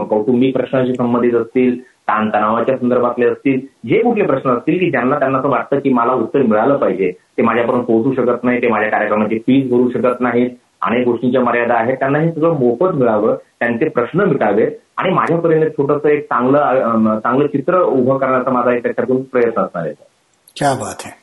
कौटुंबिक 0.09 0.53
प्रश्नांशी 0.57 0.93
संबंधित 0.93 1.33
असतील 1.33 1.79
ताणतणावाच्या 1.81 2.77
संदर्भातले 2.77 3.25
असतील 3.25 3.59
जे 3.89 4.01
कुठले 4.01 4.25
प्रश्न 4.25 4.49
असतील 4.49 4.79
की 4.79 4.89
ज्यांना 4.91 5.19
त्यांना 5.19 5.37
असं 5.37 5.49
वाटतं 5.49 5.79
की 5.79 5.93
मला 5.93 6.13
उत्तर 6.13 6.41
मिळालं 6.41 6.77
पाहिजे. 6.77 7.11
ते 7.11 7.41
माझ्यापर्यंत 7.41 7.83
पोहोचू 7.83 8.13
शकत 8.13 8.43
नाही 8.43 8.61
ते 8.61 8.67
माझ्या 8.67 8.89
कार्यक्रमाची 8.89 9.39
फीस 9.39 9.69
भरू 9.71 9.89
शकत 9.89 10.21
नाहीत. 10.21 10.49
अनेक 10.81 11.05
गोष्टींच्या 11.05 11.41
मर्यादा 11.41 11.73
आहेत. 11.73 11.95
त्यांना 11.99 12.19
हे 12.19 12.31
सगळं 12.31 12.59
मोफत 12.59 12.95
मिळावं 12.95 13.35
त्यांचे 13.59 13.89
प्रश्न 13.89 14.21
मिटावेत 14.21 14.71
आणि 14.97 15.13
माझ्यापर्यंत 15.13 15.71
छोटंसं 15.71 16.09
एक 16.09 16.23
चांगलं 16.23 17.19
चांगलं 17.23 17.47
चित्र 17.47 17.81
उभं 17.81 18.17
करण्याचा 18.17 18.51
माझा 18.51 18.75
एक 18.75 18.83
त्याच्यातून 18.83 19.21
प्रयत्न 19.23 19.61
असणार 19.61 19.83
आहे. 19.83 19.93
क्या 20.57 20.73
बात 20.73 21.03
आहे. 21.05 21.18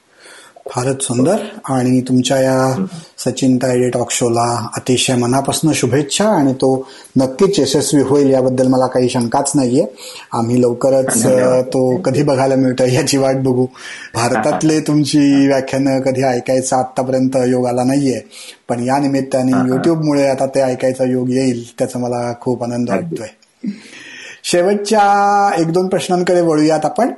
फारच 0.71 1.03
सुंदर. 1.03 1.37
आणि 1.65 2.01
तुमच्या 2.01 2.41
या 2.41 2.87
सचिन 3.19 3.57
तायडे 3.57 3.91
टॉक 3.91 4.11
शोला 4.11 4.69
अतिशय 4.77 5.15
मनापासून 5.15 5.73
शुभेच्छा 5.73 6.29
आणि 6.29 6.53
तो 6.53 6.89
नक्कीच 7.17 7.59
यशस्वी 7.59 8.03
होईल 8.03 8.31
याबद्दल 8.31 8.67
मला 8.67 8.87
काही 8.87 9.09
शंकाच 9.09 9.53
नाहीये. 9.55 9.85
आम्ही 10.33 10.63
लवकरच 10.63 11.27
तो 11.67 11.97
कधी 11.97 12.23
बघायला 12.23 12.55
मिळतोय 12.55 12.95
याची 12.95 13.17
वाट 13.17 13.37
बघू. 13.37 13.67
भारतातले 14.15 14.81
तुमची 14.87 15.47
व्याख्यानं 15.47 16.01
कधी 16.01 16.23
ऐकायचं 16.23 16.77
आतापर्यंत 16.77 17.37
योग 17.47 17.67
आला 17.67 17.85
नाहीये. 17.85 18.21
पण 18.69 18.85
या 18.85 18.99
निमित्ताने 18.99 19.69
युट्यूबमुळे 19.69 20.29
आता 20.29 20.47
ते 20.47 20.61
ऐकायचा 20.61 21.05
योग 21.05 21.31
येईल 21.31 21.79
त्याचा 21.79 21.99
मला 21.99 22.33
खूप 22.41 22.63
आनंद 22.65 22.91
वाटतोय. 22.91 23.27
शेवटच्या 24.45 25.51
एक 25.59 25.73
दोन 25.73 25.89
प्रश्नांकडे 25.89 26.41
वळूयात 26.41 26.85
आपण. 26.85 27.11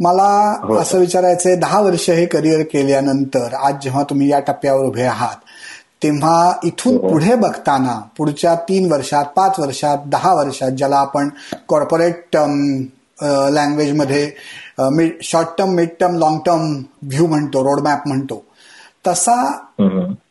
मला 0.00 0.30
हो. 0.62 0.76
असं 0.76 0.98
विचारायचंय 0.98 1.54
दहा 1.56 1.80
वर्ष 1.80 2.08
हे 2.10 2.24
करिअर 2.26 2.62
केल्यानंतर 2.62 3.54
आज 3.56 3.82
जेव्हा 3.82 4.02
तुम्ही 4.10 4.30
या 4.30 4.38
टप्प्यावर 4.40 4.84
उभे 4.84 5.04
आहात 5.04 5.36
तेव्हा 6.02 6.52
इथून 6.64 6.96
हो. 6.96 7.08
पुढे 7.08 7.34
बघताना 7.36 7.98
पुढच्या 8.16 8.54
तीन 8.68 8.90
वर्षात 8.92 9.24
पाच 9.36 9.58
वर्षात 9.60 10.06
दहा 10.06 10.34
वर्षात 10.34 10.70
ज्याला 10.72 10.96
आपण 10.98 11.28
कॉर्पोरेट 11.68 12.36
लँग्वेजमध्ये 13.52 14.30
short 15.22 15.48
term 15.58 15.70
mid 15.70 15.88
term 16.00 16.18
long 16.18 16.38
term 16.46 16.72
view 17.04 17.26
म्हणतो 17.26 17.62
रोडमॅप 17.64 18.06
म्हणतो 18.08 18.44
तसा 19.06 19.40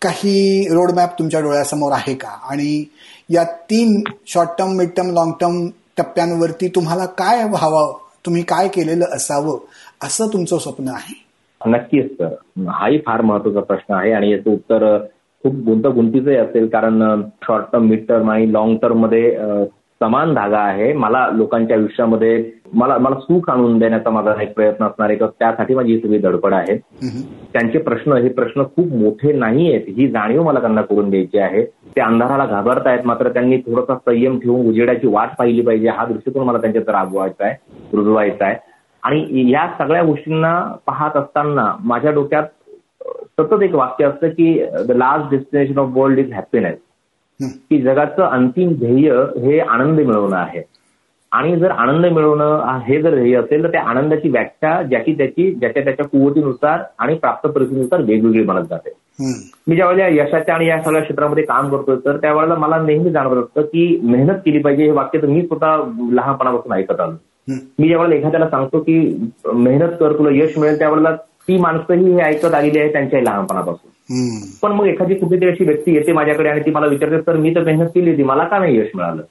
काही 0.01 0.67
रोडमॅप 0.71 1.19
तुमच्या 1.19 1.39
डोळ्यासमोर 1.39 1.91
आहे 1.91 2.13
का 2.13 2.29
आणि 2.49 2.83
या 3.29 3.43
तीन 3.69 4.01
short 4.27 4.49
term 4.57 4.71
mid 4.71 4.89
term 4.97 5.11
long 5.11 5.31
term 5.31 5.67
टप्प्यांवरती 5.97 6.67
तुम्हाला 6.67 7.05
काय 7.17 7.43
व्हावं 7.43 7.93
तुम्ही 8.27 8.41
काय 8.43 8.67
केलेलं 8.67 9.05
असावं 9.15 9.57
असं 10.03 10.27
तुमचं 10.27 10.57
स्वप्न 10.57 10.87
आहे? 10.87 11.15
नक्कीच 11.61 12.11
सर. 12.11 12.33
हाही 12.69 12.97
फार 13.05 13.21
महत्त्वाचा 13.21 13.59
प्रश्न 13.59 13.93
आहे 13.93 14.11
आणि 14.11 14.31
याचं 14.31 14.53
उत्तर 14.53 14.97
खूप 15.43 15.55
गुंतगुंतीचंही 15.65 16.35
असेल 16.37 16.67
कारण 16.67 17.21
शॉर्ट 17.43 17.65
टर्म 17.73 17.85
मिड 17.85 18.05
टर्म 18.09 18.31
आणि 18.31 18.51
लॉंग 18.53 18.77
टर्ममध्ये 18.81 19.31
समान 20.01 20.33
धागा 20.33 20.59
आहे. 20.59 20.91
मला 20.93 21.27
लोकांच्या 21.33 21.77
आयुष्यामध्ये 21.77 22.35
मला 22.73 22.97
मला 22.97 23.19
सुख 23.19 23.49
आणून 23.49 23.77
देण्याचा 23.79 24.09
माझा 24.09 24.33
एक 24.41 24.53
प्रयत्न 24.55 24.85
असणार 24.85 25.09
आहे 25.09 25.17
त्यासाठी 25.39 25.75
माझी 25.75 25.93
ही 25.93 25.99
सगळी 25.99 26.17
धडपड 26.19 26.53
आहे. 26.53 26.77
त्यांचे 27.53 27.77
प्रश्न 27.79 28.13
हे 28.13 28.29
प्रश्न 28.29 28.63
खूप 28.75 28.93
मोठे 28.93 29.31
नाही 29.33 29.71
आहेत 29.71 29.85
ही 29.97 30.07
जाणीव 30.11 30.43
मला 30.43 30.59
त्यांना 30.59 30.81
करून 30.81 31.09
द्यायची 31.09 31.37
आहे. 31.39 31.63
ते 31.65 32.01
अंधाराला 32.01 32.45
घाबरतायत 32.45 33.05
मात्र 33.05 33.29
त्यांनी 33.29 33.57
थोडासा 33.57 33.95
संयम 33.95 34.39
ठेवून 34.39 34.67
उजेडाची 34.69 35.07
वाट 35.07 35.35
पाहिली 35.39 35.61
पाहिजे. 35.61 35.87
हा 35.87 36.05
दृष्टिकोन 36.05 36.47
मला 36.47 36.57
त्यांच्यात 36.57 36.89
राबवायचा 36.89 37.45
आहे 37.45 37.55
रुजवायचा 37.93 38.45
आहे. 38.45 38.55
आणि 39.03 39.51
या 39.51 39.67
सगळ्या 39.77 40.03
गोष्टींना 40.03 40.59
पाहत 40.85 41.17
असताना 41.17 41.73
माझ्या 41.83 42.11
डोक्यात 42.11 42.43
सतत 43.39 43.61
एक 43.63 43.75
वाक्य 43.75 44.05
असतं 44.05 44.29
की 44.29 44.53
the 44.87 44.91
last 44.91 45.29
destination 45.31 45.77
of 45.79 45.89
world 45.93 46.19
is 46.19 46.31
happiness 46.33 46.77
की 47.39 47.81
जगाचं 47.81 48.23
अंतिम 48.23 48.73
ध्येय 48.73 49.11
हे 49.37 49.59
आनंद 49.59 49.99
मिळवणं 49.99 50.35
आहे. 50.35 50.61
आणि 51.31 51.55
जर 51.59 51.71
आनंद 51.71 52.05
मिळवणं 52.05 52.79
हे 52.85 53.01
जर 53.01 53.15
ध्येय 53.15 53.35
असेल 53.35 53.63
तर 53.63 53.71
त्या 53.71 53.81
आनंदाची 53.81 54.29
व्याख्या 54.29 54.81
ज्याची 54.81 55.13
त्याची 55.13 55.51
ज्याच्या 55.51 55.83
त्याच्या 55.83 56.05
कुवतीनुसार 56.05 56.83
आणि 56.99 57.15
प्राप्त 57.15 57.47
परिस्थितीनुसार 57.47 58.01
वेगवेगळी 58.01 58.43
बनत 58.43 58.65
जाते. 58.69 58.89
मी 59.67 59.75
ज्यावेळेला 59.75 60.07
यशाच्या 60.23 60.55
आणि 60.55 60.67
या 60.67 60.81
सगळ्या 60.81 61.01
क्षेत्रामध्ये 61.01 61.43
काम 61.43 61.69
करतोय 61.69 61.95
तर 62.05 62.17
त्यावेळेला 62.17 62.55
मला 62.55 62.77
नेहमी 62.81 63.11
जाणवत 63.11 63.43
असतं 63.43 63.61
की 63.61 63.99
मेहनत 64.03 64.39
केली 64.45 64.59
पाहिजे 64.59 64.83
हे 64.83 64.91
वाक्य 64.91 65.21
तर 65.21 65.27
मी 65.27 65.41
स्वतः 65.41 65.75
लहानपणापासून 66.11 66.73
ऐकत 66.73 66.99
आलो. 66.99 67.15
मी 67.79 67.87
ज्यावेळेला 67.87 68.15
एखाद्याला 68.15 68.49
सांगतो 68.49 68.79
की 68.79 68.99
मेहनत 69.53 69.93
कर 69.99 70.17
तुला 70.17 70.29
यश 70.33 70.57
मिळेल 70.57 70.77
त्यावेळेला 70.79 71.15
ती 71.47 71.57
माणसंही 71.57 72.13
हे 72.13 72.21
ऐकत 72.21 72.53
आलेली 72.53 72.79
आहे 72.79 72.91
त्यांच्याही 72.91 73.25
लहानपणापासून. 73.25 73.91
पण 74.61 74.71
मग 74.71 74.85
एखादी 74.85 75.15
कुठेतरी 75.15 75.49
अशी 75.49 75.63
व्यक्ती 75.63 75.95
येते 75.95 76.13
माझ्याकडे 76.13 76.49
आणि 76.49 76.59
ती 76.59 76.71
मला 76.71 76.87
विचारते 76.87 77.17
तर 77.27 77.35
मी 77.35 77.55
तर 77.55 77.63
मेहनत 77.63 77.87
केली 77.87 78.11
होती 78.11 78.23
मला 78.23 78.43
का 78.43 78.59
नाही 78.59 78.79
यश 78.79 78.87
मिळालं? 78.95 79.21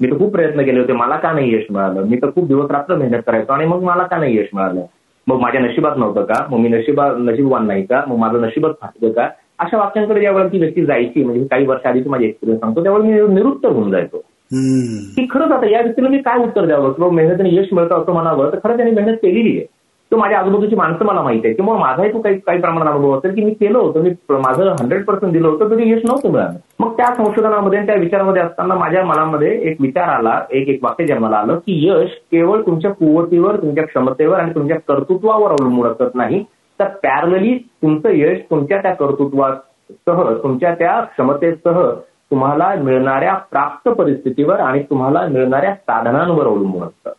मी 0.00 0.10
तर 0.10 0.18
खूप 0.18 0.32
प्रयत्न 0.32 0.62
केले 0.62 0.80
होते 0.80 0.92
मला 0.92 1.16
का 1.16 1.32
नाही 1.32 1.54
यश 1.54 1.64
मिळालं? 1.70 2.02
मी 2.02 2.16
तर 2.16 2.30
खूप 2.30 2.48
दिवस 2.48 2.70
रात्र 2.70 2.96
मेहनत 2.96 3.22
करायचो 3.26 3.52
आणि 3.52 3.66
मग 3.66 3.82
मला 3.82 4.02
का 4.02 4.16
नाही 4.16 4.38
यश 4.38 4.46
मिळालं? 4.54 4.80
मग 5.26 5.40
माझ्या 5.40 5.60
नशिबात 5.60 5.96
नव्हतं 5.96 6.22
का? 6.22 6.46
मग 6.50 6.58
मी 6.58 6.68
नशिबा 6.68 7.12
नशीबवान 7.18 7.66
नाही 7.66 7.82
का? 7.82 8.02
मग 8.06 8.16
माझं 8.16 8.40
नशिबात 8.40 8.70
फाटतं 8.80 9.10
का? 9.10 9.28
अशा 9.58 9.78
वाक्यांकडे 9.78 10.20
ज्यावेळेला 10.20 10.52
ती 10.52 10.58
व्यक्ती 10.58 10.84
जायची 10.86 11.24
म्हणजे 11.24 11.44
काही 11.44 11.66
वर्ष 11.66 11.86
आधीच 11.86 12.06
माझी 12.06 12.24
एक्सपिरियन्स 12.24 12.60
सांगतो 12.60 12.82
त्यावेळेला 12.82 13.26
मी 13.26 13.34
निरुत्तर 13.34 13.68
होऊन 13.68 13.90
जायचो. 13.90 14.18
की 15.16 15.26
खरंच 15.30 15.52
आता 15.52 15.70
या 15.70 15.80
व्यक्तीला 15.80 16.08
मी 16.08 16.18
काय 16.18 16.38
उत्तर 16.38 16.66
द्यावं? 16.66 16.92
किंवा 16.92 17.10
मेहनतीने 17.10 17.54
यश 17.54 17.66
मिळतं 17.72 18.02
असं 18.02 18.12
म्हणावं 18.12 18.52
तर 18.52 18.58
खरं 18.64 18.76
त्यांनी 18.76 18.94
मेहनत 18.94 19.16
केलेली 19.16 19.56
आहे. 19.56 19.66
तो 20.12 20.16
माझ्या 20.16 20.38
आजूबाजूची 20.38 20.76
माणसं 20.76 21.04
मला 21.04 21.22
माहिती 21.22 21.46
आहे 21.46 21.54
किंवा 21.54 21.76
माझाही 21.78 22.12
तो 22.12 22.20
काही 22.20 22.38
काही 22.38 22.60
प्रमाणात 22.60 22.92
अनुभव 22.92 23.18
असेल 23.18 23.34
की 23.34 23.44
मी 23.44 23.50
केलं 23.50 23.78
होतं. 23.78 24.00
मी 24.00 24.10
माझं 24.30 24.70
हंड्रेड 24.80 25.04
पर्सेंट 25.04 25.32
दिलं 25.32 25.48
होतं. 25.48 25.70
तरी 25.70 25.90
यश 25.92 26.00
नव्हतं 26.04 26.30
मिळालं. 26.32 26.58
मग 26.80 26.92
त्या 26.96 27.14
संशोधनामध्ये 27.14 27.86
त्या 27.86 27.94
विचारामध्ये 27.94 28.42
असताना 28.42 28.74
माझ्या 28.74 29.04
मनामध्ये 29.04 29.60
एक 29.62 29.76
विचार 29.80 30.08
आला. 30.08 30.40
एक 30.50 30.68
एक 30.68 30.78
वाक्य 30.82 31.06
जन्माला 31.06 31.36
आलं 31.36 31.56
की 31.56 31.88
यश 31.88 32.10
केवळ 32.32 32.60
तुमच्या 32.60 32.90
कुवतीवर 32.90 33.56
तुमच्या 33.56 33.84
क्षमतेवर 33.84 34.40
आणि 34.40 34.54
तुमच्या 34.54 34.76
कर्तृत्वावर 34.76 35.50
अवलंबून 35.50 35.90
असत 35.90 36.14
नाही. 36.14 36.44
तर 36.80 36.88
पॅरलली 36.88 37.54
तुमचं 37.82 38.08
यश 38.12 38.38
तुमच्या 38.50 38.78
त्या 38.78 38.94
कर्तृत्वासह 38.94 40.32
तुमच्या 40.42 40.74
त्या 40.74 41.00
क्षमतेसह 41.00 41.90
तुम्हाला 42.30 42.74
मिळणाऱ्या 42.74 43.34
प्राप्त 43.34 43.90
परिस्थितीवर 43.90 44.60
आणि 44.60 44.82
तुम्हाला 44.82 45.26
मिळणाऱ्या 45.26 45.74
साधनांवर 45.74 46.46
अवलंबून 46.46 46.82
असतं. 46.82 47.10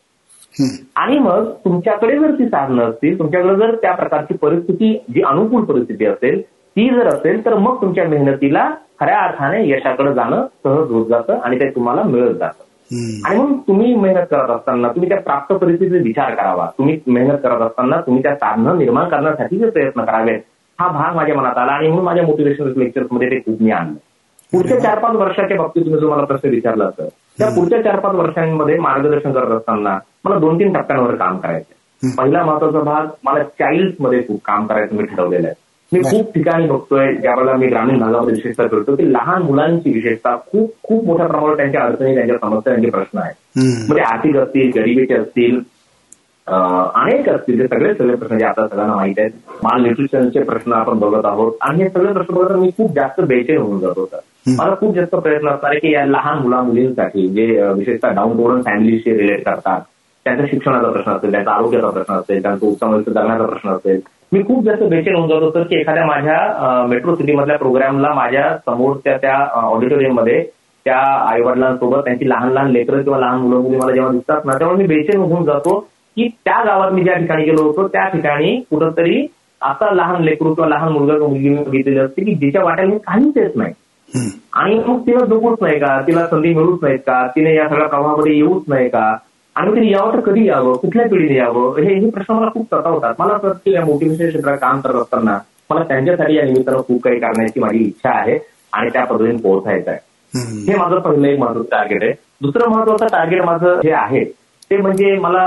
आणि 0.95 1.19
मग 1.19 1.49
तुमच्याकडे 1.65 2.17
जर 2.19 2.31
ती 2.31 2.45
साधनं 2.45 2.83
असतील 2.83 3.19
तुमच्याकडे 3.19 3.55
जर 3.55 3.75
त्या 3.75 3.91
प्रकारची 3.91 4.33
परिस्थिती 4.33 4.93
जी 5.09 5.21
अनुकूल 5.21 5.63
परिस्थिती 5.63 6.05
असेल 6.05 6.41
ती 6.41 6.89
जर 6.89 7.07
असेल 7.07 7.45
तर 7.45 7.53
मग 7.53 7.81
तुमच्या 7.81 8.07
मेहनतीला 8.07 8.69
खऱ्या 8.99 9.19
अर्थाने 9.19 9.67
यशाकडे 9.69 10.13
जाणं 10.13 10.45
सहज 10.63 10.91
होत 10.91 11.05
जातं 11.05 11.39
आणि 11.39 11.59
ते 11.59 11.69
तुम्हाला 11.69 12.03
मिळत 12.03 12.33
जातं. 12.33 12.63
आणि 13.25 13.37
म्हणून 13.37 13.57
तुम्ही 13.57 13.95
मेहनत 13.95 14.25
करत 14.31 14.49
असताना 14.49 14.87
तुम्ही 14.87 15.09
त्या 15.09 15.19
प्राप्त 15.19 15.53
परिस्थितीचा 15.53 16.03
विचार 16.03 16.35
करावा. 16.35 16.65
तुम्ही 16.77 16.99
मेहनत 17.07 17.37
करत 17.43 17.61
असताना 17.61 17.99
तुम्ही 18.01 18.23
त्या 18.23 18.35
साधनं 18.35 18.77
निर्माण 18.77 19.09
करण्यासाठी 19.09 19.57
जे 19.57 19.69
प्रयत्न 19.69 20.05
करावेत 20.05 20.39
हा 20.79 20.87
भाग 20.87 21.15
माझ्या 21.15 21.35
मनात 21.35 21.57
आला 21.57 21.71
आणि 21.71 21.87
म्हणून 21.87 22.05
माझ्या 22.05 22.23
मोटिवेशनल 22.23 22.73
लेक्चर्समध्ये 22.77 23.29
ते 23.29 23.39
खूप 23.39 23.61
मी 23.61 23.71
आणलं. 23.71 23.93
पुढच्या 24.53 24.79
चार 24.79 24.99
पाच 24.99 25.15
वर्षाच्या 25.15 25.57
बाबतीत 25.57 25.83
तुम्ही 25.85 25.99
जो 25.99 26.09
मला 26.09 26.23
प्रश्न 26.25 26.49
विचारला 26.49 26.89
तर 26.89 27.07
त्या 27.39 27.49
पुढच्या 27.49 27.81
चार 27.83 27.99
पाच 27.99 28.15
वर्षांमध्ये 28.15 28.77
मार्गदर्शन 28.79 29.31
करत 29.31 29.51
असताना 29.51 29.97
मला 30.27 30.39
दोन 30.39 30.59
तीन 30.59 30.73
टप्प्यांवर 30.73 31.15
काम 31.15 31.37
करायचं 31.37 32.15
पहिला 32.17 32.43
महत्त्वाचा 32.45 32.79
भाग 32.81 33.05
मला 33.23 33.43
चाइल्डमध्ये 33.59 34.21
खूप 34.27 34.39
काम 34.45 34.65
करायचं 34.67 34.95
मी 34.95 35.03
ठरवलेलं 35.05 35.47
आहे. 35.47 35.55
मी 35.91 35.99
खूप 36.01 36.33
ठिकाणी 36.33 36.67
बघतोय 36.67 37.13
ज्यावेळेला 37.13 37.55
मी 37.57 37.67
ग्रामीण 37.67 37.99
भागामध्ये 37.99 38.33
विशेषतः 38.33 38.67
करतो 38.67 38.95
की 38.95 39.11
लहान 39.13 39.41
मुलांची 39.41 39.91
विशेषतः 39.93 40.35
खूप 40.51 40.71
खूप 40.83 41.05
मोठ्या 41.05 41.27
प्रमाणावर 41.27 41.55
त्यांच्या 41.57 41.81
अडचणी 41.81 42.13
त्यांच्या 42.15 42.37
समस्या 42.37 42.73
त्यांचे 42.73 42.89
प्रश्न 42.89 43.19
आहेत. 43.19 43.35
म्हणजे 43.87 44.03
आर्थिक 44.03 44.35
असतील 44.37 44.71
गरिबीचे 44.75 45.13
असतील 45.15 45.59
अनेक 46.47 47.29
असतील 47.29 47.59
ते 47.59 47.67
सगळे 47.67 47.93
सगळे 47.93 48.15
प्रश्न 48.15 48.37
जे 48.37 48.45
आता 48.45 48.67
सगळ्यांना 48.67 48.95
माहीत 48.95 49.19
आहेत. 49.19 49.31
माल 49.63 49.81
न्यूट्रिशनचे 49.81 50.43
प्रश्न 50.43 50.73
आपण 50.73 50.99
बघत 50.99 51.25
आहोत 51.25 51.53
आणि 51.61 51.83
हे 51.83 51.89
सगळे 51.89 52.13
प्रश्न 52.13 52.33
बघत 52.33 52.55
मी 52.57 52.69
खूप 52.77 52.93
जास्त 52.95 53.21
बेचैन 53.21 53.57
होऊन 53.57 53.79
जात 53.79 53.97
होता. 53.97 54.17
मला 54.57 54.75
खूप 54.79 54.95
जास्त 54.95 55.15
प्रयत्न 55.15 55.47
असणार 55.47 55.71
आहे 55.71 55.79
की 55.79 55.93
या 55.93 56.05
लहान 56.05 56.37
मुला 56.41 56.61
मुलींसाठी 56.63 57.27
जे 57.29 57.45
विशेषतः 57.73 58.11
डाऊन 58.15 58.37
टू 58.37 58.61
फॅमिलीशी 58.65 59.17
रिलेट 59.17 59.43
करतात 59.45 59.81
त्यांच्या 60.27 60.45
शिक्षणाचा 60.51 60.91
प्रश्न 60.91 61.11
असेल 61.11 61.31
त्यांचा 61.31 61.51
आरोग्याचा 61.51 61.89
प्रश्न 61.89 62.13
असेल 62.13 62.41
त्यांचा 62.41 62.67
उत्तम 62.67 62.97
जगण्याचा 62.97 63.45
प्रश्न 63.45 63.69
असेल. 63.69 63.99
मी 64.33 64.41
खूप 64.43 64.63
जास्त 64.63 64.83
बेचैन 64.83 65.15
होऊन 65.15 65.29
जात 65.29 65.41
होतो 65.41 65.63
की 65.63 65.79
एखाद्या 65.79 66.05
माझ्या 66.05 66.85
मेट्रो 66.89 67.15
सिटीमधल्या 67.15 67.57
प्रोग्रामला 67.57 68.13
माझ्या 68.13 68.57
समोरच्या 68.57 69.17
त्या 69.17 69.35
ऑडिटोरियममध्ये 69.61 70.41
त्या 70.85 70.97
आई 71.29 71.41
वडिलांसोबत 71.41 72.03
त्यांची 72.05 72.29
लहान 72.29 72.51
लहान 72.51 72.71
लेकरं 72.71 73.01
किंवा 73.01 73.19
लहान 73.19 73.39
मुलं 73.39 73.61
मुली 73.61 73.77
मला 73.77 73.91
जेव्हा 73.91 74.11
दिसतात 74.11 74.45
ना 74.45 74.57
तेव्हा 74.59 74.75
मी 74.75 74.85
बेचैन 74.85 75.21
होऊन 75.21 75.43
जातो 75.45 75.79
की 76.15 76.27
त्या 76.45 76.63
गावात 76.63 76.91
मी 76.91 77.03
ज्या 77.03 77.13
ठिकाणी 77.13 77.43
गेलो 77.43 77.63
होतो 77.63 77.87
त्या 77.87 78.07
ठिकाणी 78.07 78.55
कुठंतरी 78.69 79.25
आता 79.61 79.93
लहान 79.93 80.23
लेकरू 80.23 80.53
किंवा 80.53 80.69
लहान 80.69 80.91
मुलगा 80.91 81.27
मुलगी 81.27 81.49
बघितलेली 81.49 81.99
असते 81.99 82.23
की 82.23 82.35
जिच्या 82.35 82.63
वाट्याने 82.63 82.97
काहीच 82.97 83.37
येत 83.37 83.55
नाही. 83.55 83.73
आणि 84.53 84.83
मग 84.87 84.99
तिला 84.99 85.25
जपूच 85.25 85.57
नाही 85.61 85.79
का? 85.79 86.01
तिला 86.07 86.27
संधी 86.27 86.53
मिळूच 86.53 86.79
नाहीत 86.81 86.99
का? 86.99 87.27
तिने 87.27 87.55
या 87.55 87.67
सगळ्या 87.69 87.87
प्रवाहामध्ये 87.87 88.35
येऊच 88.35 88.63
नाही 88.67 88.89
का? 88.89 89.17
आणि 89.57 89.71
तिने 89.75 89.89
यावं 89.91 90.13
तर 90.13 90.19
कधी 90.21 90.47
यावं? 90.47 90.75
कुठल्या 90.77 91.05
पिढीने 91.09 91.35
यावं? 91.37 91.77
हे 91.77 91.93
हे 91.93 92.09
प्रश्न 92.09 92.33
मला 92.33 92.49
खूप 92.53 92.65
सतावतात 92.65 93.13
मला 93.19 93.33
असं 93.33 93.51
की 93.65 93.73
या 93.73 93.85
मोटिवेशन 93.85 94.27
क्षेत्रात 94.29 94.57
काम 94.61 94.79
करत 94.81 94.95
असताना 94.95 95.37
मला 95.69 95.83
त्यांच्यासाठी 95.83 96.35
या 96.35 96.43
निमित्तानं 96.45 96.81
खूप 96.87 97.01
काही 97.03 97.19
करण्याची 97.19 97.59
माझी 97.59 97.79
इच्छा 97.79 98.09
आहे 98.09 98.37
आणि 98.73 98.89
त्या 98.93 99.03
पद्धतीने 99.05 99.37
पोहोचायचं 99.37 99.91
आहे. 99.91 99.99
हे 100.67 100.75
माझं 100.77 100.99
पहिलं 100.99 101.27
एक 101.27 101.39
महत्वाचं 101.39 101.69
टार्गेट 101.71 102.03
आहे. 102.03 102.11
दुसरं 102.41 102.69
महत्वाचं 102.69 103.07
टार्गेट 103.11 103.41
माझं 103.45 103.79
जे 103.83 103.91
आहे 103.91 104.23
ते 104.71 104.77
म्हणजे 104.77 105.15
मला 105.17 105.45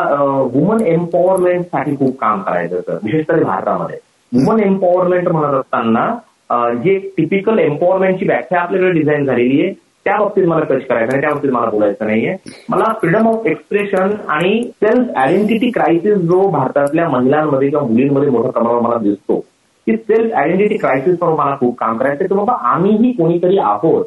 वुमन 0.52 0.80
एम्पॉवरमेंटसाठी 0.86 1.96
खूप 1.96 2.18
काम 2.20 2.42
करायचं 2.42 2.76
होतं. 2.76 2.98
विशेषतः 3.04 3.42
भारतामध्ये. 3.42 3.96
वुमन 4.32 4.60
एम्पॉवरमेंट 4.60 5.28
म्हणत 5.28 5.54
असताना 5.54 6.74
जी 6.82 6.98
टिपिकल 7.16 7.58
एम्पॉवरमेंटची 7.58 8.26
व्याख्या 8.26 8.60
आपल्याकडे 8.60 8.90
डिझाईन 8.90 9.24
झालेली 9.24 9.60
आहे 9.62 9.72
त्या 10.04 10.16
बाबतीत 10.18 10.46
मला 10.46 10.64
टच 10.64 10.86
करायचं 10.86 11.06
नाही 11.06 11.20
त्या 11.20 11.30
बाबतीत 11.30 11.50
मला 11.50 11.70
बोलायचं 11.70 12.06
नाहीये. 12.06 12.34
मला 12.68 12.92
फ्रीडम 13.00 13.26
ऑफ 13.28 13.46
एक्सप्रेशन 13.46 14.10
आणि 14.28 14.62
सेल्फ 14.82 15.16
आयडेंटिटी 15.16 15.70
क्रायसिस 15.70 16.18
जो 16.18 16.48
भारतातल्या 16.50 17.08
महिलांमध्ये 17.08 17.68
किंवा 17.68 17.84
मुलींमध्ये 17.86 18.30
मोठ्या 18.30 18.50
प्रमाणावर 18.52 18.82
मला 18.82 18.98
दिसतो 18.98 19.38
की 19.86 19.96
सेल्फ 19.96 20.34
आयडेंटिटी 20.34 20.76
क्रायसिसवर 20.76 21.34
मला 21.34 21.56
खूप 21.60 21.76
काम 21.78 21.98
करायचं 21.98 22.26
की 22.26 22.34
बाबा 22.34 22.52
आम्हीही 22.72 23.12
कोणीतरी 23.12 23.58
आहोत. 23.58 24.04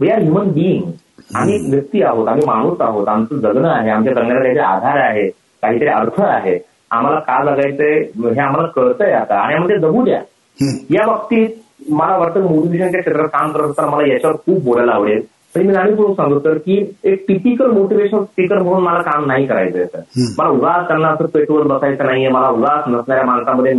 वी 0.00 0.10
आर 0.10 0.22
ह्युमन 0.22 0.48
बिईंग 0.52 0.90
आम्ही 1.36 1.58
व्यक्ती 1.70 2.02
आहोत 2.02 2.28
आम्ही 2.28 2.44
माणूस 2.46 2.80
आहोत 2.80 3.08
आमचं 3.08 3.36
जगणं 3.36 3.68
आहे 3.68 3.90
आमच्या 3.90 4.12
जगण्याला 4.14 4.40
काहीतरी 4.40 4.62
आधार 4.64 4.98
आहे 4.98 5.28
काहीतरी 5.62 5.88
अर्थ 5.88 6.20
आहे. 6.20 6.58
आम्हाला 6.90 7.18
का 7.20 7.44
जगायचंय 7.44 7.98
हे 8.30 8.40
आम्हाला 8.40 8.68
कळतंय 8.68 9.12
आता. 9.12 9.38
आणि 9.40 9.54
आम्हाला 9.54 9.76
जगू 9.80 10.02
द्या. 10.04 10.20
या 10.90 11.06
बाबतीत 11.06 11.48
मला 11.88 12.16
वाटतं 12.18 12.40
मोटिवेशनच्या 12.42 13.00
क्षेत्रात 13.00 13.28
काम 13.32 13.52
करत 13.52 13.70
असताना 13.70 13.90
मला 13.90 14.06
याच्यावर 14.12 14.36
खूप 14.36 14.62
बोलायला 14.64 14.92
आवडेल. 14.92 15.20
तरी 15.54 15.64
मी 15.66 15.72
जाणीवपूर्वक 15.72 16.16
सांगतो 16.16 16.38
तर 16.44 16.58
की 16.58 16.76
एक 17.04 17.24
टिपिकल 17.28 17.70
मोटिवेशन 17.70 18.22
स्पीकर 18.24 18.58
म्हणून 18.62 18.82
मला 18.82 19.00
काम 19.02 19.24
नाही 19.26 19.46
करायचं 19.46 19.84
तर 19.94 20.00
मला 20.38 20.48
उगाच 20.48 20.86
त्यांना 20.88 21.08
असं 21.08 21.26
पेट्रोल 21.34 21.66
बसायचं 21.68 22.06
नाहीये. 22.06 22.28
मला 22.28 22.48
उगाच 22.48 22.88
नसणाऱ्या 22.88 23.24
माणसामध्ये 23.26 23.72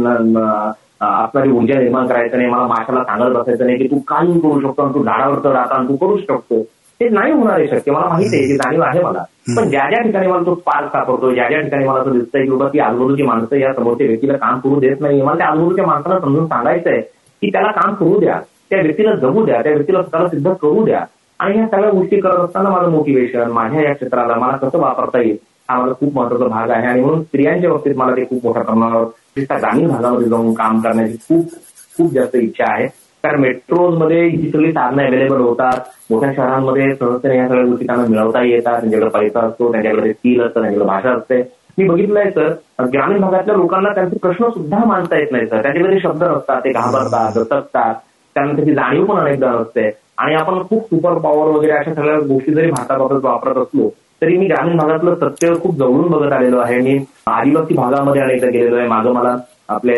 असणारी 1.01 1.51
ऊर्जा 1.51 1.79
निर्माण 1.79 2.07
करायचं 2.07 2.37
नाही. 2.37 2.49
मला 2.49 2.67
माशाला 2.67 3.03
सांगत 3.03 3.35
बसायचं 3.35 3.65
नाही 3.65 3.77
की 3.77 3.87
तू 3.91 3.99
काही 4.07 4.39
करू 4.39 4.59
शकतो 4.61 4.89
तू 4.93 5.03
झाडावर 5.03 5.39
तर 5.43 5.55
आता 5.55 5.81
तू 5.87 5.95
करू 5.95 6.17
शकतो. 6.17 6.61
ते 6.99 7.07
नाही 7.09 7.31
होणार 7.33 7.53
आहे 7.59 7.67
शक्य. 7.67 7.91
मला 7.91 8.07
माहिती 8.09 8.37
आहे 8.37 8.47
की 8.47 8.55
जाणीव 8.55 8.81
आहे 8.83 9.01
मला. 9.03 9.23
पण 9.57 9.69
ज्या 9.69 9.87
ज्या 9.89 10.01
ठिकाणी 10.01 10.27
मला 10.27 10.45
तो 10.45 10.53
पार्क 10.65 10.91
सापडतो 10.91 11.31
ज्या 11.33 11.47
ज्या 11.49 11.59
ठिकाणी 11.61 11.87
मला 11.87 11.99
असं 11.99 12.11
दिसतंय 12.11 12.43
की 12.43 12.49
बाबा 12.49 12.67
ती 12.73 12.79
आजूबाजूची 12.79 13.23
माणसं 13.23 13.55
या 13.55 13.73
समोरच्या 13.73 14.07
व्यक्तीला 14.07 14.33
काम 14.37 14.59
करू 14.59 14.79
देत 14.79 15.01
नाही 15.01 15.21
मला 15.21 15.37
त्या 15.37 15.47
आजूबाजूच्या 15.47 15.85
माणसाला 15.85 16.19
समजून 16.19 16.45
सांगायचंय. 16.47 17.01
की 17.41 17.49
त्याला 17.49 17.71
काम 17.71 17.93
करू 17.93 18.19
द्या 18.19 18.39
त्या 18.69 18.81
व्यक्तीला 18.81 19.15
जगू 19.15 19.45
द्या 19.45 19.61
त्या 19.63 19.71
व्यक्तीला 19.71 20.01
स्वतःला 20.01 20.27
सिद्ध 20.29 20.53
करू 20.53 20.85
द्या. 20.85 21.03
आणि 21.39 21.57
ह्या 21.57 21.67
सगळ्या 21.67 21.89
गोष्टी 21.89 22.19
करत 22.19 22.39
असताना 22.39 22.69
माझं 22.69 22.91
मोटिवेशन 22.91 23.51
माझ्या 23.51 23.81
या 23.81 23.93
क्षेत्राला 23.93 24.35
मला 24.35 24.57
कसं 24.57 24.79
वापरता 24.79 25.19
येईल 25.19 25.37
हा 25.69 25.79
माझा 25.79 25.93
खूप 25.93 26.15
महत्त्वाचा 26.15 26.47
भाग 26.47 26.69
आहे. 26.69 26.87
आणि 26.87 27.01
म्हणून 27.01 27.23
स्त्रियांच्या 27.23 27.69
बाबतीत 27.69 27.95
मला 27.95 28.15
ते 28.15 28.25
खूप 28.25 28.45
मोठ्या 28.45 28.63
प्रमाणावर 28.63 29.05
ग्रामीण 29.39 29.87
भागामध्ये 29.87 30.27
जाऊन 30.29 30.53
काम 30.53 30.79
करण्याची 30.79 31.17
खूप 31.27 31.51
खूप 31.97 32.11
जास्त 32.13 32.35
इच्छा 32.35 32.73
आहे. 32.73 32.87
कारण 33.23 33.39
मेट्रोमध्ये 33.39 34.27
ही 34.27 34.49
सगळी 34.51 34.71
साधनं 34.71 35.05
अवेलेबल 35.05 35.41
होतात. 35.41 35.79
मोठ्या 36.09 36.31
शहरांमध्ये 36.35 36.95
सहजतेने 36.95 37.37
या 37.37 37.47
सगळ्या 37.47 37.65
गोष्टी 37.65 37.85
त्यांना 37.85 38.05
मिळवता 38.05 38.43
येतात. 38.43 38.79
त्यांच्याकडे 38.79 39.09
पैसा 39.09 39.39
असतो 39.39 39.71
त्यांच्याकडे 39.71 40.13
स्किल 40.13 40.41
असतं 40.41 40.61
त्यांच्याकडे 40.61 40.87
भाषा 40.87 41.09
असते. 41.09 41.41
मी 41.77 41.87
बघितलंय 41.87 42.29
सर. 42.31 42.53
ग्रामीण 42.93 43.21
भागातल्या 43.21 43.55
लोकांना 43.55 43.89
त्यांचे 43.95 44.17
प्रश्न 44.21 44.49
सुद्धा 44.49 44.83
मांडता 44.85 45.17
येत 45.19 45.31
नाही 45.31 45.45
सर. 45.47 45.61
त्यांच्याकडे 45.61 45.99
शब्द 45.99 46.23
नसतात 46.23 46.61
ते 46.65 46.71
घाबरतात 46.71 47.37
दचकतात 47.37 47.95
त्यांना 48.35 48.53
त्याची 48.55 48.73
जाणीव 48.73 49.05
पण 49.05 49.17
अनेकदा 49.19 49.51
नसते. 49.51 49.89
आणि 50.17 50.35
आपण 50.35 50.61
खूप 50.69 50.83
सुपर 50.85 51.17
पॉवर 51.19 51.47
वगैरे 51.51 51.71
अशा 51.73 51.93
सगळ्या 51.93 52.17
गोष्टी 52.27 52.53
जरी 52.53 52.71
भारताबाबत 52.71 53.25
वापरत 53.25 53.57
असलो 53.57 53.89
तरी 54.21 54.37
मी 54.37 54.45
ग्रामीण 54.47 54.77
भागातलं 54.77 55.15
सत्य 55.15 55.53
खूप 55.61 55.75
जवळून 55.77 56.09
बघत 56.11 56.31
आलेलो 56.33 56.57
आहे. 56.59 56.79
मी 56.81 56.97
आदिवासी 57.27 57.73
भागामध्ये 57.75 58.21
अनेकदा 58.21 58.49
गेलेलो 58.49 58.75
आहे. 58.75 58.87
माझं 58.87 59.11
मला 59.13 59.35
आपले 59.69 59.93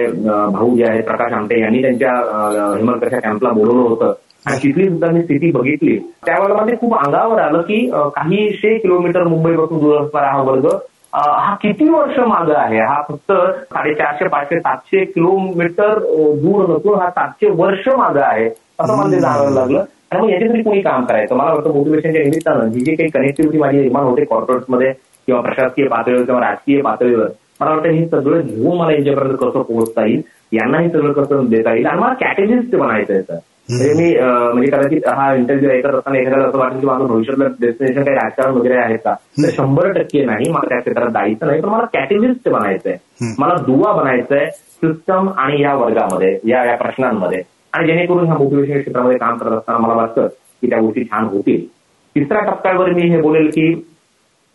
भाऊ 0.51 0.75
जे 0.77 0.83
आहेत 0.89 1.03
प्रकाश 1.03 1.33
आमटे 1.33 1.59
यांनी 1.61 1.81
त्यांच्या 1.81 2.11
हिमलकरच्या 2.77 3.19
कॅम्पला 3.19 3.49
बोलवलं 3.51 3.89
होतं. 3.89 4.13
आणि 4.45 4.57
तिथली 4.63 4.87
सुद्धा 4.89 5.09
मी 5.11 5.21
स्थिती 5.23 5.51
बघितली. 5.51 5.97
त्यावेळेला 6.25 6.61
मध्ये 6.61 6.75
खूप 6.77 6.95
अंगावर 6.97 7.39
आलं 7.41 7.61
की 7.61 7.85
काहीशे 8.15 8.77
किलोमीटर 8.77 9.23
मुंबईपासून 9.27 9.79
दूर 9.79 9.99
असणारा 10.01 10.31
हा 10.31 10.41
वर्ग 10.41 10.67
हा 11.13 11.53
किती 11.61 11.89
वर्ष 11.89 12.19
मागं 12.19 12.53
आहे? 12.55 12.79
हा 12.79 13.01
फक्त 13.09 13.31
साडेचारशे 13.73 14.27
पाचशे 14.27 14.59
सातशे 14.59 15.03
किलोमीटर 15.05 15.99
दूर 16.41 16.69
नसून 16.69 16.99
हा 16.99 17.09
सातशे 17.09 17.49
वर्ष 17.49 17.87
मागं 17.87 18.21
आहे 18.21 18.47
असं 18.79 18.97
मला 18.97 19.11
ते 19.11 19.19
जाणवायला 19.19 19.59
लागलं. 19.59 19.83
आणि 20.11 20.21
मग 20.21 20.29
याच्यासाठी 20.29 20.61
कोणी 20.63 20.81
काम 20.81 21.05
करायचं? 21.05 21.35
मला 21.35 21.53
वाटतं 21.53 21.73
मोटिवेशनच्या 21.73 22.21
निमित्तानं 22.21 22.67
जी 22.67 22.79
जी 22.79 22.95
काही 22.95 23.09
कनेक्टिव्हिटी 23.09 23.59
माझी 23.59 23.77
निर्माण 23.79 24.03
होते 24.03 24.25
कॉर्पोरेटमध्ये 24.25 24.91
किंवा 25.27 25.41
प्रशासकीय 25.41 25.87
पातळीवर 25.87 26.23
किंवा 26.23 26.39
राजकीय 26.41 26.81
पातळीवर 26.81 27.27
मला 27.61 27.71
वाटतं 27.71 27.89
हे 27.89 28.05
सगळं 28.07 28.41
घेऊन 28.41 28.77
मला 28.77 28.91
यांच्यापर्यंत 28.91 29.37
कसं 29.37 29.61
पोहोचता 29.61 30.05
येईल. 30.05 30.21
यांना 30.51 30.79
हे 30.79 30.89
सगळं 30.89 31.11
कसं 31.13 31.45
देता 31.49 31.73
येईल. 31.73 31.85
आणि 31.85 31.99
मला 32.01 32.13
कॅटेगरीज 32.13 32.75
बनायचं 32.75 33.13
आहे 33.13 33.37
म्हणजे 33.69 33.93
मी 33.93 34.15
म्हणजे 34.53 34.71
कदाचित 34.71 35.07
हा 35.07 35.33
इंटरव्ह्यू 35.35 35.69
ऐकत 35.69 35.85
असताना 35.85 36.17
एखाद्याला 36.19 36.47
असं 36.47 36.57
वाटेल 36.57 36.79
की 36.79 36.85
माझं 36.85 37.05
भविष्यातलं 37.07 37.51
डेस्टिनेशन 37.61 38.03
काही 38.03 38.15
राजकारण 38.17 38.53
वगैरे 38.53 38.77
आहे 38.77 38.97
का? 38.97 39.13
तर 39.13 39.49
शंभर 39.49 39.91
टक्के 39.91 40.25
नाही 40.25 40.49
मला 40.51 40.69
त्या 40.69 40.79
क्षेत्रात 40.79 41.09
जायचं 41.09 41.47
नाही. 41.47 41.61
पण 41.61 41.69
मला 41.69 41.85
कॅटेगरीज 41.93 42.51
बनायचंय. 42.51 42.97
मला 43.39 43.55
दुवा 43.55 43.91
बनायचंय 43.91 44.49
सिस्टम 44.49 45.29
आणि 45.37 45.61
या 45.61 45.73
वर्गामध्ये 45.75 46.39
या 46.45 46.63
या 46.65 46.75
प्रश्नांमध्ये. 46.75 47.41
आणि 47.73 47.87
जेणेकरून 47.87 48.25
ह्या 48.25 48.35
मोटिवेशन 48.35 48.79
क्षेत्रामध्ये 48.79 49.17
काम 49.17 49.37
करत 49.37 49.51
असताना 49.51 49.77
मला 49.77 49.93
वाटतं 49.93 50.27
की 50.27 50.69
त्या 50.69 50.79
गोष्टी 50.79 51.03
छान 51.03 51.25
होतील. 51.25 51.65
तिसऱ्या 52.15 52.41
टप्प्यावर 52.41 52.89
मी 52.89 53.09
हे 53.09 53.21
बोलेल 53.21 53.47
की 53.47 53.73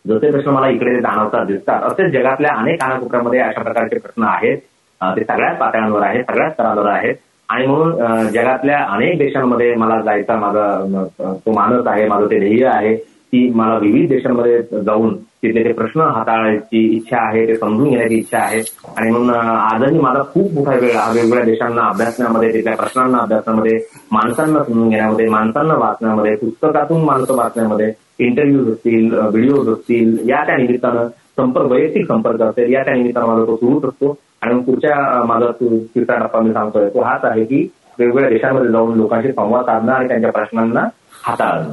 जसे 0.05 0.31
प्रश्न 0.31 0.51
मला 0.51 0.69
इकडे 0.69 1.01
जाणवतात 1.01 1.47
दिसतात 1.47 1.83
असेच 1.83 2.13
जगातल्या 2.13 2.51
अनेक 2.57 2.81
कानाकोपऱ्यामध्ये 2.81 3.41
अशा 3.41 3.63
प्रकारचे 3.63 3.99
प्रश्न 3.99 4.23
आहेत. 4.23 4.59
ते 5.01 5.25
सगळ्याच 5.25 5.59
पातळ्यांवर 5.59 6.03
आहेत 6.03 6.25
सगळ्याच 6.25 6.53
स्तरांवर 6.53 6.87
आहेत. 6.91 7.15
आणि 7.49 7.67
म्हणून 7.67 8.29
जगातल्या 8.31 8.79
अनेक 8.87 9.19
देशांमध्ये 9.19 9.75
मला 9.75 10.01
जायचा 10.03 10.37
माझा 10.37 11.05
तो 11.37 11.53
मानस 11.53 11.87
आहे 11.87 12.07
माझं 12.09 12.27
ते 12.27 12.39
ध्येय 12.39 12.67
आहे 12.69 12.95
की 13.33 13.49
मला 13.55 13.77
विविध 13.79 14.09
देशांमध्ये 14.09 14.83
जाऊन 14.83 15.15
तिथले 15.43 15.63
ते 15.65 15.73
प्रश्न 15.73 16.01
हाताळायची 16.11 16.79
इच्छा 16.97 17.17
आहे 17.19 17.47
ते 17.49 17.57
समजून 17.57 17.89
घेण्याची 17.89 18.15
इच्छा 18.17 18.39
आहे. 18.39 18.61
आणि 18.97 19.11
म्हणून 19.11 19.31
आजही 19.31 19.99
माझा 19.99 20.23
खूप 20.25 20.53
मोठा 20.55 20.73
वेळ 20.73 20.97
वेगवेगळ्या 21.07 21.45
देशांना 21.45 21.83
अभ्यासण्यामध्ये 21.89 22.53
तिथल्या 22.53 22.75
प्रश्नांना 22.77 23.19
अभ्यासण्यामध्ये 23.19 23.79
माणसांना 24.13 24.63
समजून 24.65 24.89
घेण्यामध्ये 24.89 25.29
माणसांना 25.29 25.75
वाचण्यामध्ये 25.77 26.35
पुस्तकातून 26.37 27.05
माणसं 27.05 27.35
वाचण्यामध्ये 27.35 27.93
इंटरव्ह्यूज 28.21 28.73
असतील 28.73 29.13
व्हिडिओज 29.15 29.69
असतील 29.69 30.19
या 30.29 30.43
त्या 30.47 30.57
निमित्तानं 30.57 31.09
संपर्क 31.39 31.71
वैयक्तिक 31.73 32.07
संपर्क 32.09 32.43
असेल 32.43 32.73
या 32.73 32.83
त्या 32.85 32.95
निमित्तानं 32.95 33.27
माझा 33.27 33.45
तो 33.47 33.57
सुरूच 33.57 33.85
असतो 33.85 34.17
आणि 34.43 34.61
पुढच्या 34.61 35.25
माझा 35.25 35.51
तिसरा 35.61 36.19
टप्पा 36.19 36.41
मी 36.41 36.53
सांगतोय 36.53 36.89
तो 36.89 37.03
हाच 37.03 37.25
आहे 37.25 37.45
की 37.45 37.67
वेगवेगळ्या 37.99 38.31
देशांमध्ये 38.31 38.73
जाऊन 38.73 38.97
लोकांशी 38.97 39.33
संवाद 39.33 39.65
साधणं 39.65 39.93
आणि 39.93 40.09
त्यांच्या 40.09 40.31
प्रश्नांना 40.33 40.81
हाताळणं. 41.23 41.73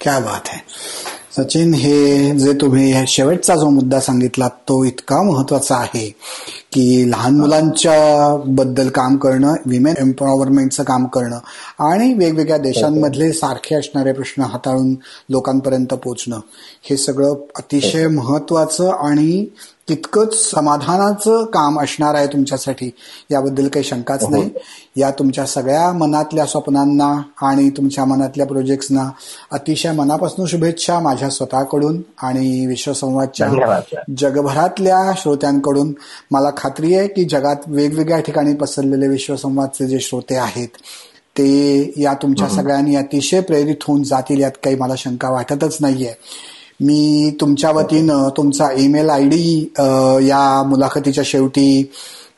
क्या 0.00 0.18
बात 0.18 0.48
आहे 0.48 0.60
सचिन 1.36 1.74
हे 1.74 2.30
जे 2.38 2.52
तुम्ही 2.52 2.92
शेवटचा 3.06 3.54
जो 3.54 3.68
मुद्दा 3.70 4.00
सांगितला 4.00 4.48
तो 4.48 4.84
इतका 4.84 5.22
महत्त्वाचा 5.22 5.76
आहे. 5.76 6.14
की 6.72 7.10
लहान 7.10 7.36
मुलांच्या 7.36 8.36
बद्दल 8.46 8.88
काम 8.88 9.16
करणं 9.16 9.54
विमेन 9.66 9.94
एम्पॉवरमेंटचं 9.98 10.82
काम 10.82 11.06
करणं 11.06 11.38
आणि 11.78 12.14
वेगवेगळ्या 12.14 12.58
देशांमधले 12.58 13.32
सारखे 13.32 13.74
असणारे 13.74 14.12
प्रश्न 14.12 14.42
हाताळून 14.42 14.94
लोकांपर्यंत 15.30 15.94
पोचणं 15.94 16.40
हे 16.82 16.96
सगळं 16.96 17.34
अतिशय 17.56 18.06
महत्वाचं 18.06 18.90
आणि 18.90 19.46
तितकंच 19.88 20.50
समाधानाचं 20.50 21.44
काम 21.44 21.80
असणार 21.80 22.14
आहे 22.14 22.26
तुमच्यासाठी 22.26 22.90
याबद्दल 23.30 23.68
काही 23.68 23.84
शंकाच 23.84 24.22
हो. 24.22 24.30
नाही. 24.30 24.50
या 24.96 25.10
तुमच्या 25.10 25.46
सगळ्या 25.46 25.92
मनातल्या 25.92 26.46
स्वप्नांना 26.46 27.22
आणि 27.42 27.70
तुमच्या 27.70 28.04
मनातल्या 28.04 28.46
प्रोजेक्ट्सना 28.46 29.10
अतिशय 29.52 29.92
मनापासून 29.92 30.46
शुभेच्छा 30.46 30.98
माझ्या 31.00 31.30
स्वतःकडून 31.30 32.00
आणि 32.22 32.66
विश्वसंवादच्या 32.66 33.48
जगभरातल्या 34.18 35.12
श्रोत्यांकडून. 35.16 35.92
मला 36.30 36.50
खात्री 36.58 36.94
आहे 36.94 37.08
की 37.08 37.24
जगात 37.24 37.68
वेगवेगळ्या 37.68 38.18
ठिकाणी 38.20 38.54
पसरलेले 38.54 39.08
विश्वसंवादचे 39.08 39.86
जे 39.86 40.00
श्रोते 40.00 40.36
आहेत 40.36 40.76
ते 41.36 41.92
या 41.96 42.14
तुमच्या 42.14 42.48
सगळ्यांनी 42.48 42.96
अतिशय 42.96 43.40
प्रेरित 43.40 43.84
होऊन 43.86 44.02
जातील 44.02 44.40
यात 44.40 44.58
काही 44.64 44.76
मला 44.76 44.94
शंका 44.98 45.30
वाटतच 45.30 45.76
नाहीये. 45.80 46.12
मी 46.80 47.30
तुमच्या 47.40 47.70
वतीनं 47.70 48.28
तुमचा 48.36 48.68
ईमेल 48.78 49.10
आय 49.10 49.24
डी 49.28 49.72
या 50.28 50.62
मुलाखतीच्या 50.66 51.24
शेवटी 51.26 51.90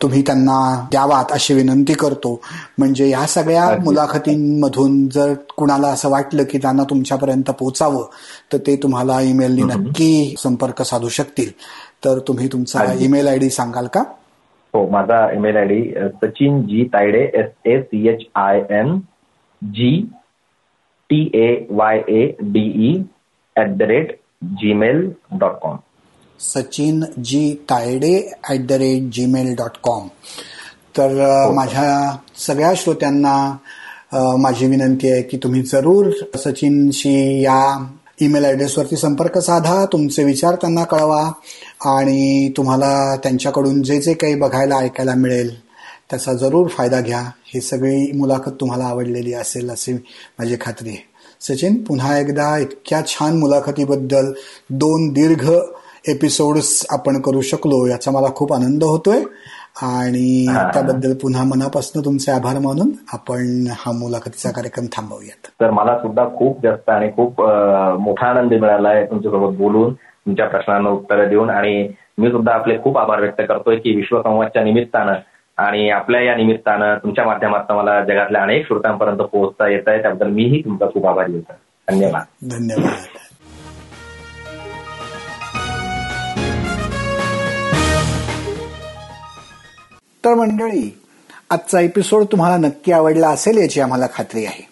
तुम्ही 0.02 0.22
त्यांना 0.22 0.58
द्यावात 0.90 1.32
अशी 1.32 1.54
विनंती 1.54 1.92
करतो. 1.92 2.40
म्हणजे 2.78 3.08
या 3.08 3.26
सगळ्या 3.26 3.68
मुलाखतींमधून 3.84 5.08
जर 5.08 5.34
कुणाला 5.56 5.88
असं 5.88 6.08
वाटलं 6.10 6.44
की 6.44 6.58
त्यांना 6.58 6.84
तुमच्यापर्यंत 6.90 7.50
पोचावं 7.58 8.06
तर 8.52 8.58
ते 8.66 8.76
तुम्हाला 8.76 9.20
ईमेलनी 9.20 9.62
नक्की 9.62 10.34
संपर्क 10.38 10.82
साधू 10.82 11.08
शकतील. 11.08 11.50
तर 12.02 12.18
तुम्ही 12.28 12.46
तुमचा 12.52 12.84
ईमेल 13.04 13.28
आय 13.28 13.38
डी 13.38 13.48
सांगाल 13.50 13.86
का? 13.94 14.02
हो 14.74 14.86
माझा 14.90 15.20
email 15.34 15.56
I 15.56 15.64
D 15.66 15.82
Sachin 16.22 16.60
G 16.66 16.84
Tayde 16.92 17.22
S 17.40 17.50
A 17.66 17.80
C 17.82 18.06
H 18.08 18.22
I 18.38 18.60
N 18.78 18.96
G 19.62 19.90
T 21.10 21.20
A 21.34 21.48
Y 21.70 21.98
A 22.08 22.26
D E 22.42 22.92
at 23.56 23.76
the 23.76 23.82
rate 23.90 24.12
Gmail 24.60 25.06
dot 25.40 25.58
com 25.62 25.76
Sachin 26.40 27.02
G 27.24 27.42
Tayde 27.70 28.14
at 28.52 28.66
the 28.68 28.72
rate 28.82 29.10
Gmail 29.14 29.54
dot 29.56 29.76
com 29.82 30.06
तर 30.96 31.10
हो. 31.20 31.52
माझ्या 31.54 32.16
सगळ्या 32.38 32.72
श्रोत्यांना 32.76 34.36
माझी 34.38 34.66
विनंती 34.66 35.10
आहे 35.12 35.22
की 35.22 35.36
तुम्ही 35.42 35.60
जरूर 35.62 36.10
सचिनशी 36.36 37.12
या 37.42 37.60
ईमेल 38.22 38.44
ॲड्रेसवरती 38.44 38.96
संपर्क 38.96 39.38
साधा 39.38 39.84
तुमचे 39.84 40.24
विचार 40.24 40.54
त्यांना 40.54 40.84
कळवा 40.84 41.22
आणि 41.84 42.52
तुम्हाला 42.56 43.16
त्यांच्याकडून 43.16 43.82
जे 43.82 44.00
जे 44.00 44.14
काही 44.14 44.34
बघायला 44.34 44.76
ऐकायला 44.76 45.14
मिळेल 45.14 45.60
त्याचा 46.10 46.32
जरूर 46.34 46.68
फायदा 46.68 47.00
घ्या. 47.00 47.20
ही 47.44 47.60
सगळी 47.60 48.12
मुलाखत 48.12 48.50
तुम्हाला 48.60 48.84
आवडलेली 48.84 49.32
असेल 49.32 49.70
अशी 49.70 49.92
माझी 50.38 50.56
खात्री 50.60 50.88
आहे. 50.88 50.98
सचिन 51.40 51.84
पुन्हा 51.84 52.18
एकदा 52.18 52.58
इतक्या 52.58 53.06
छान 53.06 53.38
मुलाखतीबद्दल 53.38 54.32
दोन 54.70 55.12
दीर्घ 55.12 55.50
एपिसोड्स 56.08 56.86
आपण 56.90 57.20
करू 57.20 57.40
शकलो 57.40 57.86
याचा 57.86 58.10
मला 58.10 58.26
खूप 58.34 58.52
आनंद 58.52 58.84
होतोय. 58.84 59.22
आणि 59.76 60.46
त्याबद्दल 60.72 61.14
पुन्हा 61.14 61.44
मनापासून 61.44 62.04
तुमचे 62.04 62.32
आभार 62.32 62.58
मानून 62.58 62.90
आपण 63.12 63.64
हा 63.70 63.92
मुलाखतीचा 63.92 64.50
कार्यक्रम 64.50 64.86
थांबवूयात. 64.86 65.50
तर 65.60 65.70
मला 65.70 65.98
सुद्धा 65.98 66.24
खूप 66.24 66.58
जास्त 66.62 66.90
आणि 66.90 67.10
खूप 67.10 67.42
मोठा 68.00 68.26
आनंद 68.26 68.54
मिळाला 68.54 68.88
आहे 68.88 69.06
तुमच्यासोबत 69.06 69.56
बोलून 69.56 69.92
तुमच्या 69.94 70.46
प्रश्नांना 70.46 70.90
उत्तरं 70.90 71.28
देऊन 71.28 71.50
आणि 71.50 71.88
मी 72.18 72.30
सुद्धा 72.30 72.52
आपले 72.52 72.78
खूप 72.82 72.98
आभार 72.98 73.20
व्यक्त 73.20 73.40
करतोय 73.40 73.76
की 73.76 73.96
विश्वसंवादच्या 73.96 74.64
निमित्तानं 74.64 75.12
आणि 75.56 75.90
आपल्या 75.90 76.20
या 76.20 76.34
निमित्तानं 76.36 76.96
तुमच्या 76.96 77.24
माध्यमातून 77.24 77.76
मला 77.76 78.04
जगातल्या 78.04 78.42
अनेक 78.42 78.66
श्रोत्यांपर्यंत 78.66 79.18
पोहोचता 79.18 79.68
येत 79.68 79.82
आहे 79.86 80.02
त्याबद्दल 80.02 80.28
मीही 80.28 80.62
तुमचा 80.64 80.86
खूप 80.86 81.06
आभारी 81.06 81.32
होतो. 81.32 81.52
धन्यवाद. 81.90 82.22
धन्यवाद. 82.50 83.19
तर 90.24 90.34
मंडळी 90.34 91.00
आजचा 91.50 91.80
एपिसोड 91.80 92.24
तुम्हाला 92.24 92.56
नक्की 92.56 92.92
आवडला 92.92 93.28
असेल 93.28 93.58
याची 93.58 93.80
आम्हाला 93.80 94.06
खात्री 94.14 94.46
आहे. 94.46 94.68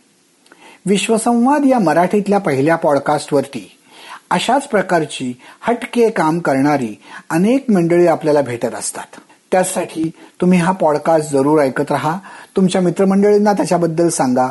विश्वसंवाद 0.86 1.66
या 1.66 1.78
मराठीतल्या 1.78 2.38
पहिल्या 2.38 2.76
पॉडकास्टवरती 2.76 3.78
अशाच 4.30 4.68
प्रकारची 4.68 5.34
हटके 5.60 6.10
काम 6.10 6.38
करणारी 6.38 7.00
अनेक 7.30 7.70
मंडळी 7.70 8.06
आपल्याला 8.06 8.40
भेटत 8.40 8.74
असतात. 8.74 9.20
त्यासाठी 9.52 10.10
तुम्ही 10.40 10.58
हा 10.58 10.72
पॉडकास्ट 10.72 11.30
जरूर 11.30 11.60
ऐकत 11.62 11.90
राहा. 11.90 12.18
तुमच्या 12.56 12.80
मित्रमंडळींना 12.80 13.52
त्याच्याबद्दल 13.52 14.08
सांगा. 14.08 14.48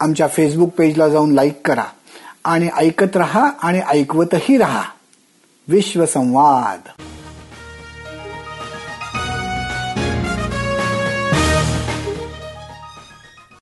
आमच्या 0.00 0.28
फेसबुक 0.28 0.68
पेजला 0.68 1.08
जाऊन 1.08 1.32
लाईक 1.32 1.66
करा. 1.66 1.84
आणि 2.44 2.68
ऐकत 2.76 3.16
राहा 3.16 3.50
आणि 3.62 3.80
ऐकवतही 3.88 4.56
राहा. 4.56 4.82
विश्वसंवाद. 5.68 7.02